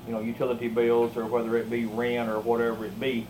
you 0.07 0.13
know, 0.13 0.21
utility 0.21 0.67
bills 0.69 1.15
or 1.17 1.25
whether 1.25 1.55
it 1.57 1.69
be 1.69 1.85
rent 1.85 2.29
or 2.29 2.39
whatever 2.39 2.85
it 2.85 2.99
be. 2.99 3.27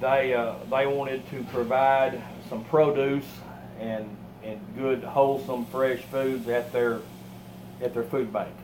They 0.00 0.34
uh, 0.34 0.54
they 0.70 0.86
wanted 0.86 1.28
to 1.30 1.42
provide 1.44 2.22
some 2.48 2.62
produce 2.64 3.26
and 3.80 4.08
and 4.44 4.60
good 4.76 5.02
wholesome 5.02 5.64
fresh 5.66 6.00
foods 6.02 6.46
at 6.48 6.72
their 6.72 7.00
at 7.82 7.94
their 7.94 8.04
food 8.04 8.32
bank. 8.32 8.54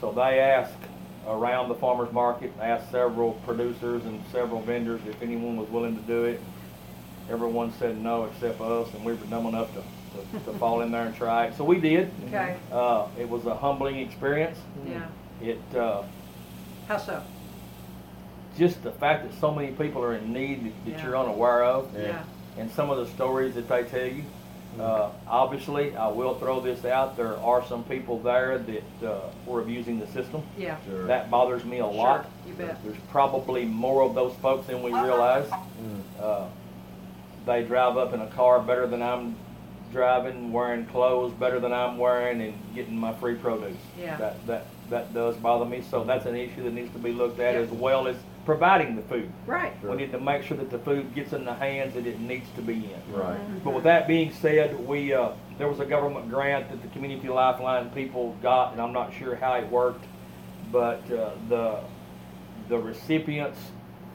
So 0.00 0.12
they 0.12 0.40
asked 0.40 0.74
around 1.26 1.68
the 1.68 1.74
farmers 1.74 2.12
market, 2.12 2.52
asked 2.60 2.90
several 2.90 3.32
producers 3.46 4.04
and 4.04 4.22
several 4.32 4.60
vendors 4.62 5.00
if 5.08 5.22
anyone 5.22 5.56
was 5.56 5.68
willing 5.70 5.96
to 5.96 6.02
do 6.02 6.24
it. 6.24 6.40
Everyone 7.30 7.72
said 7.78 7.98
no 8.02 8.24
except 8.24 8.60
us, 8.60 8.92
and 8.94 9.04
we 9.04 9.12
were 9.12 9.26
dumb 9.26 9.46
enough 9.46 9.72
to, 9.74 9.82
to, 10.14 10.38
to 10.52 10.58
fall 10.58 10.80
in 10.82 10.90
there 10.90 11.06
and 11.06 11.14
try 11.14 11.46
it. 11.46 11.56
So 11.56 11.64
we 11.64 11.80
did. 11.80 12.10
okay, 12.28 12.56
Uh, 12.72 13.06
it 13.18 13.28
was 13.28 13.46
a 13.46 13.54
humbling 13.54 13.98
experience. 13.98 14.58
yeah. 14.86 15.06
It 15.42 15.60
uh, 15.76 16.02
How 16.88 16.96
so? 16.98 17.22
just 18.56 18.82
the 18.84 18.92
fact 18.92 19.28
that 19.28 19.38
so 19.40 19.50
many 19.52 19.72
people 19.72 20.02
are 20.02 20.14
in 20.14 20.32
need 20.32 20.64
that, 20.64 20.84
that 20.84 20.98
Yeah. 20.98 21.04
you're 21.06 21.16
unaware 21.16 21.64
of, 21.64 21.92
Yeah. 21.94 22.02
Yeah. 22.06 22.22
and 22.58 22.70
some 22.70 22.88
of 22.90 22.98
the 22.98 23.06
stories 23.14 23.54
that 23.56 23.68
they 23.68 23.82
tell 23.84 24.06
you. 24.06 24.22
Uh, 24.80 25.08
obviously, 25.28 25.96
I 25.96 26.08
will 26.08 26.34
throw 26.34 26.58
this 26.60 26.84
out, 26.84 27.16
there 27.16 27.36
are 27.38 27.64
some 27.66 27.84
people 27.84 28.18
there 28.18 28.58
that, 28.58 29.08
uh, 29.08 29.20
were 29.46 29.60
abusing 29.60 30.00
the 30.00 30.06
system. 30.08 30.42
Yeah, 30.58 30.76
Sure. 30.88 31.06
That 31.06 31.30
bothers 31.30 31.64
me 31.64 31.78
a 31.78 31.86
lot. 31.86 32.26
you 32.46 32.54
bet. 32.54 32.82
There's 32.82 32.96
probably 33.10 33.64
more 33.64 34.02
of 34.02 34.14
those 34.16 34.34
folks 34.42 34.66
than 34.66 34.82
we 34.82 34.92
realize. 34.92 35.48
Uh, 36.20 36.46
they 37.46 37.62
drive 37.62 37.96
up 37.96 38.14
in 38.14 38.20
a 38.20 38.26
car 38.28 38.58
better 38.60 38.86
than 38.88 39.00
I'm 39.02 39.36
driving, 39.94 40.52
wearing 40.52 40.84
clothes 40.86 41.32
better 41.32 41.58
than 41.60 41.72
I'm 41.72 41.96
wearing, 41.96 42.42
and 42.42 42.52
getting 42.74 42.98
my 42.98 43.14
free 43.14 43.36
produce. 43.36 43.76
Yeah. 43.98 44.16
That, 44.16 44.46
that, 44.46 44.66
that 44.90 45.14
does 45.14 45.36
bother 45.36 45.64
me, 45.64 45.82
so 45.88 46.04
that's 46.04 46.26
an 46.26 46.34
issue 46.36 46.64
that 46.64 46.74
needs 46.74 46.92
to 46.92 46.98
be 46.98 47.12
looked 47.12 47.40
at 47.40 47.54
Yeah. 47.54 47.60
as 47.60 47.70
well 47.70 48.06
as 48.08 48.16
providing 48.44 48.96
the 48.96 49.02
food. 49.02 49.30
Right. 49.46 49.72
We 49.82 49.96
need 49.96 50.12
to 50.12 50.20
make 50.20 50.42
sure 50.42 50.56
that 50.58 50.70
the 50.70 50.80
food 50.80 51.14
gets 51.14 51.32
in 51.32 51.44
the 51.46 51.54
hands 51.54 51.94
that 51.94 52.06
it 52.06 52.20
needs 52.20 52.46
to 52.56 52.60
be 52.62 52.74
in. 52.74 53.14
Right. 53.14 53.38
But 53.64 53.72
with 53.72 53.84
that 53.84 54.06
being 54.06 54.32
said, 54.32 54.78
we, 54.86 55.14
uh, 55.14 55.30
there 55.56 55.68
was 55.68 55.80
a 55.80 55.86
government 55.86 56.28
grant 56.28 56.68
that 56.70 56.82
the 56.82 56.88
Community 56.88 57.28
Lifeline 57.28 57.88
people 57.90 58.36
got, 58.42 58.72
and 58.72 58.82
I'm 58.82 58.92
not 58.92 59.14
sure 59.14 59.36
how 59.36 59.54
it 59.54 59.70
worked, 59.70 60.04
but, 60.70 61.10
uh, 61.10 61.30
the, 61.48 61.80
the 62.68 62.78
recipients, 62.78 63.60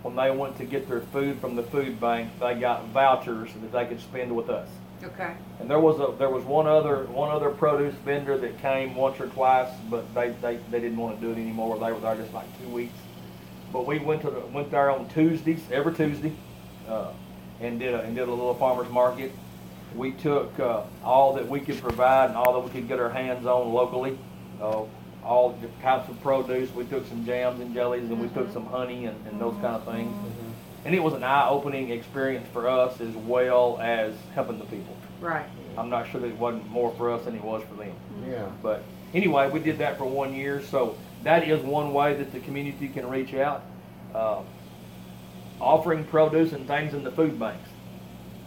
when 0.03 0.15
they 0.15 0.29
went 0.29 0.57
to 0.57 0.65
get 0.65 0.87
their 0.87 1.01
food 1.01 1.39
from 1.39 1.55
the 1.55 1.63
food 1.63 1.99
bank, 1.99 2.29
they 2.39 2.53
got 2.55 2.85
vouchers 2.89 3.49
that 3.53 3.71
they 3.71 3.85
could 3.85 3.99
spend 4.01 4.35
with 4.35 4.49
us. 4.49 4.69
Okay, 5.01 5.33
And 5.61 5.69
there 5.69 5.79
was 5.79 5.99
a, 5.99 6.13
there 6.17 6.29
was 6.29 6.43
one 6.43 6.67
other, 6.67 7.05
one 7.05 7.31
other 7.31 7.49
produce 7.51 7.95
vendor 8.03 8.37
that 8.37 8.61
came 8.61 8.95
once 8.95 9.19
or 9.19 9.27
twice, 9.27 9.69
but 9.89 10.13
they, 10.13 10.31
they, 10.41 10.57
they 10.69 10.81
didn't 10.81 10.97
wanna 10.97 11.15
do 11.17 11.31
it 11.31 11.37
anymore, 11.37 11.79
they 11.79 11.91
were 11.91 11.99
there 11.99 12.15
just 12.15 12.33
like 12.33 12.47
two 12.61 12.67
weeks. 12.67 12.97
But 13.71 13.85
we 13.85 13.99
went 13.99 14.21
to 14.23 14.29
the, 14.29 14.39
went 14.47 14.71
there 14.71 14.89
on 14.89 15.07
Tuesdays, 15.09 15.61
every 15.71 15.93
Tuesday, 15.93 16.33
uh, 16.87 17.11
and 17.61 17.79
did 17.79 17.93
a, 17.93 18.01
and 18.01 18.15
did 18.15 18.27
a 18.27 18.31
little 18.31 18.55
farmer's 18.55 18.89
market. 18.89 19.31
We 19.95 20.11
took, 20.11 20.59
uh, 20.59 20.83
all 21.03 21.33
that 21.33 21.47
we 21.47 21.61
could 21.61 21.79
provide 21.81 22.29
and 22.29 22.35
all 22.35 22.53
that 22.53 22.59
we 22.59 22.69
could 22.69 22.87
get 22.89 22.99
our 22.99 23.09
hands 23.09 23.45
on 23.45 23.71
locally, 23.71 24.17
uh, 24.61 24.83
all 25.23 25.51
the 25.61 25.67
types 25.81 26.09
of 26.09 26.21
produce, 26.21 26.73
we 26.73 26.83
took 26.85 27.07
some 27.07 27.25
jams 27.25 27.61
and 27.61 27.73
jellies, 27.73 28.03
and 28.03 28.19
we 28.19 28.27
took 28.29 28.51
some 28.51 28.65
honey 28.65 29.05
and, 29.05 29.27
and 29.27 29.39
those 29.39 29.53
kind 29.55 29.75
of 29.75 29.85
things. 29.85 30.13
And 30.85 30.95
it 30.95 31.03
was 31.03 31.13
an 31.13 31.23
eye-opening 31.23 31.89
experience 31.91 32.47
for 32.53 32.67
us 32.69 32.99
as 33.01 33.13
well 33.15 33.77
as 33.81 34.13
helping 34.33 34.59
the 34.59 34.65
people. 34.65 34.95
right. 35.19 35.45
I'm 35.77 35.89
not 35.89 36.09
sure 36.09 36.19
that 36.19 36.27
it 36.27 36.37
wasn't 36.37 36.69
more 36.69 36.93
for 36.97 37.09
us 37.11 37.23
than 37.23 37.35
it 37.35 37.43
was 37.43 37.63
for 37.63 37.75
them. 37.75 37.93
Yeah. 38.29 38.47
But 38.61 38.83
anyway, 39.13 39.49
we 39.49 39.59
did 39.61 39.77
that 39.77 39.97
for 39.97 40.03
one 40.05 40.33
year, 40.33 40.61
so 40.61 40.97
that 41.23 41.47
is 41.47 41.61
one 41.63 41.93
way 41.93 42.15
that 42.15 42.33
the 42.33 42.39
community 42.41 42.89
can 42.89 43.07
reach 43.09 43.33
out. 43.33 43.63
Uh, 44.13 44.41
offering 45.61 46.03
produce 46.05 46.51
and 46.53 46.67
things 46.67 46.93
in 46.93 47.03
the 47.03 47.11
food 47.11 47.39
banks. 47.39 47.69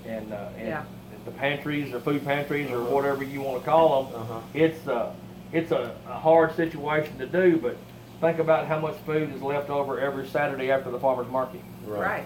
And, 0.07 0.33
uh, 0.33 0.49
and 0.59 0.69
Yeah. 0.69 0.83
the 1.25 1.31
pantries 1.31 1.95
or 1.95 2.01
food 2.01 2.25
pantries 2.25 2.71
or 2.71 2.83
whatever 2.83 3.23
you 3.23 3.41
wanna 3.41 3.61
call 3.61 4.03
them. 4.05 4.21
Uh-huh. 4.21 4.39
It's, 4.53 4.87
uh, 4.89 5.13
it's 5.53 5.71
a, 5.71 5.95
a 6.09 6.15
hard 6.19 6.55
situation 6.57 7.17
to 7.19 7.27
do, 7.27 7.57
but 7.59 7.77
think 8.23 8.39
about 8.39 8.69
how 8.69 8.79
much 8.79 8.95
food 9.05 9.35
is 9.35 9.43
left 9.43 9.69
over 9.69 9.99
every 9.99 10.29
Saturday 10.29 10.71
after 10.71 10.93
the 10.93 10.99
farmer's 11.01 11.29
market. 11.29 11.61
Right. 11.85 12.23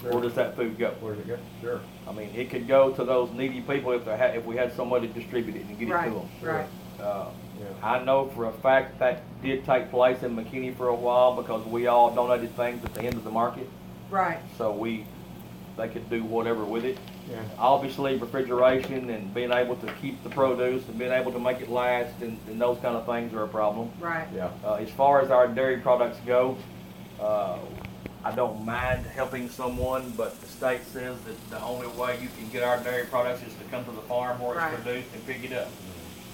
Where 0.00 0.22
does 0.22 0.34
that 0.34 0.54
food 0.54 0.78
go? 0.78 0.94
Where's 1.00 1.18
it 1.18 1.26
go? 1.26 1.36
Sure. 1.60 1.80
I 2.06 2.12
mean, 2.12 2.30
it 2.36 2.50
could 2.50 2.68
go 2.68 2.92
to 2.92 3.04
those 3.04 3.32
needy 3.32 3.60
people 3.60 3.90
if 3.92 4.04
they 4.04 4.16
had, 4.16 4.36
if 4.36 4.44
we 4.44 4.54
had 4.56 4.72
somebody 4.76 5.08
to 5.08 5.12
distribute 5.12 5.56
it 5.56 5.64
and 5.66 5.76
get 5.76 5.88
it 5.88 5.92
Right, 5.92 6.08
to 6.08 6.14
them. 6.14 6.28
right. 6.40 6.66
Uh, 7.00 7.26
Yeah. 7.58 7.66
I 7.82 8.04
know 8.04 8.28
for 8.34 8.44
a 8.46 8.52
fact 8.52 8.98
that 9.00 9.22
did 9.42 9.64
take 9.64 9.90
place 9.90 10.22
in 10.22 10.36
McKinney 10.36 10.76
for 10.76 10.88
a 10.88 10.94
while 10.94 11.34
because 11.34 11.64
we 11.66 11.86
all 11.88 12.14
donated 12.14 12.54
things 12.56 12.84
at 12.84 12.94
the 12.94 13.02
end 13.02 13.14
of 13.14 13.24
the 13.24 13.30
market, 13.30 13.68
Right. 14.10 14.38
so 14.56 14.70
we, 14.72 15.04
they 15.76 15.88
could 15.88 16.08
do 16.10 16.22
whatever 16.22 16.64
with 16.64 16.84
it. 16.84 16.98
Yeah. 17.30 17.42
Obviously 17.58 18.16
refrigeration 18.16 19.08
and 19.10 19.32
being 19.34 19.50
able 19.52 19.76
to 19.76 19.86
keep 20.02 20.22
the 20.22 20.28
produce 20.30 20.86
and 20.88 20.98
being 20.98 21.12
able 21.12 21.32
to 21.32 21.38
make 21.38 21.60
it 21.60 21.70
last 21.70 22.20
and, 22.20 22.38
and 22.48 22.60
those 22.60 22.78
kind 22.80 22.96
of 22.96 23.06
things 23.06 23.32
are 23.32 23.44
a 23.44 23.48
problem. 23.48 23.90
Right. 24.00 24.26
Yeah. 24.34 24.50
Uh, 24.64 24.74
as 24.74 24.90
far 24.90 25.20
as 25.22 25.30
our 25.30 25.48
dairy 25.48 25.78
products 25.78 26.18
go, 26.26 26.56
uh, 27.20 27.58
I 28.24 28.34
don't 28.34 28.64
mind 28.64 29.04
helping 29.06 29.48
someone, 29.50 30.12
but 30.16 30.38
the 30.40 30.46
state 30.46 30.84
says 30.86 31.16
that 31.26 31.50
the 31.50 31.62
only 31.62 31.86
way 31.88 32.18
you 32.22 32.28
can 32.38 32.48
get 32.50 32.62
our 32.62 32.78
dairy 32.82 33.04
products 33.06 33.42
is 33.46 33.54
to 33.54 33.64
come 33.70 33.84
to 33.84 33.90
the 33.90 34.00
farm 34.02 34.40
where 34.40 34.56
Right. 34.56 34.72
it's 34.72 34.82
produced 34.82 35.08
and 35.14 35.26
pick 35.26 35.44
it 35.44 35.52
up. 35.56 35.68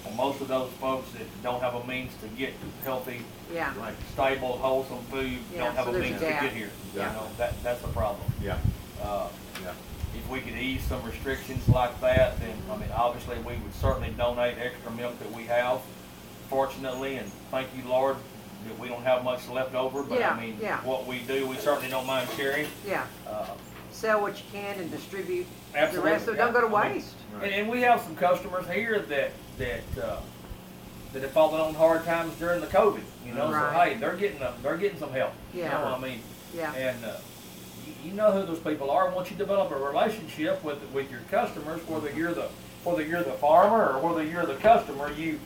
And 0.07 0.15
most 0.17 0.41
of 0.41 0.47
those 0.47 0.69
folks 0.79 1.11
that 1.11 1.23
don't 1.43 1.61
have 1.61 1.75
a 1.75 1.85
means 1.85 2.11
to 2.21 2.27
get 2.29 2.53
healthy, 2.83 3.21
Yeah. 3.53 3.73
like 3.79 3.93
stable, 4.13 4.57
wholesome 4.57 4.99
food, 5.11 5.37
Yeah, 5.53 5.65
don't 5.65 5.75
have 5.75 5.85
so 5.85 5.89
a 5.91 5.93
there's 5.93 6.05
means 6.05 6.21
a 6.21 6.25
to 6.25 6.31
gap. 6.31 6.41
get 6.43 6.53
here. 6.53 6.69
You 6.93 6.99
Yeah. 7.01 7.11
know, 7.13 7.27
that, 7.37 7.61
that's 7.63 7.83
a 7.83 7.87
problem. 7.89 8.25
Yeah. 8.41 8.57
Uh, 9.01 9.27
Yeah. 9.27 9.27
If 10.15 10.29
we 10.29 10.39
could 10.41 10.57
ease 10.57 10.83
some 10.83 11.01
restrictions 11.03 11.67
like 11.69 11.99
that, 12.01 12.39
then, 12.39 12.55
I 12.69 12.75
mean, 12.77 12.89
obviously, 12.95 13.37
we 13.39 13.55
would 13.57 13.73
certainly 13.75 14.09
donate 14.17 14.57
extra 14.57 14.91
milk 14.91 15.17
that 15.19 15.31
we 15.31 15.43
have, 15.45 15.79
fortunately, 16.49 17.15
and 17.17 17.31
thank 17.49 17.67
you, 17.75 17.87
Lord, 17.89 18.17
that 18.67 18.77
we 18.79 18.87
don't 18.89 19.03
have 19.03 19.23
much 19.23 19.47
left 19.49 19.73
over, 19.73 20.03
but 20.03 20.19
Yeah, 20.19 20.31
I 20.31 20.39
mean, 20.39 20.57
yeah. 20.61 20.81
what 20.83 21.07
we 21.07 21.19
do, 21.19 21.47
we 21.47 21.55
certainly 21.57 21.89
don't 21.89 22.05
mind 22.05 22.29
sharing. 22.35 22.67
Yeah. 22.87 23.05
Uh, 23.27 23.45
Sell 23.91 24.21
what 24.21 24.37
you 24.37 24.43
can 24.51 24.79
and 24.79 24.89
distribute 24.89 25.45
the 25.73 25.79
Absolutely, 25.79 26.11
rest, 26.11 26.25
so 26.25 26.33
don't 26.33 26.53
go 26.53 26.61
to. 26.61 26.75
I 26.75 26.87
mean, 26.87 26.95
waste. 26.97 27.15
And, 27.41 27.51
and 27.51 27.69
we 27.69 27.81
have 27.81 28.01
some 28.01 28.15
customers 28.15 28.65
here 28.69 28.99
that, 28.99 29.31
that, 29.57 29.81
uh, 30.03 30.19
that 31.13 31.21
have 31.21 31.31
fallen 31.31 31.59
on 31.61 31.73
hard 31.75 32.05
times 32.05 32.33
during 32.39 32.61
the 32.61 32.67
COVID, 32.67 33.01
you 33.25 33.33
know, 33.33 33.47
so 33.51 33.53
Right. 33.57 33.91
hey, 33.93 33.97
they're 33.99 34.15
getting, 34.15 34.41
a- 34.41 34.53
they're 34.63 34.77
getting 34.77 34.97
some 34.99 35.11
help. 35.11 35.33
You 35.53 35.63
Yeah. 35.63 35.69
know, 35.77 35.95
I 35.95 35.99
mean, 35.99 36.21
Yeah. 36.55 36.73
And, 36.73 37.03
uh, 37.05 37.15
you, 38.03 38.09
you 38.11 38.15
know 38.15 38.31
who 38.31 38.45
those 38.45 38.59
people 38.59 38.89
are, 38.91 39.09
once 39.11 39.29
you 39.31 39.37
develop 39.37 39.71
a 39.71 39.75
relationship 39.75 40.63
with, 40.63 40.81
with 40.93 41.09
your 41.11 41.21
customers, 41.29 41.81
whether 41.87 42.11
you're 42.11 42.33
the, 42.33 42.47
whether 42.83 43.03
you're 43.03 43.23
the 43.23 43.33
farmer 43.33 43.93
or 43.93 43.99
whether 44.07 44.23
you're 44.23 44.45
the 44.45 44.55
customer, 44.55 45.11
you, 45.13 45.39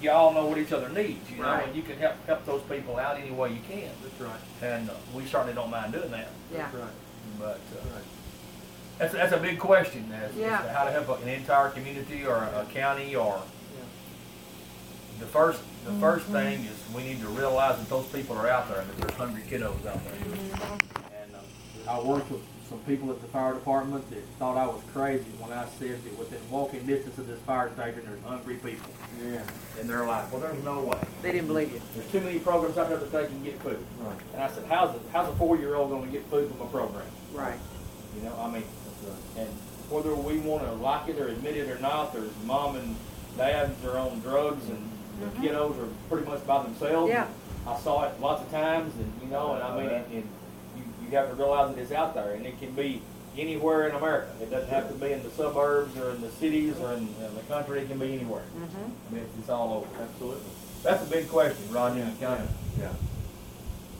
you 0.00 0.10
all 0.10 0.32
know 0.32 0.46
what 0.46 0.58
each 0.58 0.72
other 0.72 0.88
needs, 0.88 1.28
you 1.30 1.38
know, 1.38 1.44
Right. 1.44 1.66
and 1.66 1.74
you 1.76 1.82
can 1.82 1.98
help, 1.98 2.14
help 2.26 2.46
those 2.46 2.62
people 2.62 2.96
out 2.98 3.18
any 3.18 3.30
way 3.32 3.50
you 3.52 3.60
can. 3.68 3.90
That's 4.02 4.20
right. 4.20 4.40
And, 4.62 4.90
uh, 4.90 4.94
we 5.14 5.24
certainly 5.26 5.54
don't 5.54 5.70
mind 5.70 5.92
doing 5.92 6.10
that, 6.12 6.28
Yeah. 6.52 6.58
That's 6.70 6.74
right. 6.74 6.90
but, 7.38 7.44
uh, 7.46 7.58
That's 7.74 7.86
right. 7.86 8.02
that's, 8.98 9.12
that's 9.14 9.32
a 9.32 9.38
big 9.38 9.58
question, 9.58 10.10
as, 10.12 10.30
as 10.30 10.36
Yeah. 10.36 10.58
to 10.62 10.68
how 10.72 10.84
to 10.84 10.90
help 10.92 11.20
an 11.22 11.28
entire 11.28 11.70
community 11.70 12.24
or 12.26 12.36
a, 12.36 12.60
a 12.60 12.64
county 12.72 13.16
or. 13.16 13.36
yeah. 13.76 13.84
The 15.20 15.26
first, 15.26 15.60
the 15.84 15.92
first 15.94 16.26
thing 16.26 16.60
is 16.64 16.94
we 16.94 17.02
need 17.02 17.20
to 17.22 17.28
realize 17.28 17.76
that 17.78 17.88
those 17.88 18.06
people 18.06 18.36
are 18.36 18.48
out 18.48 18.68
there 18.68 18.80
and 18.82 18.88
that 18.90 18.96
there's 18.98 19.14
hungry 19.18 19.42
kiddos 19.50 19.84
out 19.86 19.98
there. 20.04 20.14
And, 20.22 20.52
uh, 20.62 21.00
I 21.88 22.00
worked 22.00 22.30
with 22.30 22.42
some 22.68 22.78
people 22.80 23.10
at 23.10 23.20
the 23.22 23.28
fire 23.28 23.54
department 23.54 24.08
that 24.10 24.22
thought 24.38 24.58
I 24.58 24.66
was 24.66 24.82
crazy 24.92 25.24
when 25.38 25.56
I 25.56 25.66
said 25.78 26.04
that 26.04 26.18
within 26.18 26.38
walking 26.50 26.84
distance 26.84 27.16
of 27.16 27.26
this 27.26 27.40
fire 27.40 27.72
station, 27.72 28.02
there's 28.04 28.22
hungry 28.22 28.56
people. 28.56 28.90
Yeah. 29.24 29.42
And 29.80 29.88
they're 29.88 30.04
like, 30.04 30.30
well, 30.30 30.42
there's 30.42 30.62
no 30.62 30.80
way. 30.82 30.98
They 31.22 31.32
didn't 31.32 31.46
believe 31.46 31.72
you. 31.72 31.80
There's 31.94 32.10
too 32.12 32.20
many 32.20 32.38
programs 32.40 32.76
out 32.76 32.90
there 32.90 32.98
that 32.98 33.10
they 33.10 33.26
can 33.26 33.42
get 33.42 33.58
food. 33.62 33.82
Right. 34.00 34.18
And 34.34 34.42
I 34.42 34.50
said, 34.50 34.66
how's 34.66 34.94
a, 34.94 35.00
how's 35.12 35.28
a 35.30 35.36
four-year-old 35.36 35.90
gonna 35.90 36.10
get 36.12 36.24
food 36.26 36.50
from 36.50 36.60
a 36.60 36.70
program? 36.70 37.06
Right. 37.32 37.58
You 38.16 38.22
know, 38.24 38.36
I 38.38 38.50
mean, 38.50 38.64
and 39.38 39.48
whether 39.88 40.14
we 40.14 40.38
wanna 40.40 40.74
like 40.74 41.08
it 41.08 41.18
or 41.18 41.28
admit 41.28 41.56
it 41.56 41.70
or 41.70 41.78
not, 41.78 42.12
there's 42.12 42.30
mom 42.44 42.76
and 42.76 42.96
dads 43.38 43.82
are 43.86 43.96
on 43.96 44.20
drugs 44.20 44.68
and 44.68 44.90
the 45.20 45.26
mm-hmm. 45.26 45.42
kiddos 45.42 45.82
are 45.82 45.88
pretty 46.10 46.28
much 46.28 46.46
by 46.46 46.62
themselves. 46.64 47.10
Yeah. 47.10 47.28
I 47.66 47.78
saw 47.78 48.04
it 48.04 48.20
lots 48.20 48.42
of 48.42 48.50
times 48.50 48.94
and, 48.96 49.10
you 49.22 49.28
know, 49.28 49.54
and 49.54 49.62
I 49.62 49.76
mean, 49.76 49.88
and, 49.88 50.12
and 50.12 50.28
you, 51.08 51.12
you 51.12 51.18
have 51.18 51.28
to 51.30 51.34
realize 51.36 51.74
that 51.74 51.80
it's 51.80 51.92
out 51.92 52.14
there 52.14 52.32
and 52.32 52.46
it 52.46 52.58
can 52.58 52.72
be 52.72 53.02
anywhere 53.36 53.88
in 53.88 53.94
America. 53.94 54.30
It 54.42 54.50
doesn't 54.50 54.70
have 54.70 54.88
to 54.88 54.94
be 54.94 55.12
in 55.12 55.22
the 55.22 55.30
suburbs 55.30 55.96
or 55.96 56.10
in 56.10 56.20
the 56.20 56.30
cities 56.30 56.76
or 56.80 56.92
in, 56.94 57.08
in 57.20 57.34
the 57.34 57.42
country, 57.48 57.80
it 57.80 57.88
can 57.88 57.98
be 57.98 58.12
anywhere. 58.14 58.42
Mm-hmm. 58.56 58.82
I 59.08 59.14
mean, 59.14 59.22
it's, 59.22 59.38
it's 59.38 59.48
all 59.48 59.72
over. 59.74 60.02
Absolutely. 60.02 60.42
That's 60.82 61.02
a 61.02 61.06
big 61.10 61.28
question, 61.28 61.62
Rodney, 61.70 62.02
in 62.02 62.10
the 62.14 62.16
county. 62.16 62.46
Yeah. 62.78 62.92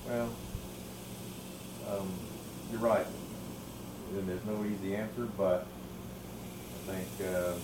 Well, 0.09 0.31
um, 1.91 2.13
you're 2.71 2.81
right. 2.81 3.07
And 4.17 4.29
there's 4.29 4.45
no 4.45 4.65
easy 4.65 4.97
answer, 4.97 5.29
but 5.37 5.67
I 6.89 6.93
think, 6.93 7.35
um, 7.37 7.61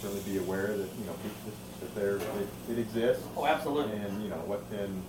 certainly 0.00 0.22
be 0.22 0.38
aware 0.38 0.68
that, 0.68 0.88
you 0.98 1.04
know, 1.06 1.12
it- 1.12 1.80
that 1.80 1.94
there, 1.96 2.16
it, 2.16 2.48
it 2.70 2.78
exists. 2.78 3.24
Oh, 3.36 3.44
absolutely. 3.44 3.96
And, 3.98 4.22
you 4.22 4.28
know, 4.30 4.36
what 4.46 4.68
can, 4.70 5.02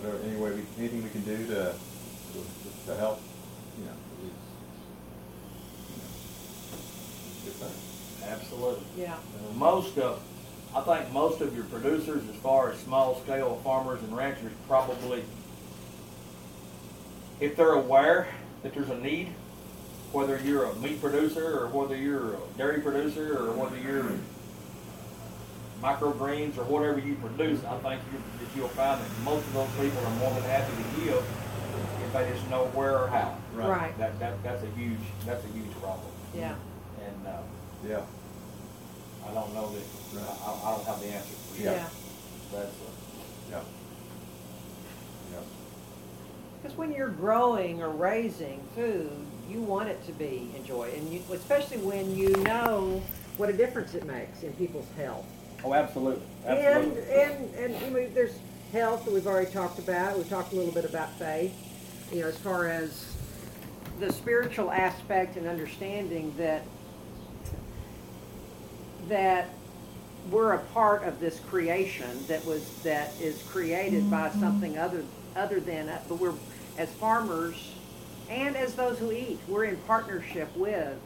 whatever, 0.00 0.22
any 0.24 0.36
way 0.36 0.50
we, 0.52 0.62
anything 0.78 1.02
we 1.02 1.10
can 1.10 1.22
do 1.22 1.46
to, 1.46 1.74
to, 1.74 2.86
to 2.86 2.94
help, 2.96 3.20
you 3.78 3.84
know, 3.84 3.92
is, 4.22 4.32
you 5.90 5.96
know, 5.96 6.10
is 7.28 7.42
a 7.42 7.44
good 7.44 7.54
thing. 7.54 8.28
Absolutely. 8.30 8.84
Yeah. 8.96 9.16
Most 9.56 9.98
of, 9.98 10.22
I 10.74 10.80
think 10.82 11.12
most 11.12 11.40
of 11.40 11.54
your 11.54 11.64
producers, 11.64 12.22
as 12.28 12.36
far 12.36 12.70
as 12.70 12.78
small 12.80 13.20
scale 13.22 13.60
farmers 13.64 14.02
and 14.02 14.16
ranchers, 14.16 14.52
probably, 14.66 15.24
if 17.40 17.56
they're 17.56 17.72
aware 17.72 18.28
that 18.62 18.74
there's 18.74 18.90
a 18.90 18.98
need, 18.98 19.28
whether 20.12 20.38
you're 20.38 20.64
a 20.64 20.74
meat 20.76 21.00
producer 21.00 21.60
or 21.60 21.68
whether 21.68 21.96
you're 21.96 22.34
a 22.34 22.38
dairy 22.56 22.80
producer 22.80 23.36
or 23.38 23.52
whether 23.52 23.78
you're 23.78 24.10
microgreens 25.82 26.58
or 26.58 26.64
whatever 26.64 26.98
you 26.98 27.14
produce, 27.16 27.62
I 27.64 27.76
think 27.78 28.02
you, 28.12 28.18
that 28.18 28.56
you'll 28.56 28.68
find 28.68 29.00
that 29.00 29.10
most 29.24 29.46
of 29.46 29.52
those 29.54 29.70
people 29.78 30.04
are 30.04 30.14
more 30.16 30.30
than 30.34 30.42
happy 30.44 30.72
to 30.74 31.00
give 31.04 31.24
if 32.04 32.12
they 32.12 32.30
just 32.30 32.48
know 32.50 32.66
where 32.74 32.98
or 32.98 33.08
how. 33.08 33.36
Right. 33.54 33.96
That, 33.98 34.18
that, 34.18 34.42
that's 34.42 34.62
a 34.62 34.70
huge, 34.70 34.98
that's 35.24 35.44
a 35.44 35.48
huge 35.48 35.70
problem. 35.80 36.10
Yeah. 36.34 36.54
and 37.06 37.26
uh, 37.26 37.40
Yeah. 37.86 38.02
I 39.28 39.34
don't 39.34 39.54
know 39.54 39.70
that 39.72 39.82
Right. 40.14 40.24
I, 40.24 40.68
I 40.68 40.74
don't 40.74 40.86
have 40.86 41.00
the 41.00 41.06
answer 41.08 41.34
for 41.34 41.58
you. 41.58 41.64
Yeah. 41.64 41.88
That's 42.52 42.66
uh, 42.66 42.90
Yeah. 43.50 43.60
Yeah. 45.32 45.40
Because 46.62 46.76
when 46.78 46.92
you're 46.92 47.10
growing 47.10 47.82
or 47.82 47.90
raising 47.90 48.60
food, 48.74 49.10
you 49.48 49.60
want 49.60 49.88
it 49.88 50.04
to 50.06 50.12
be 50.12 50.50
enjoyed, 50.56 50.94
and 50.94 51.12
you, 51.12 51.22
especially 51.32 51.78
when 51.78 52.14
you 52.16 52.30
know 52.36 53.02
what 53.36 53.48
a 53.48 53.52
difference 53.52 53.94
it 53.94 54.04
makes 54.04 54.42
in 54.42 54.52
people's 54.54 54.88
health. 54.96 55.26
Oh, 55.64 55.74
absolutely, 55.74 56.22
And, 56.46 56.58
absolutely. 56.58 57.12
and, 57.12 57.54
and, 57.54 57.82
you 57.82 57.90
know, 57.90 58.08
there's 58.14 58.38
health 58.72 59.04
that 59.04 59.14
we've 59.14 59.26
already 59.26 59.50
talked 59.50 59.78
about. 59.78 60.16
We've 60.16 60.28
talked 60.28 60.52
a 60.52 60.56
little 60.56 60.72
bit 60.72 60.84
about 60.84 61.10
faith, 61.18 61.54
you 62.12 62.20
know, 62.20 62.28
as 62.28 62.36
far 62.38 62.68
as 62.68 63.16
the 64.00 64.12
spiritual 64.12 64.70
aspect 64.70 65.36
and 65.36 65.46
understanding 65.46 66.34
that, 66.36 66.62
that 69.08 69.48
we're 70.30 70.52
a 70.52 70.58
part 70.58 71.04
of 71.04 71.18
this 71.20 71.40
creation 71.40 72.26
that 72.26 72.44
was, 72.44 72.70
that 72.82 73.12
is 73.20 73.42
created 73.44 74.10
by 74.10 74.28
mm-hmm. 74.28 74.40
something 74.40 74.78
other, 74.78 75.02
other 75.34 75.60
than, 75.60 75.88
us. 75.88 76.04
but 76.08 76.16
we're, 76.16 76.34
as 76.76 76.90
farmers 76.94 77.72
and 78.28 78.56
as 78.56 78.74
those 78.74 78.98
who 78.98 79.10
eat, 79.10 79.38
we're 79.48 79.64
in 79.64 79.76
partnership 79.78 80.54
with 80.56 80.98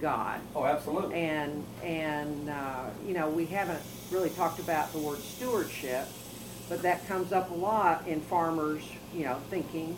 God 0.00 0.40
oh, 0.54 0.64
absolutely. 0.64 1.14
and 1.16 1.64
and 1.82 2.48
uh, 2.48 2.90
you 3.06 3.14
know 3.14 3.28
we 3.28 3.46
haven't 3.46 3.80
really 4.10 4.30
talked 4.30 4.58
about 4.58 4.92
the 4.92 4.98
word 4.98 5.18
stewardship, 5.18 6.08
but 6.68 6.82
that 6.82 7.06
comes 7.06 7.32
up 7.32 7.50
a 7.50 7.54
lot 7.54 8.06
in 8.06 8.20
farmers, 8.20 8.82
you 9.14 9.24
know, 9.24 9.36
thinking 9.50 9.96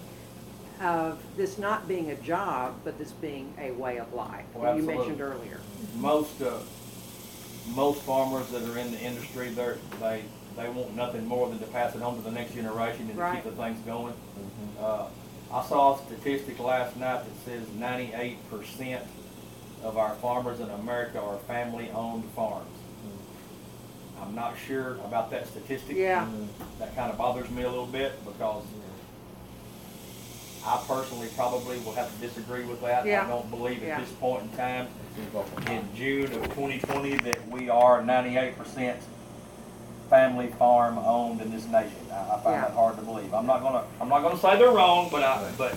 of 0.81 1.23
this 1.37 1.59
not 1.59 1.87
being 1.87 2.11
a 2.11 2.17
job, 2.17 2.75
but 2.85 2.99
this 2.99 3.13
being 3.13 3.53
a 3.61 3.71
way 3.73 3.99
of 3.99 4.13
life. 4.13 4.45
Oh, 4.57 4.63
that 4.63 4.77
you 4.77 4.83
mentioned 4.83 5.21
earlier. 5.21 5.61
most 5.97 6.43
uh, 6.43 6.59
most 7.75 8.03
farmers 8.03 8.49
that 8.49 8.69
are 8.69 8.79
in 8.79 8.91
the 8.91 9.01
industry, 9.01 9.51
they're, 9.51 9.79
they 10.01 10.25
they 10.57 10.69
want 10.69 10.95
nothing 10.95 11.27
more 11.27 11.49
than 11.49 11.59
to 11.61 11.67
pass 11.67 11.95
it 11.95 12.03
on 12.03 12.17
to 12.17 12.23
the 12.23 12.31
next 12.31 12.55
generation 12.55 13.09
and 13.09 13.19
Right. 13.19 13.37
to 13.37 13.43
keep 13.43 13.57
the 13.57 13.63
things 13.63 13.79
going. 13.87 14.15
Uh, 14.81 15.07
I 15.53 15.65
saw 15.65 15.95
a 15.95 16.05
statistic 16.05 16.59
last 16.59 16.97
night 16.97 17.25
that 17.25 17.45
says 17.45 17.67
98 17.79 18.51
percent 18.51 19.07
of 19.83 19.97
our 19.99 20.15
farmers 20.17 20.61
in 20.61 20.71
America 20.71 21.21
are 21.21 21.39
family-owned 21.39 22.25
farms. 22.37 22.69
I'm 24.21 24.35
not 24.35 24.55
sure 24.67 24.95
about 25.05 25.31
that 25.33 25.49
statistic. 25.49 25.97
Yeah. 25.97 26.29
That 26.79 26.95
kind 26.95 27.11
of 27.11 27.19
bothers 27.19 27.51
me 27.51 27.63
a 27.63 27.69
little 27.69 27.87
bit 27.87 28.25
because 28.25 28.63
I 30.65 30.81
personally 30.87 31.29
probably 31.35 31.79
will 31.81 31.93
have 31.95 32.13
to 32.15 32.21
disagree 32.27 32.65
with 32.65 32.81
that. 32.83 33.05
Yeah. 33.05 33.25
I 33.25 33.29
don't 33.29 33.51
believe 33.51 33.83
Yeah. 33.83 33.97
at 33.97 34.01
this 34.01 34.13
point 34.13 34.45
in 34.45 34.51
time 34.57 34.87
in 35.67 35.89
June 35.97 36.27
of 36.33 36.43
2020 36.55 37.17
that 37.17 37.49
we 37.49 37.69
are 37.69 38.01
98% 38.01 38.95
family 40.09 40.49
farm 40.59 40.99
owned 40.99 41.41
in 41.41 41.51
this 41.51 41.67
nation. 41.67 41.97
I, 42.13 42.15
I 42.37 42.41
find 42.41 42.55
Yeah. 42.55 42.61
that 42.63 42.71
hard 42.75 42.97
to 42.97 43.03
believe. 43.03 43.35
I'm 43.35 43.47
not 43.47 43.61
gonna 43.63 43.83
I'm 44.01 44.09
not 44.09 44.23
gonna 44.23 44.39
say 44.39 44.57
they're 44.57 44.71
wrong, 44.71 45.09
but 45.11 45.23
I 45.25 45.51
but 45.59 45.75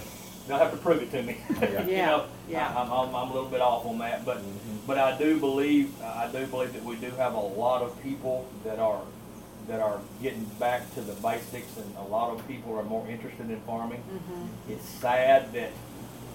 they'll 0.48 0.58
have 0.58 0.72
to 0.72 0.78
prove 0.78 1.02
it 1.02 1.12
to 1.12 1.24
me. 1.24 1.38
Yeah. 1.62 1.86
you 1.86 1.98
know, 1.98 2.26
Yeah. 2.50 2.68
I, 2.76 2.82
I'm, 2.82 2.91
I'm 2.91 3.16
I'm 3.16 3.30
a 3.30 3.34
little 3.34 3.50
bit 3.50 3.62
off 3.62 3.86
on 3.86 3.98
that, 4.00 4.26
but 4.26 4.38
Mhm. 4.38 4.86
but 4.88 4.98
I 4.98 5.18
do 5.18 5.39
believe 5.39 5.91
I 6.04 6.28
do 6.32 6.46
believe 6.48 6.74
that 6.74 6.84
we 6.84 6.96
do 6.96 7.10
have 7.12 7.34
a 7.34 7.39
lot 7.39 7.82
of 7.82 8.02
people 8.04 8.46
that 8.64 8.80
are 8.80 9.02
that 9.68 9.80
are 9.80 10.00
getting 10.22 10.43
back 10.60 10.93
to 10.93 11.02
the 11.02 11.14
basics, 11.14 11.76
and 11.78 11.96
a 11.98 12.04
lot 12.04 12.30
of 12.32 12.48
people 12.48 12.78
are 12.78 12.84
more 12.84 13.08
interested 13.08 13.50
in 13.50 13.60
farming. 13.62 14.04
It's 14.70 14.88
sad 14.88 15.52
that 15.54 15.72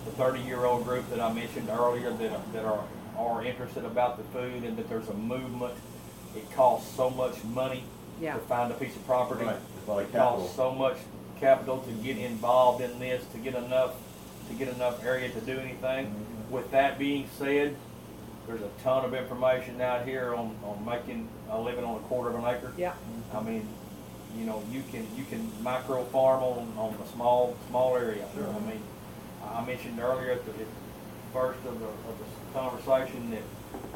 the 0.04 0.10
30-year-old 0.20 0.82
group 0.84 1.08
that 1.10 1.20
I 1.20 1.32
mentioned 1.32 1.68
earlier 1.70 2.10
that 2.10 2.32
are, 2.32 2.42
that 2.54 2.64
are 2.64 2.84
are 3.16 3.44
interested 3.44 3.84
about 3.84 4.16
the 4.16 4.24
food, 4.36 4.64
and 4.64 4.76
that 4.78 4.88
there's 4.88 5.08
a 5.08 5.14
movement. 5.14 5.74
It 6.34 6.50
costs 6.52 6.92
so 6.96 7.10
much 7.10 7.42
money 7.44 7.84
Yeah. 8.20 8.34
to 8.34 8.40
find 8.40 8.72
a 8.72 8.74
piece 8.74 8.96
of 8.96 9.06
property. 9.06 9.44
Right. 9.44 10.02
It 10.04 10.12
costs 10.12 10.56
so 10.56 10.72
much 10.72 10.96
capital 11.40 11.78
to 11.78 11.92
get 11.92 12.18
involved 12.18 12.82
in 12.82 12.98
this, 12.98 13.24
to 13.32 13.38
get 13.38 13.54
enough, 13.54 13.94
to 14.48 14.54
get 14.54 14.68
enough 14.68 15.04
area 15.04 15.28
to 15.30 15.40
do 15.40 15.58
anything. 15.58 16.06
Mhm. 16.06 16.50
With 16.50 16.70
that 16.72 16.98
being 16.98 17.28
said, 17.38 17.76
there's 18.46 18.62
a 18.62 18.70
ton 18.82 19.04
of 19.04 19.14
information 19.14 19.80
out 19.80 20.04
here 20.04 20.34
on, 20.34 20.56
on 20.64 20.84
making 20.84 21.28
a 21.50 21.60
living 21.60 21.84
on 21.84 21.96
a 21.96 22.00
quarter 22.00 22.30
of 22.30 22.36
an 22.36 22.44
acre. 22.44 22.72
Yeah. 22.76 22.92
I 23.34 23.40
mean, 23.40 23.66
you 24.36 24.44
know, 24.44 24.62
you 24.70 24.82
can, 24.90 25.06
you 25.16 25.24
can 25.24 25.50
micro 25.62 26.04
farm 26.04 26.42
on, 26.42 26.72
on 26.76 26.94
a 27.02 27.06
small, 27.08 27.56
small 27.68 27.96
area. 27.96 28.24
Sure. 28.34 28.48
I 28.48 28.60
mean, 28.66 28.82
I 29.44 29.64
mentioned 29.64 30.00
earlier 30.00 30.32
at 30.32 30.44
the, 30.44 30.50
at 30.52 30.58
the 30.58 30.64
first 31.32 31.58
of 31.66 31.78
the, 31.78 31.86
of 31.86 32.18
the 32.18 32.58
conversation 32.58 33.30
that 33.30 33.42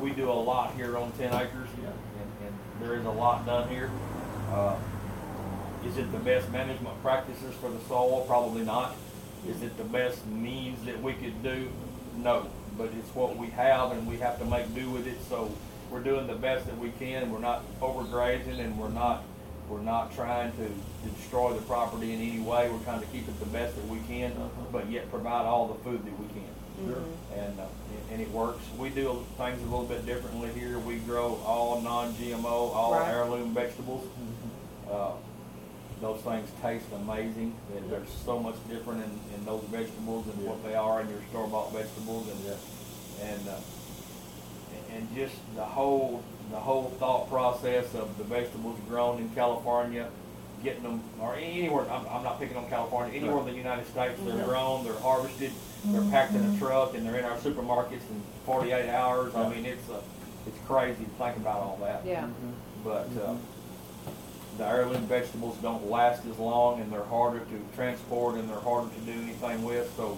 we 0.01 0.11
do 0.11 0.31
a 0.31 0.33
lot 0.33 0.75
here 0.75 0.97
on 0.97 1.11
ten 1.13 1.33
acres. 1.35 1.69
Yeah. 1.83 1.89
And, 1.89 2.47
and 2.47 2.55
there 2.81 2.97
is 2.97 3.05
a 3.07 3.11
lot 3.11 3.45
done 3.47 3.69
here. 3.69 3.91
Uh, 4.53 4.77
is 5.87 5.97
it 5.99 6.11
the 6.13 6.19
best 6.19 6.51
management 6.51 7.01
practices 7.03 7.55
for 7.61 7.71
the 7.71 7.81
soil? 7.89 8.25
Probably 8.27 8.63
not. 8.65 8.95
Is 9.49 9.63
it 9.63 9.77
the 9.77 9.85
best 9.85 10.25
means 10.27 10.85
that 10.87 11.03
we 11.03 11.13
could 11.15 11.43
do? 11.43 11.69
No. 12.17 12.47
But 12.77 12.91
it's 12.99 13.15
what 13.15 13.37
we 13.37 13.49
have 13.49 13.93
and 13.93 14.07
we 14.07 14.17
have 14.19 14.39
to 14.39 14.45
make 14.45 14.75
do 14.75 14.91
with 14.91 15.07
it. 15.07 15.19
So 15.29 15.51
we're 15.91 16.01
doing 16.03 16.27
the 16.27 16.35
best 16.35 16.67
that 16.67 16.79
we 16.79 16.91
can. 16.99 17.31
We're 17.31 17.39
not 17.39 17.63
overgrazing 17.81 18.59
and 18.59 18.79
we're 18.79 18.89
not, 18.89 19.23
we're 19.69 19.83
not 19.83 20.15
trying 20.15 20.53
to 20.53 21.09
destroy 21.11 21.53
the 21.53 21.63
property 21.63 22.13
in 22.13 22.21
any 22.21 22.41
way. 22.41 22.69
We're 22.71 22.79
trying 22.81 23.01
to 23.01 23.07
keep 23.09 23.29
it 23.29 23.39
the 23.39 23.47
best 23.47 23.77
that 23.77 23.87
we 23.87 23.99
can, 24.09 24.33
but 24.73 24.91
yet 24.91 25.11
provide 25.11 25.45
all 25.47 25.69
the 25.69 25.83
food 25.85 26.05
that 26.05 26.19
we 26.19 26.27
can 26.29 26.45
Sure. 26.89 27.03
and, 27.37 27.61
uh, 27.61 27.65
and 28.11 28.21
it 28.21 28.29
works. 28.33 28.59
We 28.77 28.89
do 28.89 29.25
things 29.37 29.61
a 29.61 29.65
little 29.65 29.85
bit 29.85 30.05
differently 30.07 30.51
here. 30.59 30.79
We 30.81 30.97
grow 30.97 31.41
all 31.47 31.81
non-GMO, 31.81 32.45
all 32.75 32.95
Right. 32.95 33.09
heirloom 33.09 33.55
vegetables. 33.55 34.05
Uh, 34.91 35.13
those 36.05 36.21
things 36.21 36.49
taste 36.63 36.87
amazing. 36.95 37.55
And 37.77 37.91
They're 37.91 38.03
so 38.25 38.39
much 38.39 38.57
different 38.69 39.03
in, 39.03 39.11
in 39.35 39.45
those 39.45 39.65
vegetables 39.65 40.27
than 40.27 40.45
what 40.45 40.63
they 40.65 40.75
are 40.75 41.01
in 41.01 41.09
your 41.09 41.21
store-bought 41.31 41.73
vegetables. 41.73 42.29
And 42.29 42.41
Yeah. 42.45 43.27
and 43.31 43.49
uh, 43.49 43.57
and 44.95 45.15
just 45.15 45.35
the 45.57 45.65
whole 45.65 46.23
the 46.51 46.57
whole 46.61 46.91
thought 47.01 47.29
process 47.31 47.87
of 47.95 48.17
the 48.19 48.25
vegetables 48.25 48.79
grown 48.89 49.19
in 49.19 49.29
California, 49.31 50.09
getting 50.63 50.83
them 50.83 51.01
or 51.19 51.35
anywhere. 51.37 51.87
I'm, 51.91 52.07
I'm 52.09 52.23
not 52.23 52.39
picking 52.39 52.57
on 52.57 52.69
California. 52.69 53.19
Anywhere 53.19 53.41
in 53.41 53.47
the 53.47 53.53
United 53.53 53.87
States, 53.87 54.19
they're 54.25 54.45
grown, 54.45 54.85
they're 54.85 54.99
harvested, 54.99 55.53
they're 55.87 56.09
packed 56.11 56.35
in 56.35 56.45
a 56.45 56.59
truck, 56.59 56.95
and 56.95 57.07
they're 57.07 57.17
in 57.17 57.25
our 57.25 57.39
supermarkets 57.39 58.05
in 58.11 58.21
48 58.45 58.91
hours. 58.91 59.35
I 59.35 59.49
mean, 59.49 59.65
it's 59.65 59.89
a 59.89 60.01
it's 60.47 60.59
crazy 60.67 61.03
to 61.05 61.11
think 61.25 61.37
about 61.39 61.61
all 61.63 61.79
that. 61.83 62.03
Yeah. 62.05 62.29
But 62.85 63.09
uh, 63.25 63.35
the 64.59 64.67
heirloom 64.67 65.07
vegetables 65.07 65.57
don't 65.59 65.89
last 65.91 66.25
as 66.27 66.39
long, 66.39 66.81
and 66.81 66.93
they're 66.93 67.05
harder 67.05 67.41
to 67.41 67.61
transport, 67.75 68.37
and 68.37 68.49
they're 68.49 68.61
harder 68.61 68.89
to 68.95 69.01
do 69.01 69.13
anything 69.13 69.63
with. 69.65 69.93
So, 69.97 70.17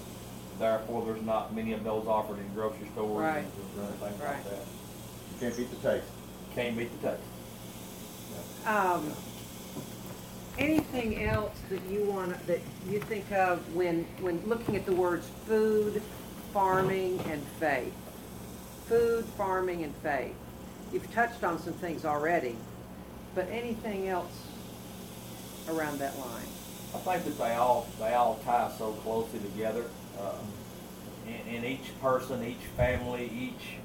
therefore, 0.59 1.05
there's 1.07 1.22
not 1.22 1.55
many 1.55 1.72
of 1.72 1.84
those 1.84 2.07
offered 2.07 2.39
in 2.39 2.49
grocery 2.55 2.87
stores 2.93 3.22
Right. 3.22 3.39
and 3.39 3.53
things 3.53 4.01
like 4.03 4.12
Right. 4.22 4.45
that. 4.45 4.53
You 5.32 5.41
can't 5.41 5.57
beat 5.57 5.70
the 5.70 5.89
taste. 5.91 6.07
Can't 6.55 6.76
beat 6.76 7.01
the 7.03 7.09
taste. 7.09 7.22
Um, 8.66 9.12
anything 10.59 11.22
else 11.24 11.53
that 11.70 11.80
you 11.91 12.05
want 12.05 12.47
that 12.47 12.61
you 12.89 12.99
think 13.01 13.30
of 13.32 13.61
when 13.74 14.07
when 14.20 14.43
looking 14.47 14.76
at 14.76 14.87
the 14.87 14.93
words 14.93 15.26
food, 15.47 16.03
farming, 16.53 17.20
and 17.30 17.43
faith? 17.61 17.93
Food, 18.89 19.24
farming, 19.37 19.84
and 19.84 19.95
faith. 19.97 20.34
You've 20.93 21.12
touched 21.12 21.45
on 21.45 21.59
some 21.61 21.72
things 21.74 22.05
already, 22.05 22.57
but 23.37 23.47
anything 23.51 24.09
else 24.09 24.32
around 25.68 26.01
that 26.01 26.18
line? 26.18 26.49
I 26.95 26.99
think 26.99 27.24
that 27.26 27.39
they 27.39 27.55
all 27.55 27.87
they 28.01 28.14
all 28.14 28.41
tie 28.45 28.72
so 28.76 28.93
closely 29.05 29.39
together, 29.39 29.84
uh, 30.18 30.32
and, 31.28 31.57
and 31.57 31.64
each 31.64 31.87
person, 32.01 32.43
each 32.43 32.66
family, 32.76 33.30
each 33.39 33.76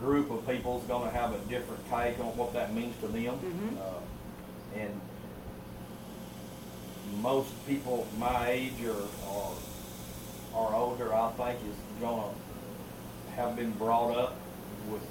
group 0.00 0.30
of 0.30 0.44
people 0.48 0.80
is 0.80 0.84
going 0.88 1.08
to 1.08 1.16
have 1.16 1.32
a 1.32 1.38
different 1.50 1.84
take 1.90 2.18
on 2.18 2.36
what 2.36 2.52
that 2.54 2.74
means 2.74 2.96
to 3.00 3.06
them, 3.08 3.38
Mhm. 3.38 3.78
uh, 3.78 4.78
and 4.80 5.00
most 7.20 7.50
people 7.66 8.06
my 8.18 8.48
age 8.48 8.72
or 8.84 8.96
or, 9.30 9.52
or 10.54 10.74
older, 10.74 11.14
I 11.14 11.30
think, 11.32 11.58
is 11.68 12.00
going 12.00 12.22
to 12.22 13.32
have 13.36 13.56
been 13.56 13.72
brought 13.72 14.16
up 14.16 14.36
with 14.90 15.02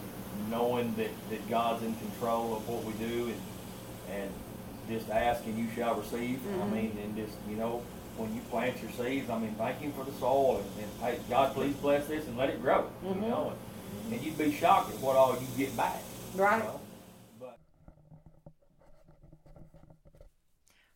knowing 0.49 0.95
that, 0.95 1.09
that 1.29 1.47
God's 1.49 1.83
in 1.83 1.93
control 1.95 2.55
of 2.55 2.67
what 2.67 2.83
we 2.83 2.93
do 2.93 3.25
and 3.27 3.41
and 4.09 4.29
just 4.89 5.09
ask 5.09 5.43
and 5.45 5.57
you 5.57 5.67
shall 5.75 5.95
receive. 5.95 6.39
I 6.47 6.65
Mhm. 6.65 6.71
mean, 6.71 6.97
and 7.01 7.15
just, 7.15 7.35
you 7.49 7.55
know, 7.55 7.81
when 8.17 8.33
you 8.35 8.41
plant 8.51 8.81
your 8.81 8.91
seeds, 8.91 9.29
I 9.29 9.39
mean, 9.39 9.55
thank 9.55 9.79
Him 9.79 9.91
for 9.93 10.03
the 10.03 10.11
soil 10.13 10.57
and, 10.57 10.83
and 10.83 10.91
hey, 11.01 11.19
God, 11.29 11.53
please 11.53 11.75
bless 11.77 12.07
this 12.07 12.25
and 12.27 12.37
let 12.37 12.49
it 12.49 12.61
grow. 12.61 12.89
Mhm. 13.03 13.15
You 13.15 13.21
know, 13.29 13.53
and, 14.05 14.13
and 14.13 14.21
you'd 14.21 14.37
be 14.37 14.51
shocked 14.51 14.91
at 14.93 14.99
what 14.99 15.15
all 15.15 15.33
you 15.39 15.47
get 15.57 15.75
back. 15.77 16.01
you 16.35 16.41
Right. 16.43 16.63
know. 16.63 16.79
But 17.39 17.59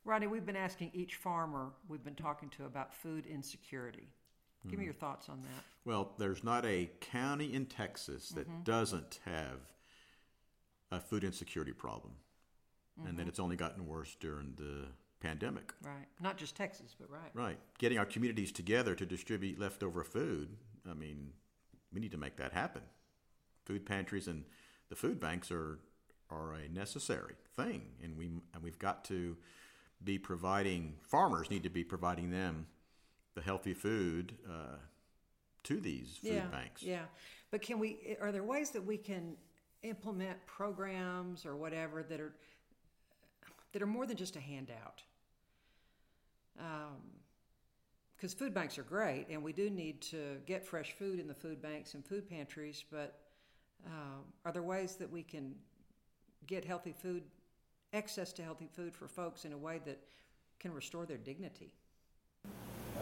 Rodney, 0.04 0.28
we've 0.28 0.46
been 0.46 0.56
asking 0.56 0.92
each 0.94 1.16
farmer 1.16 1.72
we've 1.88 2.04
been 2.04 2.16
talking 2.16 2.50
to 2.52 2.66
about 2.66 2.94
food 2.94 3.26
insecurity. 3.26 4.10
Give 4.70 4.80
me 4.80 4.86
your 4.86 4.94
thoughts 4.96 5.30
on 5.30 5.42
that. 5.44 5.64
Well, 5.86 6.14
there's 6.18 6.44
not 6.44 6.66
a 6.66 6.90
county 7.00 7.54
in 7.54 7.68
Texas 7.68 8.30
that 8.30 8.50
Mm-hmm. 8.50 8.64
doesn't 8.64 9.20
have 9.24 9.62
a 10.92 11.00
food 11.00 11.24
insecurity 11.24 11.72
problem. 11.72 12.16
And 12.98 13.08
Mm-hmm. 13.08 13.18
then 13.18 13.28
it's 13.28 13.40
only 13.40 13.56
gotten 13.56 13.86
worse 13.86 14.16
during 14.20 14.54
the 14.56 14.86
pandemic. 15.20 15.74
Right. 15.84 16.08
Not 16.20 16.38
just 16.38 16.56
Texas, 16.56 16.96
but 17.00 17.10
right. 17.10 17.32
Right. 17.34 17.60
Getting 17.78 17.98
our 17.98 18.06
communities 18.06 18.52
together 18.52 18.96
to 18.96 19.06
distribute 19.06 19.60
leftover 19.60 20.04
food, 20.04 20.50
I 20.90 20.94
mean, 20.94 21.32
we 21.94 22.00
need 22.00 22.12
to 22.12 22.18
make 22.18 22.38
that 22.38 22.54
happen. 22.54 22.82
Food 23.66 23.86
pantries 23.86 24.28
and 24.28 24.44
the 24.90 24.96
food 24.96 25.20
banks 25.20 25.52
are 25.52 25.80
are 26.30 26.54
a 26.54 26.68
necessary 26.70 27.36
thing 27.56 27.82
and 28.04 28.18
we 28.18 28.26
and 28.54 28.62
we've 28.62 28.80
got 28.80 29.06
to 29.06 29.38
be 30.04 30.18
providing 30.18 30.94
farmers 31.02 31.50
need 31.50 31.64
to 31.64 31.70
be 31.70 31.84
providing 31.86 32.30
them 32.32 32.68
the 33.36 33.42
healthy 33.42 33.74
food 33.74 34.34
uh, 34.50 34.76
to 35.64 35.80
these 35.80 36.18
food 36.22 36.34
yeah, 36.34 36.46
banks. 36.48 36.84
Yeah. 36.84 37.04
But 37.52 37.62
can 37.62 37.80
we, 37.80 38.18
are 38.22 38.32
there 38.32 38.44
ways 38.44 38.72
that 38.72 38.86
we 38.86 38.98
can 38.98 39.36
implement 39.84 40.44
programs 40.46 41.46
or 41.46 41.56
whatever 41.56 42.04
that 42.04 42.20
are, 42.20 42.34
that 43.72 43.82
are 43.82 43.88
more 43.88 44.06
than 44.06 44.18
just 44.18 44.36
a 44.36 44.40
handout? 44.40 45.04
Because 48.16 48.34
food 48.34 48.54
banks 48.54 48.78
are 48.80 48.84
great, 48.84 49.28
and 49.30 49.44
we 49.44 49.54
do 49.54 49.70
need 49.70 50.02
to 50.02 50.38
get 50.46 50.66
fresh 50.66 50.94
food 50.98 51.20
in 51.20 51.28
the 51.28 51.34
food 51.36 51.62
banks 51.62 51.94
and 51.94 52.04
food 52.06 52.28
pantries, 52.28 52.84
but 52.92 53.20
um, 53.86 54.24
are 54.44 54.52
there 54.52 54.64
ways 54.64 54.96
that 54.96 55.12
we 55.12 55.22
can 55.22 55.54
get 56.48 56.66
healthy 56.66 56.94
food, 57.00 57.24
access 57.94 58.34
to 58.34 58.44
healthy 58.44 58.68
food 58.76 58.96
for 58.96 59.08
folks 59.08 59.46
in 59.46 59.54
a 59.54 59.58
way 59.58 59.80
that 59.86 60.00
can 60.60 60.74
restore 60.74 61.06
their 61.06 61.18
dignity? 61.18 61.72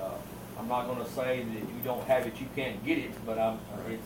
Uh, 0.02 0.12
I'm 0.60 0.68
not 0.68 0.88
gonna 0.88 1.08
say 1.08 1.44
that 1.44 1.56
if 1.56 1.62
you 1.70 1.82
don't 1.84 2.06
have 2.08 2.28
it, 2.28 2.40
you 2.42 2.48
can't 2.56 2.84
get 2.86 2.98
it, 2.98 3.12
but 3.26 3.40
I'm, 3.40 3.58
it's, 3.88 4.04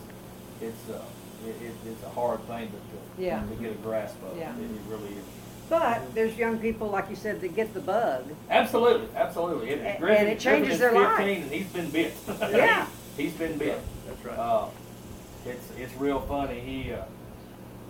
it's, 0.62 0.90
uh, 0.90 1.02
it, 1.48 1.56
it, 1.66 1.74
it's 1.88 2.04
a 2.04 2.10
hard 2.10 2.40
thing 2.48 2.68
to, 2.68 2.74
to, 2.74 3.24
Yeah. 3.24 3.42
to 3.44 3.56
get 3.56 3.72
a 3.72 3.76
grasp 3.76 4.16
of. 4.24 4.38
Yeah. 4.38 4.56
It, 4.56 4.62
it 4.62 4.82
really 4.88 5.10
is. 5.16 5.26
But 5.70 6.14
there's 6.16 6.36
young 6.36 6.58
people, 6.58 6.88
like 6.88 7.10
you 7.10 7.16
said, 7.16 7.42
that 7.42 7.56
get 7.56 7.74
the 7.74 7.80
bug. 7.80 8.26
Absolutely, 8.50 9.08
absolutely. 9.16 9.70
It, 9.70 9.80
A- 9.80 9.88
and 9.90 10.00
Griffin- 10.00 10.28
it 10.28 10.40
changes 10.40 10.80
their 10.80 10.92
life. 10.94 11.18
15 11.18 11.42
and 11.44 11.52
he's 11.52 11.68
been 11.68 11.90
bit. 11.92 12.14
Yeah. 12.42 12.88
he's 13.16 13.34
been 13.34 13.58
bit. 13.58 13.80
That's 14.08 14.26
right. 14.26 14.38
Uh, 14.38 14.66
it's 15.46 15.70
it's 15.78 15.94
real 15.96 16.20
funny. 16.22 16.60
He 16.60 16.92
uh, 16.92 17.04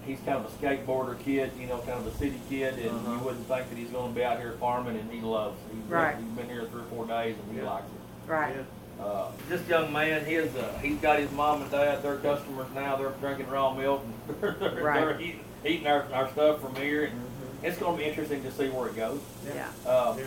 he's 0.06 0.20
kind 0.20 0.38
of 0.38 0.46
a 0.46 0.58
skateboarder 0.58 1.18
kid, 1.20 1.52
you 1.60 1.68
know, 1.68 1.78
kind 1.80 1.92
of 2.00 2.08
a 2.08 2.18
city 2.18 2.40
kid, 2.50 2.78
and 2.80 2.90
Uh-huh. 2.90 3.14
you 3.14 3.20
wouldn't 3.20 3.48
think 3.48 3.70
that 3.70 3.78
he's 3.78 3.90
going 3.90 4.12
to 4.12 4.16
be 4.16 4.24
out 4.24 4.40
here 4.40 4.56
farming, 4.60 4.98
and 4.98 5.10
he 5.12 5.22
loves. 5.22 5.58
It. 5.72 5.76
He's, 5.76 5.84
Right. 5.92 6.16
He's 6.18 6.26
been 6.38 6.48
here 6.50 6.66
three 6.66 6.82
or 6.82 6.86
four 6.86 7.06
days, 7.06 7.36
and 7.42 7.52
he 7.58 7.64
Yeah. 7.64 7.72
likes 7.72 7.86
it. 7.88 8.30
Right. 8.32 8.56
Uh, 9.02 9.28
this 9.48 9.66
young 9.70 9.94
man, 9.94 10.26
his 10.26 10.54
uh, 10.58 10.78
he's 10.82 10.98
got 10.98 11.20
his 11.20 11.32
mom 11.32 11.62
and 11.62 11.72
dad. 11.72 12.04
They're 12.04 12.18
customers 12.18 12.68
now. 12.76 12.98
They're 12.98 13.12
drinking 13.22 13.48
raw 13.48 13.74
milk. 13.74 14.04
And 14.28 14.42
they're, 14.42 14.84
Right. 14.84 15.00
they're 15.00 15.22
eating, 15.22 15.40
eating 15.66 15.88
our, 15.88 16.06
our 16.14 16.30
stuff 16.32 16.60
from 16.62 16.76
here. 16.76 17.06
And 17.06 17.22
It's 17.64 17.78
going 17.78 17.98
to 17.98 18.04
be 18.04 18.10
interesting 18.10 18.44
to 18.44 18.52
see 18.52 18.70
where 18.70 18.88
it 18.90 18.96
goes. 18.96 19.20
Yeah. 19.46 19.68
Um, 19.90 20.18
Yeah. 20.20 20.26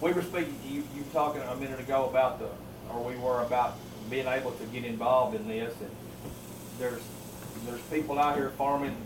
We 0.00 0.12
were 0.12 0.22
speaking. 0.22 0.54
You 0.68 0.82
you 0.94 1.04
were 1.04 1.12
talking 1.12 1.40
a 1.42 1.54
minute 1.56 1.78
ago 1.80 2.06
about 2.08 2.38
the, 2.38 2.48
or 2.92 3.02
we 3.04 3.16
were 3.16 3.42
about 3.42 3.76
being 4.10 4.26
able 4.26 4.50
to 4.52 4.64
get 4.66 4.84
involved 4.84 5.34
in 5.36 5.46
this. 5.48 5.72
And 5.80 5.90
there's 6.78 7.00
there's 7.66 7.80
people 7.82 8.18
out 8.18 8.36
here 8.36 8.50
farming, 8.50 8.96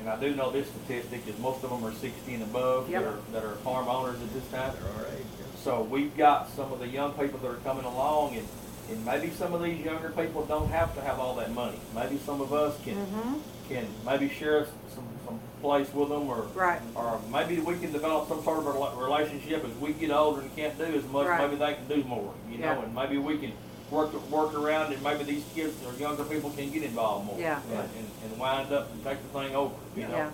and 0.00 0.08
I 0.10 0.18
do 0.20 0.34
know 0.34 0.50
this 0.50 0.66
statistic 0.68 1.26
is 1.28 1.38
most 1.38 1.62
of 1.64 1.70
them 1.70 1.84
are 1.84 1.92
60 1.92 2.34
and 2.34 2.42
above 2.42 2.90
Yep. 2.90 3.02
that 3.02 3.08
are 3.08 3.18
that 3.32 3.44
are 3.44 3.54
farm 3.56 3.88
owners 3.88 4.20
at 4.20 4.32
this 4.34 4.44
time. 4.50 4.74
They're 4.74 4.90
all 4.92 4.98
right. 5.10 5.24
So 5.62 5.82
we've 5.82 6.14
got 6.16 6.50
some 6.50 6.72
of 6.72 6.78
the 6.80 6.88
young 6.88 7.12
people 7.12 7.38
that 7.38 7.48
are 7.50 7.54
coming 7.64 7.84
along, 7.86 8.34
and, 8.36 8.46
and 8.90 9.04
maybe 9.06 9.30
some 9.30 9.54
of 9.54 9.62
these 9.62 9.82
younger 9.82 10.10
people 10.10 10.44
don't 10.44 10.68
have 10.70 10.94
to 10.96 11.00
have 11.00 11.18
all 11.20 11.36
that 11.36 11.52
money. 11.54 11.78
Maybe 11.94 12.18
some 12.18 12.40
of 12.42 12.52
us 12.52 12.76
can 12.84 12.96
Mm-hmm. 12.96 13.38
Can 13.68 13.86
maybe 14.04 14.28
share 14.28 14.66
some, 14.94 15.04
some 15.24 15.40
place 15.60 15.92
with 15.94 16.08
them, 16.10 16.28
or 16.28 16.42
Right. 16.54 16.80
or 16.94 17.20
maybe 17.32 17.58
we 17.60 17.76
can 17.78 17.92
develop 17.92 18.28
some 18.28 18.42
sort 18.42 18.58
of 18.60 18.66
a 18.66 19.00
relationship 19.02 19.64
as 19.64 19.72
we 19.80 19.92
get 19.92 20.10
older 20.10 20.42
and 20.42 20.54
can't 20.56 20.76
do 20.78 20.84
as 20.84 21.04
much. 21.06 21.26
Right. 21.26 21.40
Maybe 21.40 21.56
they 21.56 21.74
can 21.74 21.88
do 21.88 22.04
more, 22.08 22.32
you 22.50 22.58
know, 22.58 22.80
and 22.82 22.94
maybe 22.94 23.18
we 23.18 23.38
can 23.38 23.52
work 23.90 24.12
work 24.30 24.54
around, 24.54 24.92
and 24.92 25.02
maybe 25.02 25.24
these 25.24 25.44
kids 25.54 25.74
or 25.86 25.92
younger 25.98 26.24
people 26.24 26.50
can 26.50 26.70
get 26.70 26.82
involved 26.82 27.26
more, 27.26 27.38
Yeah. 27.38 27.60
and, 27.70 27.78
and, 27.80 28.10
and 28.32 28.38
wind 28.38 28.72
up 28.72 28.90
and 28.92 29.02
take 29.04 29.18
the 29.22 29.38
thing 29.38 29.54
over, 29.54 29.74
you 29.96 30.08
know. 30.08 30.16
Yeah. 30.16 30.30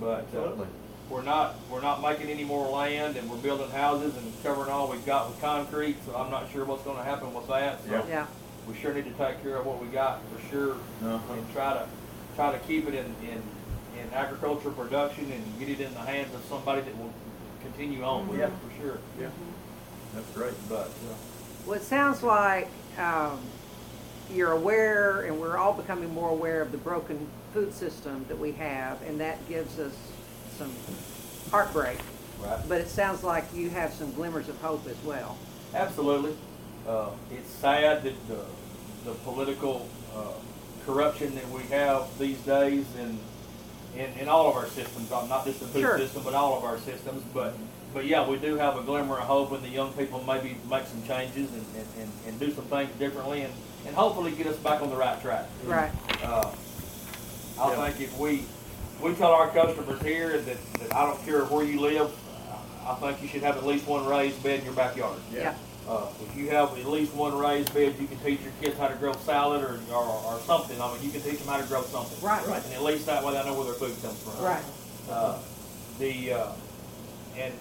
But 0.00 0.26
uh, 0.36 0.64
we're 1.10 1.22
not 1.22 1.54
we're 1.70 1.80
not 1.80 2.02
making 2.02 2.28
any 2.28 2.44
more 2.44 2.68
land, 2.68 3.16
and 3.16 3.30
we're 3.30 3.36
building 3.38 3.70
houses 3.70 4.16
and 4.16 4.32
covering 4.42 4.70
all 4.70 4.88
we've 4.90 5.06
got 5.06 5.28
with 5.28 5.40
concrete. 5.40 5.96
So 6.06 6.14
I'm 6.16 6.30
not 6.30 6.50
sure 6.52 6.64
what's 6.64 6.82
going 6.84 6.98
to 6.98 7.04
happen 7.04 7.32
with 7.32 7.46
that. 7.48 7.82
So 7.84 7.92
Yeah. 7.92 8.02
Yeah. 8.08 8.26
we 8.68 8.74
sure 8.76 8.92
need 8.92 9.04
to 9.04 9.12
take 9.12 9.42
care 9.42 9.56
of 9.56 9.64
what 9.66 9.80
we 9.80 9.86
got 9.88 10.20
for 10.32 10.48
sure, 10.50 10.72
Uh-huh. 11.02 11.32
and 11.32 11.52
try 11.54 11.72
to 11.74 11.86
try 12.38 12.52
to 12.52 12.58
keep 12.60 12.86
it 12.86 12.94
in, 12.94 13.04
in 13.28 13.42
in 14.00 14.14
agricultural 14.14 14.72
production 14.74 15.24
and 15.32 15.58
get 15.58 15.68
it 15.68 15.80
in 15.80 15.92
the 15.92 15.98
hands 16.00 16.32
of 16.32 16.40
somebody 16.48 16.80
that 16.82 16.96
will 16.96 17.12
continue 17.62 18.04
on 18.04 18.28
with 18.28 18.38
Yeah. 18.38 18.46
it 18.46 18.52
for 18.64 18.80
sure. 18.80 18.98
Yeah. 19.20 19.26
That's 20.14 20.30
great. 20.30 20.54
But 20.68 20.88
Well, 21.66 21.74
it 21.74 21.82
sounds 21.82 22.22
like 22.22 22.68
um, 22.96 23.40
you're 24.32 24.52
aware, 24.52 25.22
and 25.22 25.40
we're 25.40 25.56
all 25.56 25.72
becoming 25.72 26.14
more 26.14 26.30
aware 26.30 26.62
of 26.62 26.70
the 26.70 26.78
broken 26.78 27.26
food 27.52 27.74
system 27.74 28.24
that 28.28 28.38
we 28.38 28.52
have, 28.52 29.02
and 29.02 29.18
that 29.18 29.36
gives 29.48 29.80
us 29.80 29.94
some 30.56 30.70
heartbreak. 31.50 31.98
right. 32.40 32.60
But 32.68 32.80
it 32.80 32.88
sounds 32.88 33.24
like 33.24 33.46
you 33.52 33.68
have 33.70 33.92
some 33.92 34.12
glimmers 34.12 34.48
of 34.48 34.60
hope 34.60 34.86
as 34.86 34.96
well. 35.04 35.36
Absolutely. 35.74 36.36
Uh, 36.86 37.10
it's 37.32 37.50
sad 37.50 38.04
that 38.04 38.14
the, 38.28 38.44
the 39.04 39.14
political 39.24 39.88
uh, 40.14 40.20
corruption 40.92 41.34
that 41.34 41.46
we 41.50 41.62
have 41.64 42.06
these 42.18 42.38
days 42.38 42.86
in, 42.98 43.18
in, 43.94 44.10
in 44.20 44.26
all 44.28 44.48
of 44.48 44.56
our 44.56 44.66
systems, 44.68 45.10
not 45.10 45.44
just 45.44 45.60
the 45.60 45.66
food 45.66 45.82
Sure. 45.82 45.98
system, 45.98 46.22
but 46.24 46.32
all 46.32 46.56
of 46.56 46.64
our 46.64 46.78
systems. 46.78 47.22
But, 47.34 47.54
but 47.92 48.06
yeah, 48.06 48.26
we 48.26 48.38
do 48.38 48.56
have 48.56 48.78
a 48.78 48.82
glimmer 48.82 49.18
of 49.18 49.24
hope 49.24 49.50
when 49.50 49.60
the 49.60 49.68
young 49.68 49.92
people 49.92 50.24
maybe 50.26 50.56
make 50.70 50.86
some 50.86 51.02
changes 51.06 51.52
and, 51.52 51.64
and, 51.76 51.86
and, 52.00 52.12
and 52.26 52.40
do 52.40 52.50
some 52.54 52.64
things 52.64 52.90
differently 52.98 53.42
and, 53.42 53.52
and 53.86 53.94
hopefully 53.94 54.30
get 54.32 54.46
us 54.46 54.56
back 54.56 54.80
on 54.80 54.88
the 54.88 54.96
right 54.96 55.20
track. 55.20 55.44
Right. 55.66 55.90
Uh, 56.22 56.50
I 57.60 57.68
Yeah. 57.70 57.90
think 57.90 58.00
if 58.08 58.16
we, 58.18 58.44
we 59.02 59.12
tell 59.14 59.32
our 59.32 59.50
customers 59.50 60.00
here 60.00 60.38
that, 60.40 60.56
that 60.80 60.94
I 60.96 61.04
don't 61.04 61.22
care 61.26 61.44
where 61.44 61.64
you 61.66 61.80
live, 61.80 62.10
I 62.86 62.94
think 62.94 63.20
you 63.20 63.28
should 63.28 63.42
have 63.42 63.58
at 63.58 63.66
least 63.66 63.86
one 63.86 64.06
raised 64.06 64.42
bed 64.42 64.60
in 64.60 64.64
your 64.64 64.74
backyard. 64.74 65.18
Yeah. 65.34 65.54
Uh, 65.88 66.06
if 66.20 66.36
you 66.36 66.50
have 66.50 66.76
at 66.76 66.84
least 66.84 67.14
one 67.14 67.36
raised 67.36 67.72
bed, 67.72 67.94
you 67.98 68.06
can 68.06 68.18
teach 68.18 68.40
your 68.42 68.52
kids 68.60 68.76
how 68.78 68.88
to 68.88 68.94
grow 68.96 69.14
salad 69.14 69.62
or, 69.62 69.80
or, 69.90 70.04
or 70.04 70.38
something. 70.40 70.78
I 70.78 70.92
mean, 70.92 71.02
you 71.02 71.10
can 71.10 71.22
teach 71.22 71.38
them 71.38 71.48
how 71.48 71.58
to 71.58 71.66
grow 71.66 71.82
something. 71.82 72.22
Right. 72.22 72.46
Right. 72.46 72.62
And 72.62 72.74
at 72.74 72.82
least 72.82 73.06
that 73.06 73.24
way 73.24 73.32
they 73.32 73.44
know 73.44 73.54
where 73.54 73.64
their 73.64 73.74
food 73.74 73.96
comes 74.02 74.22
from. 74.22 74.44
Right. 74.44 74.62
Uh, 75.10 75.38
the, 75.98 76.32
uh, 76.34 76.52
and 77.38 77.54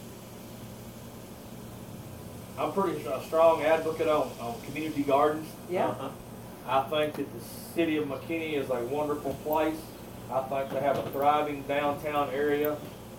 I'm 2.58 2.74
pretty 2.74 3.06
a 3.06 3.24
strong 3.24 3.64
advocate 3.64 4.10
on, 4.10 4.30
on 4.42 4.60
community 4.66 5.04
gardens. 5.04 5.48
Yeah. 5.70 5.88
Uh-huh. 5.88 6.10
I 6.68 6.82
think 6.90 7.16
that 7.16 7.34
the 7.34 7.46
city 7.76 7.96
of 7.96 8.08
McKinney 8.08 8.56
is 8.56 8.70
a 8.70 8.84
wonderful 8.84 9.36
place. 9.46 9.78
I 10.30 10.42
think 10.42 10.72
they 10.72 10.82
have 10.82 10.98
a 10.98 11.10
thriving 11.12 11.62
downtown 11.62 12.30
area. 12.32 12.76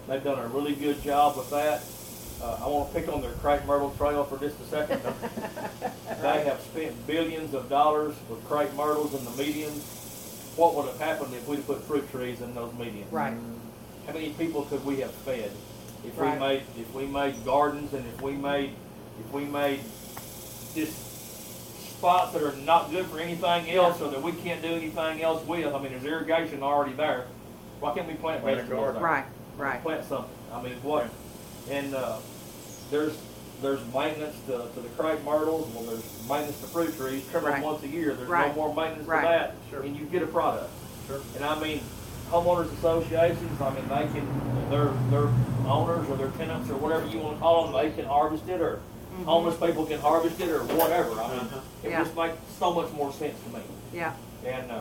They've 0.07 0.23
done 0.23 0.39
a 0.39 0.49
really 0.49 0.75
good 0.75 1.03
job 1.03 1.39
with 1.39 1.49
that. 1.51 1.83
Uh, 2.43 2.59
I 2.63 2.69
want 2.69 2.93
to 2.93 3.01
pick 3.01 3.13
on 3.13 3.21
their 3.21 3.33
Crepe 3.33 3.65
Myrtle 3.67 3.91
Trail 3.99 4.25
for 4.25 4.39
just 4.39 4.61
a 4.61 4.65
second. 4.65 5.01
They 6.21 6.45
have 6.45 6.61
spent 6.63 7.07
billions 7.07 7.55
of 7.55 7.69
dollars 7.69 8.13
with 8.29 8.45
crepe 8.49 8.75
myrtles 8.75 9.15
in 9.15 9.25
the 9.25 9.31
medians. 9.31 9.83
What 10.57 10.75
would 10.75 10.87
have 10.87 10.99
happened 10.99 11.33
if 11.33 11.47
we'd 11.47 11.65
put 11.65 11.81
fruit 11.85 12.11
trees 12.11 12.41
in 12.41 12.57
those 12.57 12.73
medians? 12.73 13.05
Right. 13.13 13.35
How 14.07 14.13
many 14.15 14.31
people 14.31 14.63
could 14.65 14.85
we 14.85 14.99
have 14.99 15.13
fed 15.13 15.53
if 16.05 16.19
Right. 16.19 16.33
we 16.35 16.39
made 16.41 16.63
if 16.77 16.93
we 16.93 17.07
made 17.07 17.45
gardens 17.45 17.93
and 17.95 18.05
if 18.05 18.21
we 18.21 18.33
made 18.33 18.73
if 19.25 19.33
we 19.33 19.45
made 19.45 19.79
just 20.75 20.97
spots 21.97 22.33
that 22.33 22.43
are 22.43 22.57
not 22.57 22.91
good 22.91 23.07
for 23.07 23.21
anything 23.21 23.71
else 23.71 24.01
or 24.01 24.11
that 24.11 24.21
we 24.21 24.33
can't 24.33 24.61
do 24.61 24.75
anything 24.75 25.23
else 25.23 25.47
with? 25.47 25.73
I 25.73 25.79
mean, 25.79 25.93
there's 25.93 26.05
irrigation 26.05 26.65
already 26.65 26.95
there. 26.95 27.27
Why 27.79 27.95
can't 27.95 28.09
we 28.09 28.15
plant 28.15 28.43
Plant 28.43 28.59
vegetables 28.63 29.01
Right. 29.01 29.25
Right. 29.57 29.81
Plant 29.83 30.05
something. 30.05 30.31
I 30.53 30.61
mean, 30.63 30.75
what? 30.83 31.09
And 31.71 31.95
uh, 31.95 32.19
there's 32.91 33.17
there's 33.61 33.81
maintenance 33.93 34.37
to, 34.47 34.69
to 34.73 34.81
the 34.81 34.89
crepe 34.91 35.23
myrtles. 35.25 35.69
Well, 35.75 35.83
there's 35.85 36.05
maintenance 36.29 36.61
to 36.61 36.67
fruit 36.69 36.97
trees. 36.97 37.25
Trim 37.33 37.43
them 37.43 37.55
Right. 37.55 37.63
once 37.63 37.83
a 37.83 37.89
year. 37.89 38.15
There's 38.15 38.29
Right. 38.29 38.55
no 38.55 38.55
more 38.55 38.75
maintenance 38.75 39.09
Right. 39.09 39.23
to 39.23 39.27
that, 39.29 39.55
Sure. 39.69 39.81
and 39.83 39.97
you 39.97 40.05
get 40.07 40.23
a 40.23 40.27
product. 40.29 40.71
Sure. 41.09 41.19
And 41.35 41.45
I 41.45 41.59
mean, 41.59 41.81
homeowners 42.31 42.73
associations, 42.79 43.61
I 43.61 43.71
mean, 43.71 43.89
they 43.89 44.07
can, 44.15 44.71
their, 44.71 44.93
their 45.11 45.29
owners 45.67 46.09
or 46.09 46.17
their 46.17 46.31
tenants 46.39 46.71
or 46.71 46.77
whatever 46.77 47.07
you 47.09 47.19
wanna 47.19 47.39
call 47.39 47.65
them, 47.67 47.73
they 47.73 47.91
can 47.91 48.05
harvest 48.09 48.49
it, 48.49 48.61
or 48.61 48.79
homeless 49.25 49.57
people 49.57 49.85
can 49.87 49.99
harvest 49.99 50.41
it, 50.41 50.51
or 50.51 50.63
whatever. 50.63 51.21
I 51.21 51.29
mean, 51.29 51.41
Uh-huh. 51.41 51.59
it 51.83 51.91
Yeah. 51.91 52.05
just 52.05 52.15
makes 52.15 52.37
so 52.61 52.73
much 52.73 52.93
more 52.93 53.13
sense 53.13 53.35
to 53.43 53.57
me. 53.57 53.63
Yeah. 53.93 54.13
And, 54.47 54.71
uh, 54.71 54.81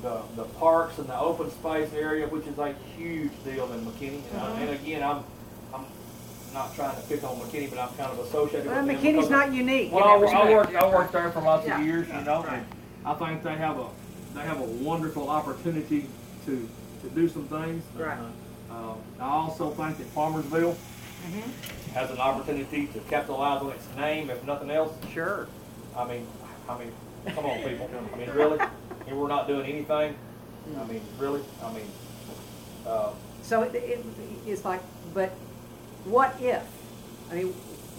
the, 0.00 0.20
the 0.36 0.44
parks 0.44 0.96
and 0.98 1.08
the 1.08 1.18
open 1.18 1.50
space 1.50 1.90
area, 1.94 2.26
which 2.26 2.46
is 2.46 2.58
a 2.58 2.74
huge 2.96 3.32
deal 3.44 3.70
in 3.72 3.84
McKinney. 3.84 4.22
And, 4.32 4.40
I- 4.42 4.60
and 4.60 4.70
again, 4.70 5.02
I'm, 5.02 5.16
I'm 5.18 5.24
not 6.54 6.74
trying 6.74 6.94
to 6.96 7.02
pick 7.02 7.22
on 7.24 7.36
McKinney, 7.36 7.68
but 7.68 7.78
I'm 7.80 7.88
kind 7.96 8.12
of 8.12 8.18
associated 8.20 8.70
Well, 8.70 8.86
with 8.86 8.86
them. 8.86 8.96
McKinney's 8.96 9.26
because 9.26 9.30
not 9.30 9.52
unique. 9.52 9.88
in 9.88 9.94
Well, 9.94 10.04
I, 10.04 10.18
that 10.20 10.34
I 10.34 10.50
worked, 10.52 10.66
respect. 10.70 10.84
I 10.84 10.96
worked 10.96 11.12
there 11.12 11.30
for 11.32 11.40
lots 11.42 11.66
Yeah. 11.66 11.80
of 11.80 11.86
years, 11.86 12.08
you 12.08 12.14
know, 12.22 12.42
Right. 12.44 12.52
and 12.58 12.66
I 13.04 13.14
think 13.14 13.42
they 13.42 13.56
have 13.56 13.78
a, 13.78 13.86
they 14.34 14.40
have 14.42 14.60
a 14.60 14.64
wonderful 14.64 15.28
opportunity 15.28 16.06
to, 16.46 16.68
to 17.02 17.08
do 17.10 17.28
some 17.28 17.44
things. 17.48 17.82
Right. 17.96 18.16
Um, 18.70 18.96
I 19.20 19.24
also 19.28 19.70
think 19.72 19.98
that 19.98 20.14
Farmersville 20.14 20.74
Mm-hmm. 21.24 21.94
has 21.94 22.10
an 22.10 22.18
opportunity 22.18 22.86
to 22.88 22.98
capitalize 23.08 23.62
on 23.62 23.70
its 23.70 23.86
name, 23.96 24.28
if 24.28 24.44
nothing 24.44 24.70
else. 24.70 24.92
Sure. 25.10 25.48
I 25.96 26.04
mean, 26.06 26.26
I 26.68 26.78
mean, 26.78 26.92
come 27.34 27.46
on, 27.46 27.62
people. 27.62 27.88
I 28.12 28.16
mean, 28.18 28.30
really? 28.30 28.58
And 29.06 29.18
we're 29.20 29.28
not 29.28 29.46
doing 29.46 29.64
anything? 29.66 30.14
I 30.78 30.84
mean, 30.84 31.00
really? 31.18 31.40
I 31.62 31.72
mean, 31.72 31.86
uh, 32.86 33.10
So 33.42 33.62
it, 33.62 33.74
it, 33.74 34.04
it's 34.46 34.64
like, 34.66 34.80
but 35.14 35.30
what 36.04 36.34
if? 36.40 36.62
I 37.30 37.34
mean, 37.34 37.52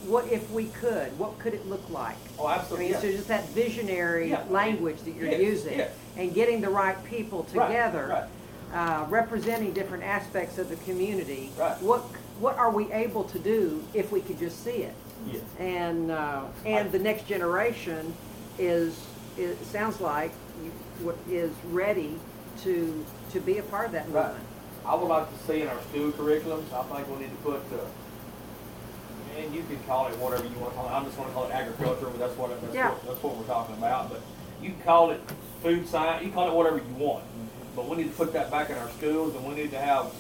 what 0.06 0.32
if 0.32 0.50
we 0.52 0.66
could? 0.68 1.18
What 1.18 1.38
could 1.40 1.54
it 1.54 1.68
look 1.68 1.88
like? 1.90 2.16
oh, 2.38 2.46
I 2.46 2.56
absolutely. 2.56 2.92
mean, 2.92 3.02
so 3.02 3.12
just 3.12 3.28
that 3.28 3.48
visionary 3.50 4.30
Yeah. 4.32 4.44
language 4.50 5.02
that 5.04 5.12
you're 5.16 5.30
Yes, 5.32 5.42
using 5.42 5.80
yes. 5.80 5.92
and 6.18 6.34
getting 6.34 6.62
the 6.62 6.70
right 6.70 7.02
people 7.06 7.48
Right, 7.54 7.68
together, 7.68 8.28
uh, 8.74 9.06
representing 9.10 9.74
different 9.74 10.04
aspects 10.04 10.58
of 10.58 10.70
the 10.70 10.76
community. 10.78 11.52
Right. 11.58 11.82
What, 11.82 12.02
what 12.40 12.58
are 12.58 12.70
we 12.72 12.92
able 12.92 13.24
to 13.26 13.40
do 13.40 13.84
if 13.94 14.12
we 14.12 14.22
could 14.22 14.38
just 14.38 14.64
see 14.64 14.84
it? 14.84 14.94
Yes. 15.32 15.42
And, 15.60 16.12
uh, 16.12 16.42
and 16.66 16.92
the 16.92 17.00
next 17.00 17.26
generation 17.28 18.14
is, 18.60 19.00
it 19.38 19.58
sounds 19.66 20.00
like, 20.02 20.32
you- 20.64 20.72
what 21.06 21.18
is 21.30 21.52
ready 21.72 22.16
to, 22.64 23.06
to 23.32 23.40
be 23.42 23.58
a 23.58 23.64
part 23.64 23.88
of 23.88 23.92
that 23.94 24.10
Right. 24.12 24.28
movement. 24.28 24.46
I 24.86 24.96
would 24.96 25.08
like 25.08 25.28
to 25.32 25.44
see 25.48 25.62
in 25.62 25.68
our 25.68 25.82
school 25.90 26.12
curriculums, 26.12 26.72
I 26.72 26.84
think 26.84 27.10
we 27.10 27.26
need 27.26 27.32
to 27.32 27.42
put, 27.44 27.62
uh, 27.74 29.38
and 29.38 29.54
you 29.54 29.64
can 29.64 29.80
call 29.88 30.08
it 30.08 30.18
whatever 30.20 30.44
you 30.44 30.58
want 30.60 30.74
to 30.74 30.78
call 30.78 30.88
it, 30.88 30.92
I'm 30.92 31.06
just 31.06 31.18
gonna 31.18 31.32
call 31.34 31.46
it 31.48 31.52
agriculture, 31.54 32.06
but 32.06 32.20
that's 32.20 32.38
what, 32.38 32.62
that's 32.62 32.74
Yeah. 32.74 32.90
what, 32.92 33.06
that's 33.06 33.24
what 33.24 33.36
we're 33.36 33.44
talking 33.46 33.76
about, 33.76 34.10
but 34.12 34.22
you 34.62 34.72
can 34.72 34.82
call 34.82 35.12
it 35.12 35.22
food 35.64 35.88
science, 35.88 36.22
you 36.22 36.30
can 36.30 36.36
call 36.36 36.50
it 36.50 36.54
whatever 36.54 36.78
you 36.78 36.96
want. 36.98 37.24
But 37.76 37.90
we 37.90 37.98
need 37.98 38.10
to 38.12 38.16
put 38.16 38.32
that 38.34 38.52
back 38.52 38.70
in 38.70 38.78
our 38.78 38.90
schools, 38.92 39.36
and 39.36 39.46
we 39.46 39.56
need 39.56 39.72
to 39.72 39.80
have 39.80 40.14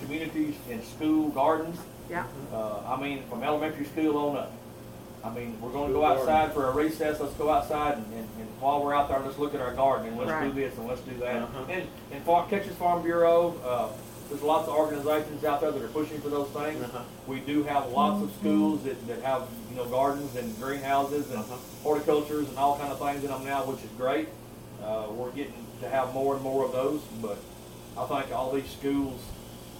communities 0.00 0.54
and 0.70 0.84
school 0.84 1.30
gardens, 1.30 1.78
Yeah, 2.10 2.26
uh, 2.52 2.80
I 2.86 3.00
mean, 3.00 3.22
from 3.30 3.42
elementary 3.42 3.86
school 3.86 4.16
on 4.18 4.36
up. 4.36 4.52
I 5.24 5.30
mean, 5.30 5.58
we're 5.60 5.70
gonna 5.70 5.92
go 5.92 6.04
outside 6.04 6.52
for 6.52 6.68
a 6.68 6.72
recess, 6.72 7.18
let's 7.18 7.32
go 7.34 7.50
outside 7.50 7.96
and, 7.96 8.06
and, 8.12 8.28
and 8.38 8.48
while 8.60 8.82
we're 8.82 8.94
out 8.94 9.08
there, 9.08 9.18
let's 9.20 9.38
look 9.38 9.54
at 9.54 9.60
our 9.60 9.72
garden 9.74 10.08
and 10.08 10.18
let's 10.18 10.44
do 10.44 10.52
this 10.60 10.76
and 10.76 10.86
let's 10.86 11.00
do 11.00 11.16
that. 11.18 11.42
Uh-huh. 11.42 11.64
And, 11.70 11.88
and 12.12 12.22
Farm, 12.24 12.48
Texas 12.50 12.74
Farm 12.76 13.02
Bureau, 13.02 13.56
uh, 13.64 13.88
there's 14.28 14.42
lots 14.42 14.68
of 14.68 14.74
organizations 14.74 15.44
out 15.44 15.60
there 15.60 15.70
that 15.70 15.82
are 15.82 15.88
pushing 15.88 16.20
for 16.20 16.28
those 16.28 16.48
things. 16.48 16.82
Uh-huh. 16.82 17.00
We 17.26 17.40
do 17.40 17.62
have 17.64 17.90
lots 17.90 18.22
of 18.22 18.32
schools 18.40 18.82
that, 18.84 19.06
that 19.08 19.22
have, 19.22 19.48
you 19.70 19.76
know, 19.76 19.86
gardens 19.86 20.34
and 20.36 20.54
greenhouses 20.60 21.30
and 21.30 21.38
Uh-huh. 21.40 21.56
horticultures 21.82 22.48
and 22.48 22.58
all 22.58 22.78
kind 22.78 22.92
of 22.92 22.98
things 22.98 23.22
in 23.24 23.30
them 23.30 23.44
now, 23.44 23.64
which 23.64 23.82
is 23.82 23.90
great. 23.96 24.28
Uh, 24.82 25.06
we're 25.10 25.30
getting 25.30 25.54
to 25.80 25.88
have 25.88 26.12
more 26.12 26.34
and 26.34 26.42
more 26.42 26.64
of 26.64 26.72
those, 26.72 27.00
but 27.22 27.38
I 27.96 28.04
think 28.06 28.32
all 28.34 28.52
these 28.52 28.68
schools, 28.70 29.20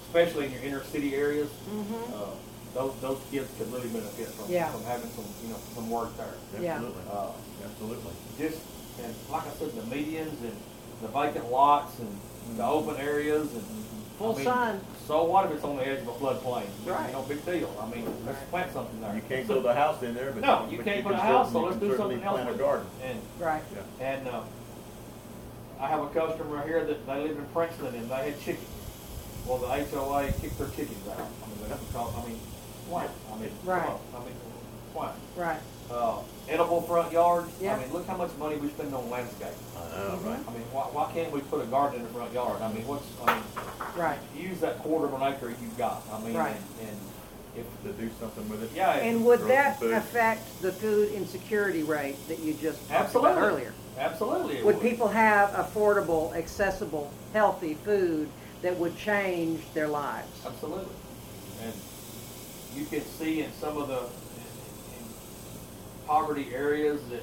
especially 0.07 0.47
in 0.47 0.53
your 0.53 0.62
inner 0.62 0.84
city 0.84 1.14
areas, 1.14 1.49
uh, 2.14 2.26
those, 2.75 2.93
those 3.01 3.18
kids 3.31 3.49
could 3.59 3.72
really 3.72 3.89
benefit 3.89 4.29
from, 4.29 4.51
Yeah. 4.51 4.68
from 4.70 4.83
having 4.85 5.09
some, 5.11 5.25
you 5.43 5.51
know, 5.51 5.59
some 5.75 5.89
work 5.91 6.16
there. 6.16 6.35
Yeah. 6.61 6.75
Absolutely. 6.75 7.03
Uh, 7.11 7.31
Absolutely. 7.64 8.12
just, 8.39 8.59
and 9.03 9.14
like 9.31 9.47
I 9.47 9.51
said, 9.51 9.72
the 9.75 9.83
medians 9.83 10.41
and 10.43 10.57
the 11.03 11.09
vacant 11.09 11.51
lots 11.51 11.99
and 11.99 12.18
the 12.59 12.64
open 12.66 12.97
areas 12.97 13.53
and. 13.55 13.64
I 14.14 14.16
Full 14.18 14.37
mean, 14.37 14.45
sun. 14.45 14.81
So 15.09 15.25
what 15.25 15.45
if 15.47 15.51
it's 15.57 15.64
on 15.64 15.75
the 15.77 15.85
edge 15.85 15.99
of 16.03 16.07
a 16.07 16.12
floodplain? 16.12 16.66
You 16.87 16.93
Right. 16.93 17.11
know, 17.11 17.22
big 17.22 17.45
deal. 17.45 17.68
I 17.83 17.87
mean, 17.93 18.07
let's 18.25 18.39
plant 18.49 18.72
something 18.72 19.01
there. 19.01 19.12
You 19.12 19.22
can't 19.29 19.49
build 19.49 19.66
a 19.66 19.75
house 19.75 20.01
in 20.05 20.14
there, 20.14 20.31
but. 20.31 20.41
No, 20.43 20.68
you 20.70 20.77
but 20.77 20.87
can't 20.87 21.03
put 21.03 21.16
can 21.16 21.18
a 21.20 21.22
house, 21.22 21.49
so 21.53 21.53
certainly- 21.53 21.70
let's 21.70 21.75
you 21.75 21.81
do 21.81 21.87
can 21.89 21.97
certainly 21.97 22.14
something 22.22 22.29
else 22.29 22.37
Plant 22.37 22.49
a 22.51 22.55
it. 22.55 22.59
garden. 22.59 22.87
And, 23.03 23.18
right. 23.41 23.62
and, 24.01 24.29
uh, 24.29 24.41
I 25.81 25.87
have 25.89 26.01
a 26.01 26.07
customer 26.11 26.62
here 26.64 26.85
that 26.85 27.05
they 27.07 27.22
live 27.27 27.37
in 27.37 27.45
Princeton 27.47 27.87
and 27.95 28.09
they 28.09 28.31
had 28.31 28.41
chickens. 28.41 28.68
Well, 29.47 29.59
the 29.59 29.66
HOA 29.66 30.33
kicked 30.41 30.59
their 30.59 30.68
chickens 30.68 31.09
out. 31.11 31.18
I 31.18 31.47
mean, 31.49 31.59
they 31.68 31.75
because, 31.75 32.14
I 32.14 32.29
mean, 32.29 32.39
why? 32.89 33.07
I 33.32 33.39
mean, 33.39 33.51
come 33.64 33.68
Right. 33.74 33.89
on. 33.89 33.99
I 34.14 34.18
mean, 34.20 34.35
why? 34.93 35.12
Right. 35.37 35.61
Uh, 35.91 36.18
edible 36.49 36.80
front 36.82 37.12
yards. 37.12 37.51
Yeah. 37.61 37.76
I 37.76 37.80
mean, 37.80 37.93
look 37.93 38.07
how 38.07 38.16
much 38.16 38.30
money 38.39 38.57
we 38.57 38.68
spend 38.70 38.95
on 38.95 39.11
landscape. 39.11 39.49
I 39.76 39.97
know, 39.99 40.18
right? 40.24 40.39
I 40.49 40.51
mean, 40.53 40.62
why, 40.72 40.85
why 40.93 41.11
can't 41.12 41.30
we 41.30 41.41
put 41.41 41.61
a 41.62 41.66
garden 41.66 42.01
in 42.01 42.07
the 42.07 42.12
front 42.12 42.32
yard? 42.32 42.61
I 42.62 42.72
mean, 42.72 42.87
what's, 42.87 43.05
I 43.26 43.35
mean, 43.35 43.45
Right. 43.97 44.18
use 44.37 44.61
that 44.61 44.78
quarter 44.80 45.07
of 45.07 45.14
an 45.14 45.22
acre 45.22 45.51
you've 45.51 45.76
got. 45.78 46.03
I 46.12 46.18
mean, 46.20 46.35
Right. 46.37 46.57
and, 46.80 46.89
and 46.89 46.99
if, 47.57 47.66
To 47.85 47.93
do 48.01 48.11
something 48.18 48.49
with 48.49 48.62
it. 48.62 48.70
yeah. 48.74 48.95
if- 48.95 49.03
And 49.05 49.24
would 49.26 49.41
Grow 49.41 49.49
that 49.49 49.78
food. 49.78 49.93
affect 49.93 50.62
the 50.62 50.72
food 50.72 51.12
insecurity 51.12 51.82
rate 51.82 52.16
that 52.28 52.39
you 52.41 52.55
just 52.55 52.78
talked 52.89 53.14
about 53.14 53.26
Absolutely. 53.26 53.43
earlier? 53.43 53.74
Absolutely. 53.99 54.59
it 54.59 54.64
Would 54.64 54.80
people 54.80 55.09
have 55.09 55.51
affordable, 55.51 56.35
accessible, 56.35 57.11
healthy 57.32 57.74
food 57.85 58.28
that 58.62 58.76
would 58.78 58.97
change 58.97 59.62
their 59.74 59.87
lives? 59.87 60.26
Absolutely. 60.45 60.95
And 61.62 61.72
you 62.75 62.85
can 62.87 63.03
see 63.03 63.43
in 63.43 63.53
some 63.61 63.77
of 63.77 63.89
the 63.89 63.99
in, 63.99 64.99
in 64.99 65.05
poverty 66.07 66.49
areas 66.55 67.01
that, 67.11 67.22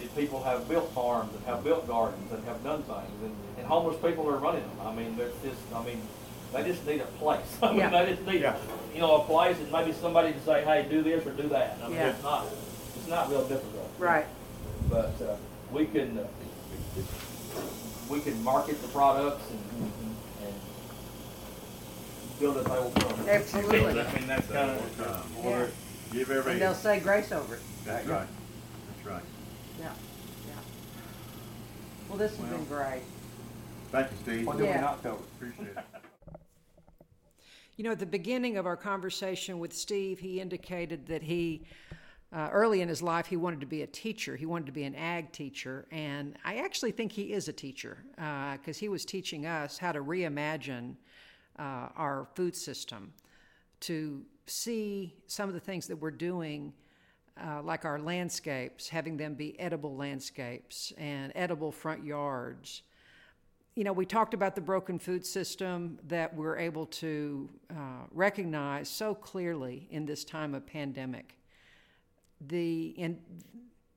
that 0.00 0.16
people 0.16 0.42
have 0.42 0.68
built 0.68 0.90
farms 0.92 1.34
and 1.34 1.44
have 1.44 1.62
built 1.64 1.86
gardens 1.86 2.30
and 2.32 2.42
have 2.44 2.62
done 2.64 2.82
things 2.82 3.22
and, 3.22 3.34
and 3.58 3.66
homeless 3.66 3.96
people 4.02 4.28
are 4.28 4.38
running 4.38 4.62
them. 4.62 4.86
I 4.86 4.94
mean, 4.94 5.16
there's 5.16 5.34
just, 5.44 5.60
I 5.74 5.82
mean, 5.84 6.00
they 6.52 6.64
just 6.64 6.86
need 6.86 7.00
a 7.00 7.06
place. 7.18 7.40
I 7.62 7.68
mean, 7.70 7.78
Yeah. 7.78 7.90
they 8.04 8.12
just 8.14 8.26
need, 8.26 8.40
Yeah. 8.42 8.56
you 8.94 9.00
know, 9.00 9.16
a 9.22 9.24
place 9.24 9.58
and 9.58 9.70
maybe 9.70 9.92
somebody 9.92 10.32
to 10.32 10.40
say, 10.40 10.64
hey, 10.64 10.86
do 10.88 11.02
this 11.02 11.26
or 11.26 11.32
do 11.32 11.48
that. 11.48 11.78
I 11.82 11.88
mean, 11.88 11.96
Yeah. 11.96 12.10
it's 12.10 12.22
not, 12.22 12.46
it's 12.96 13.08
not 13.08 13.30
real 13.30 13.46
difficult. 13.46 13.90
Right. 13.98 14.26
But, 14.88 15.12
uh, 15.20 15.36
we 15.72 15.86
can, 15.86 16.18
uh, 16.18 16.26
we 18.08 18.20
can 18.20 18.42
market 18.44 18.80
the 18.82 18.88
products 18.88 19.42
and, 19.50 19.92
and 22.36 22.54
build 22.54 22.56
a 22.64 22.68
table 22.68 22.90
from. 22.90 23.28
Absolutely. 23.28 24.00
I 24.00 24.12
mean, 24.18 24.26
that's 24.26 24.46
kind 24.48 24.70
of, 24.70 25.30
Yeah. 25.44 25.66
Give 26.12 26.30
every. 26.30 26.52
And 26.52 26.60
they'll 26.60 26.74
say 26.74 27.00
grace 27.00 27.32
over 27.32 27.56
it. 27.56 27.60
That's 27.84 28.06
right. 28.06 28.28
That's 28.88 29.06
right. 29.06 29.22
Yeah. 29.80 29.92
Yeah. 30.46 30.52
Well, 32.08 32.18
this 32.18 32.36
has 32.36 32.48
been 32.48 32.64
great. 32.66 33.02
Thank 33.90 34.10
you, 34.12 34.16
Steve. 34.22 34.46
what 34.46 34.56
did 34.56 34.64
we 34.64 34.68
Yeah. 34.68 34.80
not 34.80 35.02
cover? 35.02 35.16
Appreciate 35.36 35.76
it. 35.76 35.78
You 37.76 37.84
know, 37.84 37.90
at 37.90 37.98
the 37.98 38.06
beginning 38.06 38.56
of 38.56 38.66
our 38.66 38.76
conversation 38.76 39.58
with 39.58 39.72
Steve, 39.72 40.18
he 40.18 40.40
indicated 40.40 41.06
that 41.08 41.22
he, 41.22 41.66
uh, 42.32 42.48
early 42.52 42.80
in 42.80 42.88
his 42.88 43.02
life, 43.02 43.26
he 43.26 43.36
wanted 43.36 43.60
to 43.60 43.66
be 43.66 43.82
a 43.82 43.86
teacher. 43.86 44.36
He 44.36 44.46
wanted 44.46 44.66
to 44.66 44.72
be 44.72 44.84
an 44.84 44.94
ag 44.94 45.32
teacher. 45.32 45.86
And 45.90 46.38
I 46.44 46.56
actually 46.56 46.92
think 46.92 47.12
he 47.12 47.32
is 47.32 47.48
a 47.48 47.52
teacher 47.52 47.98
because 48.14 48.78
he 48.78 48.88
was 48.88 49.04
teaching 49.04 49.44
us 49.44 49.76
how 49.76 49.92
to 49.92 50.00
reimagine 50.02 50.94
uh, 51.58 51.88
our 51.96 52.28
food 52.34 52.54
system, 52.54 53.12
to 53.80 54.22
see 54.46 55.14
some 55.26 55.48
of 55.48 55.54
the 55.54 55.60
things 55.60 55.86
that 55.86 55.96
we're 55.96 56.10
doing. 56.10 56.72
Uh, 57.38 57.60
like 57.62 57.84
our 57.84 57.98
landscapes, 57.98 58.88
having 58.88 59.14
them 59.18 59.34
be 59.34 59.60
edible 59.60 59.94
landscapes 59.94 60.90
and 60.96 61.30
edible 61.34 61.70
front 61.70 62.02
yards, 62.02 62.80
you 63.76 63.84
know, 63.84 63.92
we 63.92 64.06
talked 64.06 64.32
about 64.32 64.54
the 64.54 64.60
broken 64.62 64.98
food 64.98 65.24
system 65.24 65.98
that 66.08 66.34
we're 66.34 66.56
able 66.56 66.86
to 66.86 67.48
uh, 67.70 68.06
recognize 68.10 68.88
so 68.88 69.14
clearly 69.14 69.86
in 69.90 70.06
this 70.06 70.24
time 70.24 70.54
of 70.54 70.66
pandemic. 70.66 71.36
The 72.48 72.94
and 72.98 73.18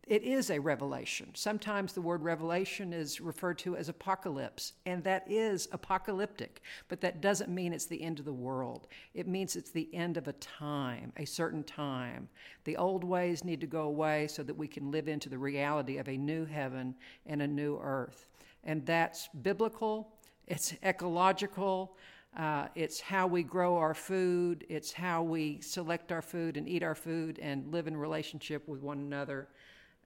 it 0.09 0.23
is 0.23 0.49
a 0.49 0.59
revelation. 0.59 1.29
Sometimes 1.35 1.93
the 1.93 2.01
word 2.01 2.23
revelation 2.23 2.91
is 2.91 3.21
referred 3.21 3.57
to 3.59 3.77
as 3.77 3.87
apocalypse, 3.87 4.73
and 4.85 5.03
that 5.05 5.23
is 5.29 5.69
apocalyptic, 5.71 6.61
but 6.89 6.99
that 7.01 7.21
doesn't 7.21 7.49
mean 7.49 7.71
it's 7.71 7.85
the 7.85 8.01
end 8.01 8.19
of 8.19 8.25
the 8.25 8.33
world. 8.33 8.87
It 9.13 9.27
means 9.27 9.55
it's 9.55 9.71
the 9.71 9.93
end 9.93 10.17
of 10.17 10.27
a 10.27 10.33
time, 10.33 11.13
a 11.15 11.25
certain 11.25 11.63
time. 11.63 12.27
The 12.65 12.75
old 12.75 13.03
ways 13.03 13.45
need 13.45 13.61
to 13.61 13.67
go 13.67 13.83
away 13.83 14.27
so 14.27 14.43
that 14.43 14.57
we 14.57 14.67
can 14.67 14.91
live 14.91 15.07
into 15.07 15.29
the 15.29 15.37
reality 15.37 15.97
of 15.97 16.09
a 16.09 16.17
new 16.17 16.43
heaven 16.45 16.95
and 17.25 17.41
a 17.41 17.47
new 17.47 17.79
earth 17.81 18.25
and 18.63 18.85
that's 18.85 19.29
biblical, 19.41 20.13
it's 20.47 20.73
ecological, 20.83 21.97
uh, 22.37 22.67
it's 22.75 22.99
how 22.99 23.27
we 23.27 23.43
grow 23.43 23.77
our 23.77 23.93
food, 23.93 24.65
it's 24.69 24.91
how 24.91 25.23
we 25.23 25.59
select 25.61 26.11
our 26.11 26.21
food 26.21 26.57
and 26.57 26.67
eat 26.67 26.83
our 26.83 26.95
food 26.95 27.39
and 27.39 27.71
live 27.71 27.87
in 27.87 27.97
relationship 27.97 28.67
with 28.67 28.81
one 28.81 28.99
another. 28.99 29.47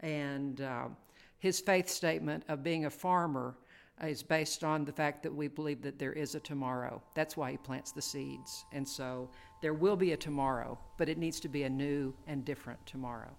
And 0.04 0.62
uh, 0.62 0.90
his 1.40 1.60
faith 1.60 1.90
statement 1.90 2.44
of 2.48 2.62
being 2.62 2.86
a 2.86 2.90
farmer 2.90 3.56
is 4.04 4.22
based 4.22 4.64
on 4.64 4.86
the 4.86 4.92
fact 4.92 5.24
that 5.24 5.34
we 5.34 5.48
believe 5.48 5.82
that 5.82 5.98
there 5.98 6.14
is 6.14 6.36
a 6.36 6.40
tomorrow. 6.40 7.02
That's 7.16 7.38
why 7.38 7.52
he 7.52 7.58
plants 7.58 7.92
the 7.92 8.02
seeds. 8.02 8.66
And 8.72 8.88
so 8.88 9.30
there 9.62 9.74
will 9.74 9.96
be 9.96 10.12
a 10.12 10.18
tomorrow, 10.18 10.78
but 10.98 11.10
it 11.10 11.18
needs 11.18 11.40
to 11.40 11.48
be 11.48 11.64
a 11.64 11.70
new 11.70 12.14
and 12.28 12.44
different 12.44 12.86
tomorrow. 12.86 13.32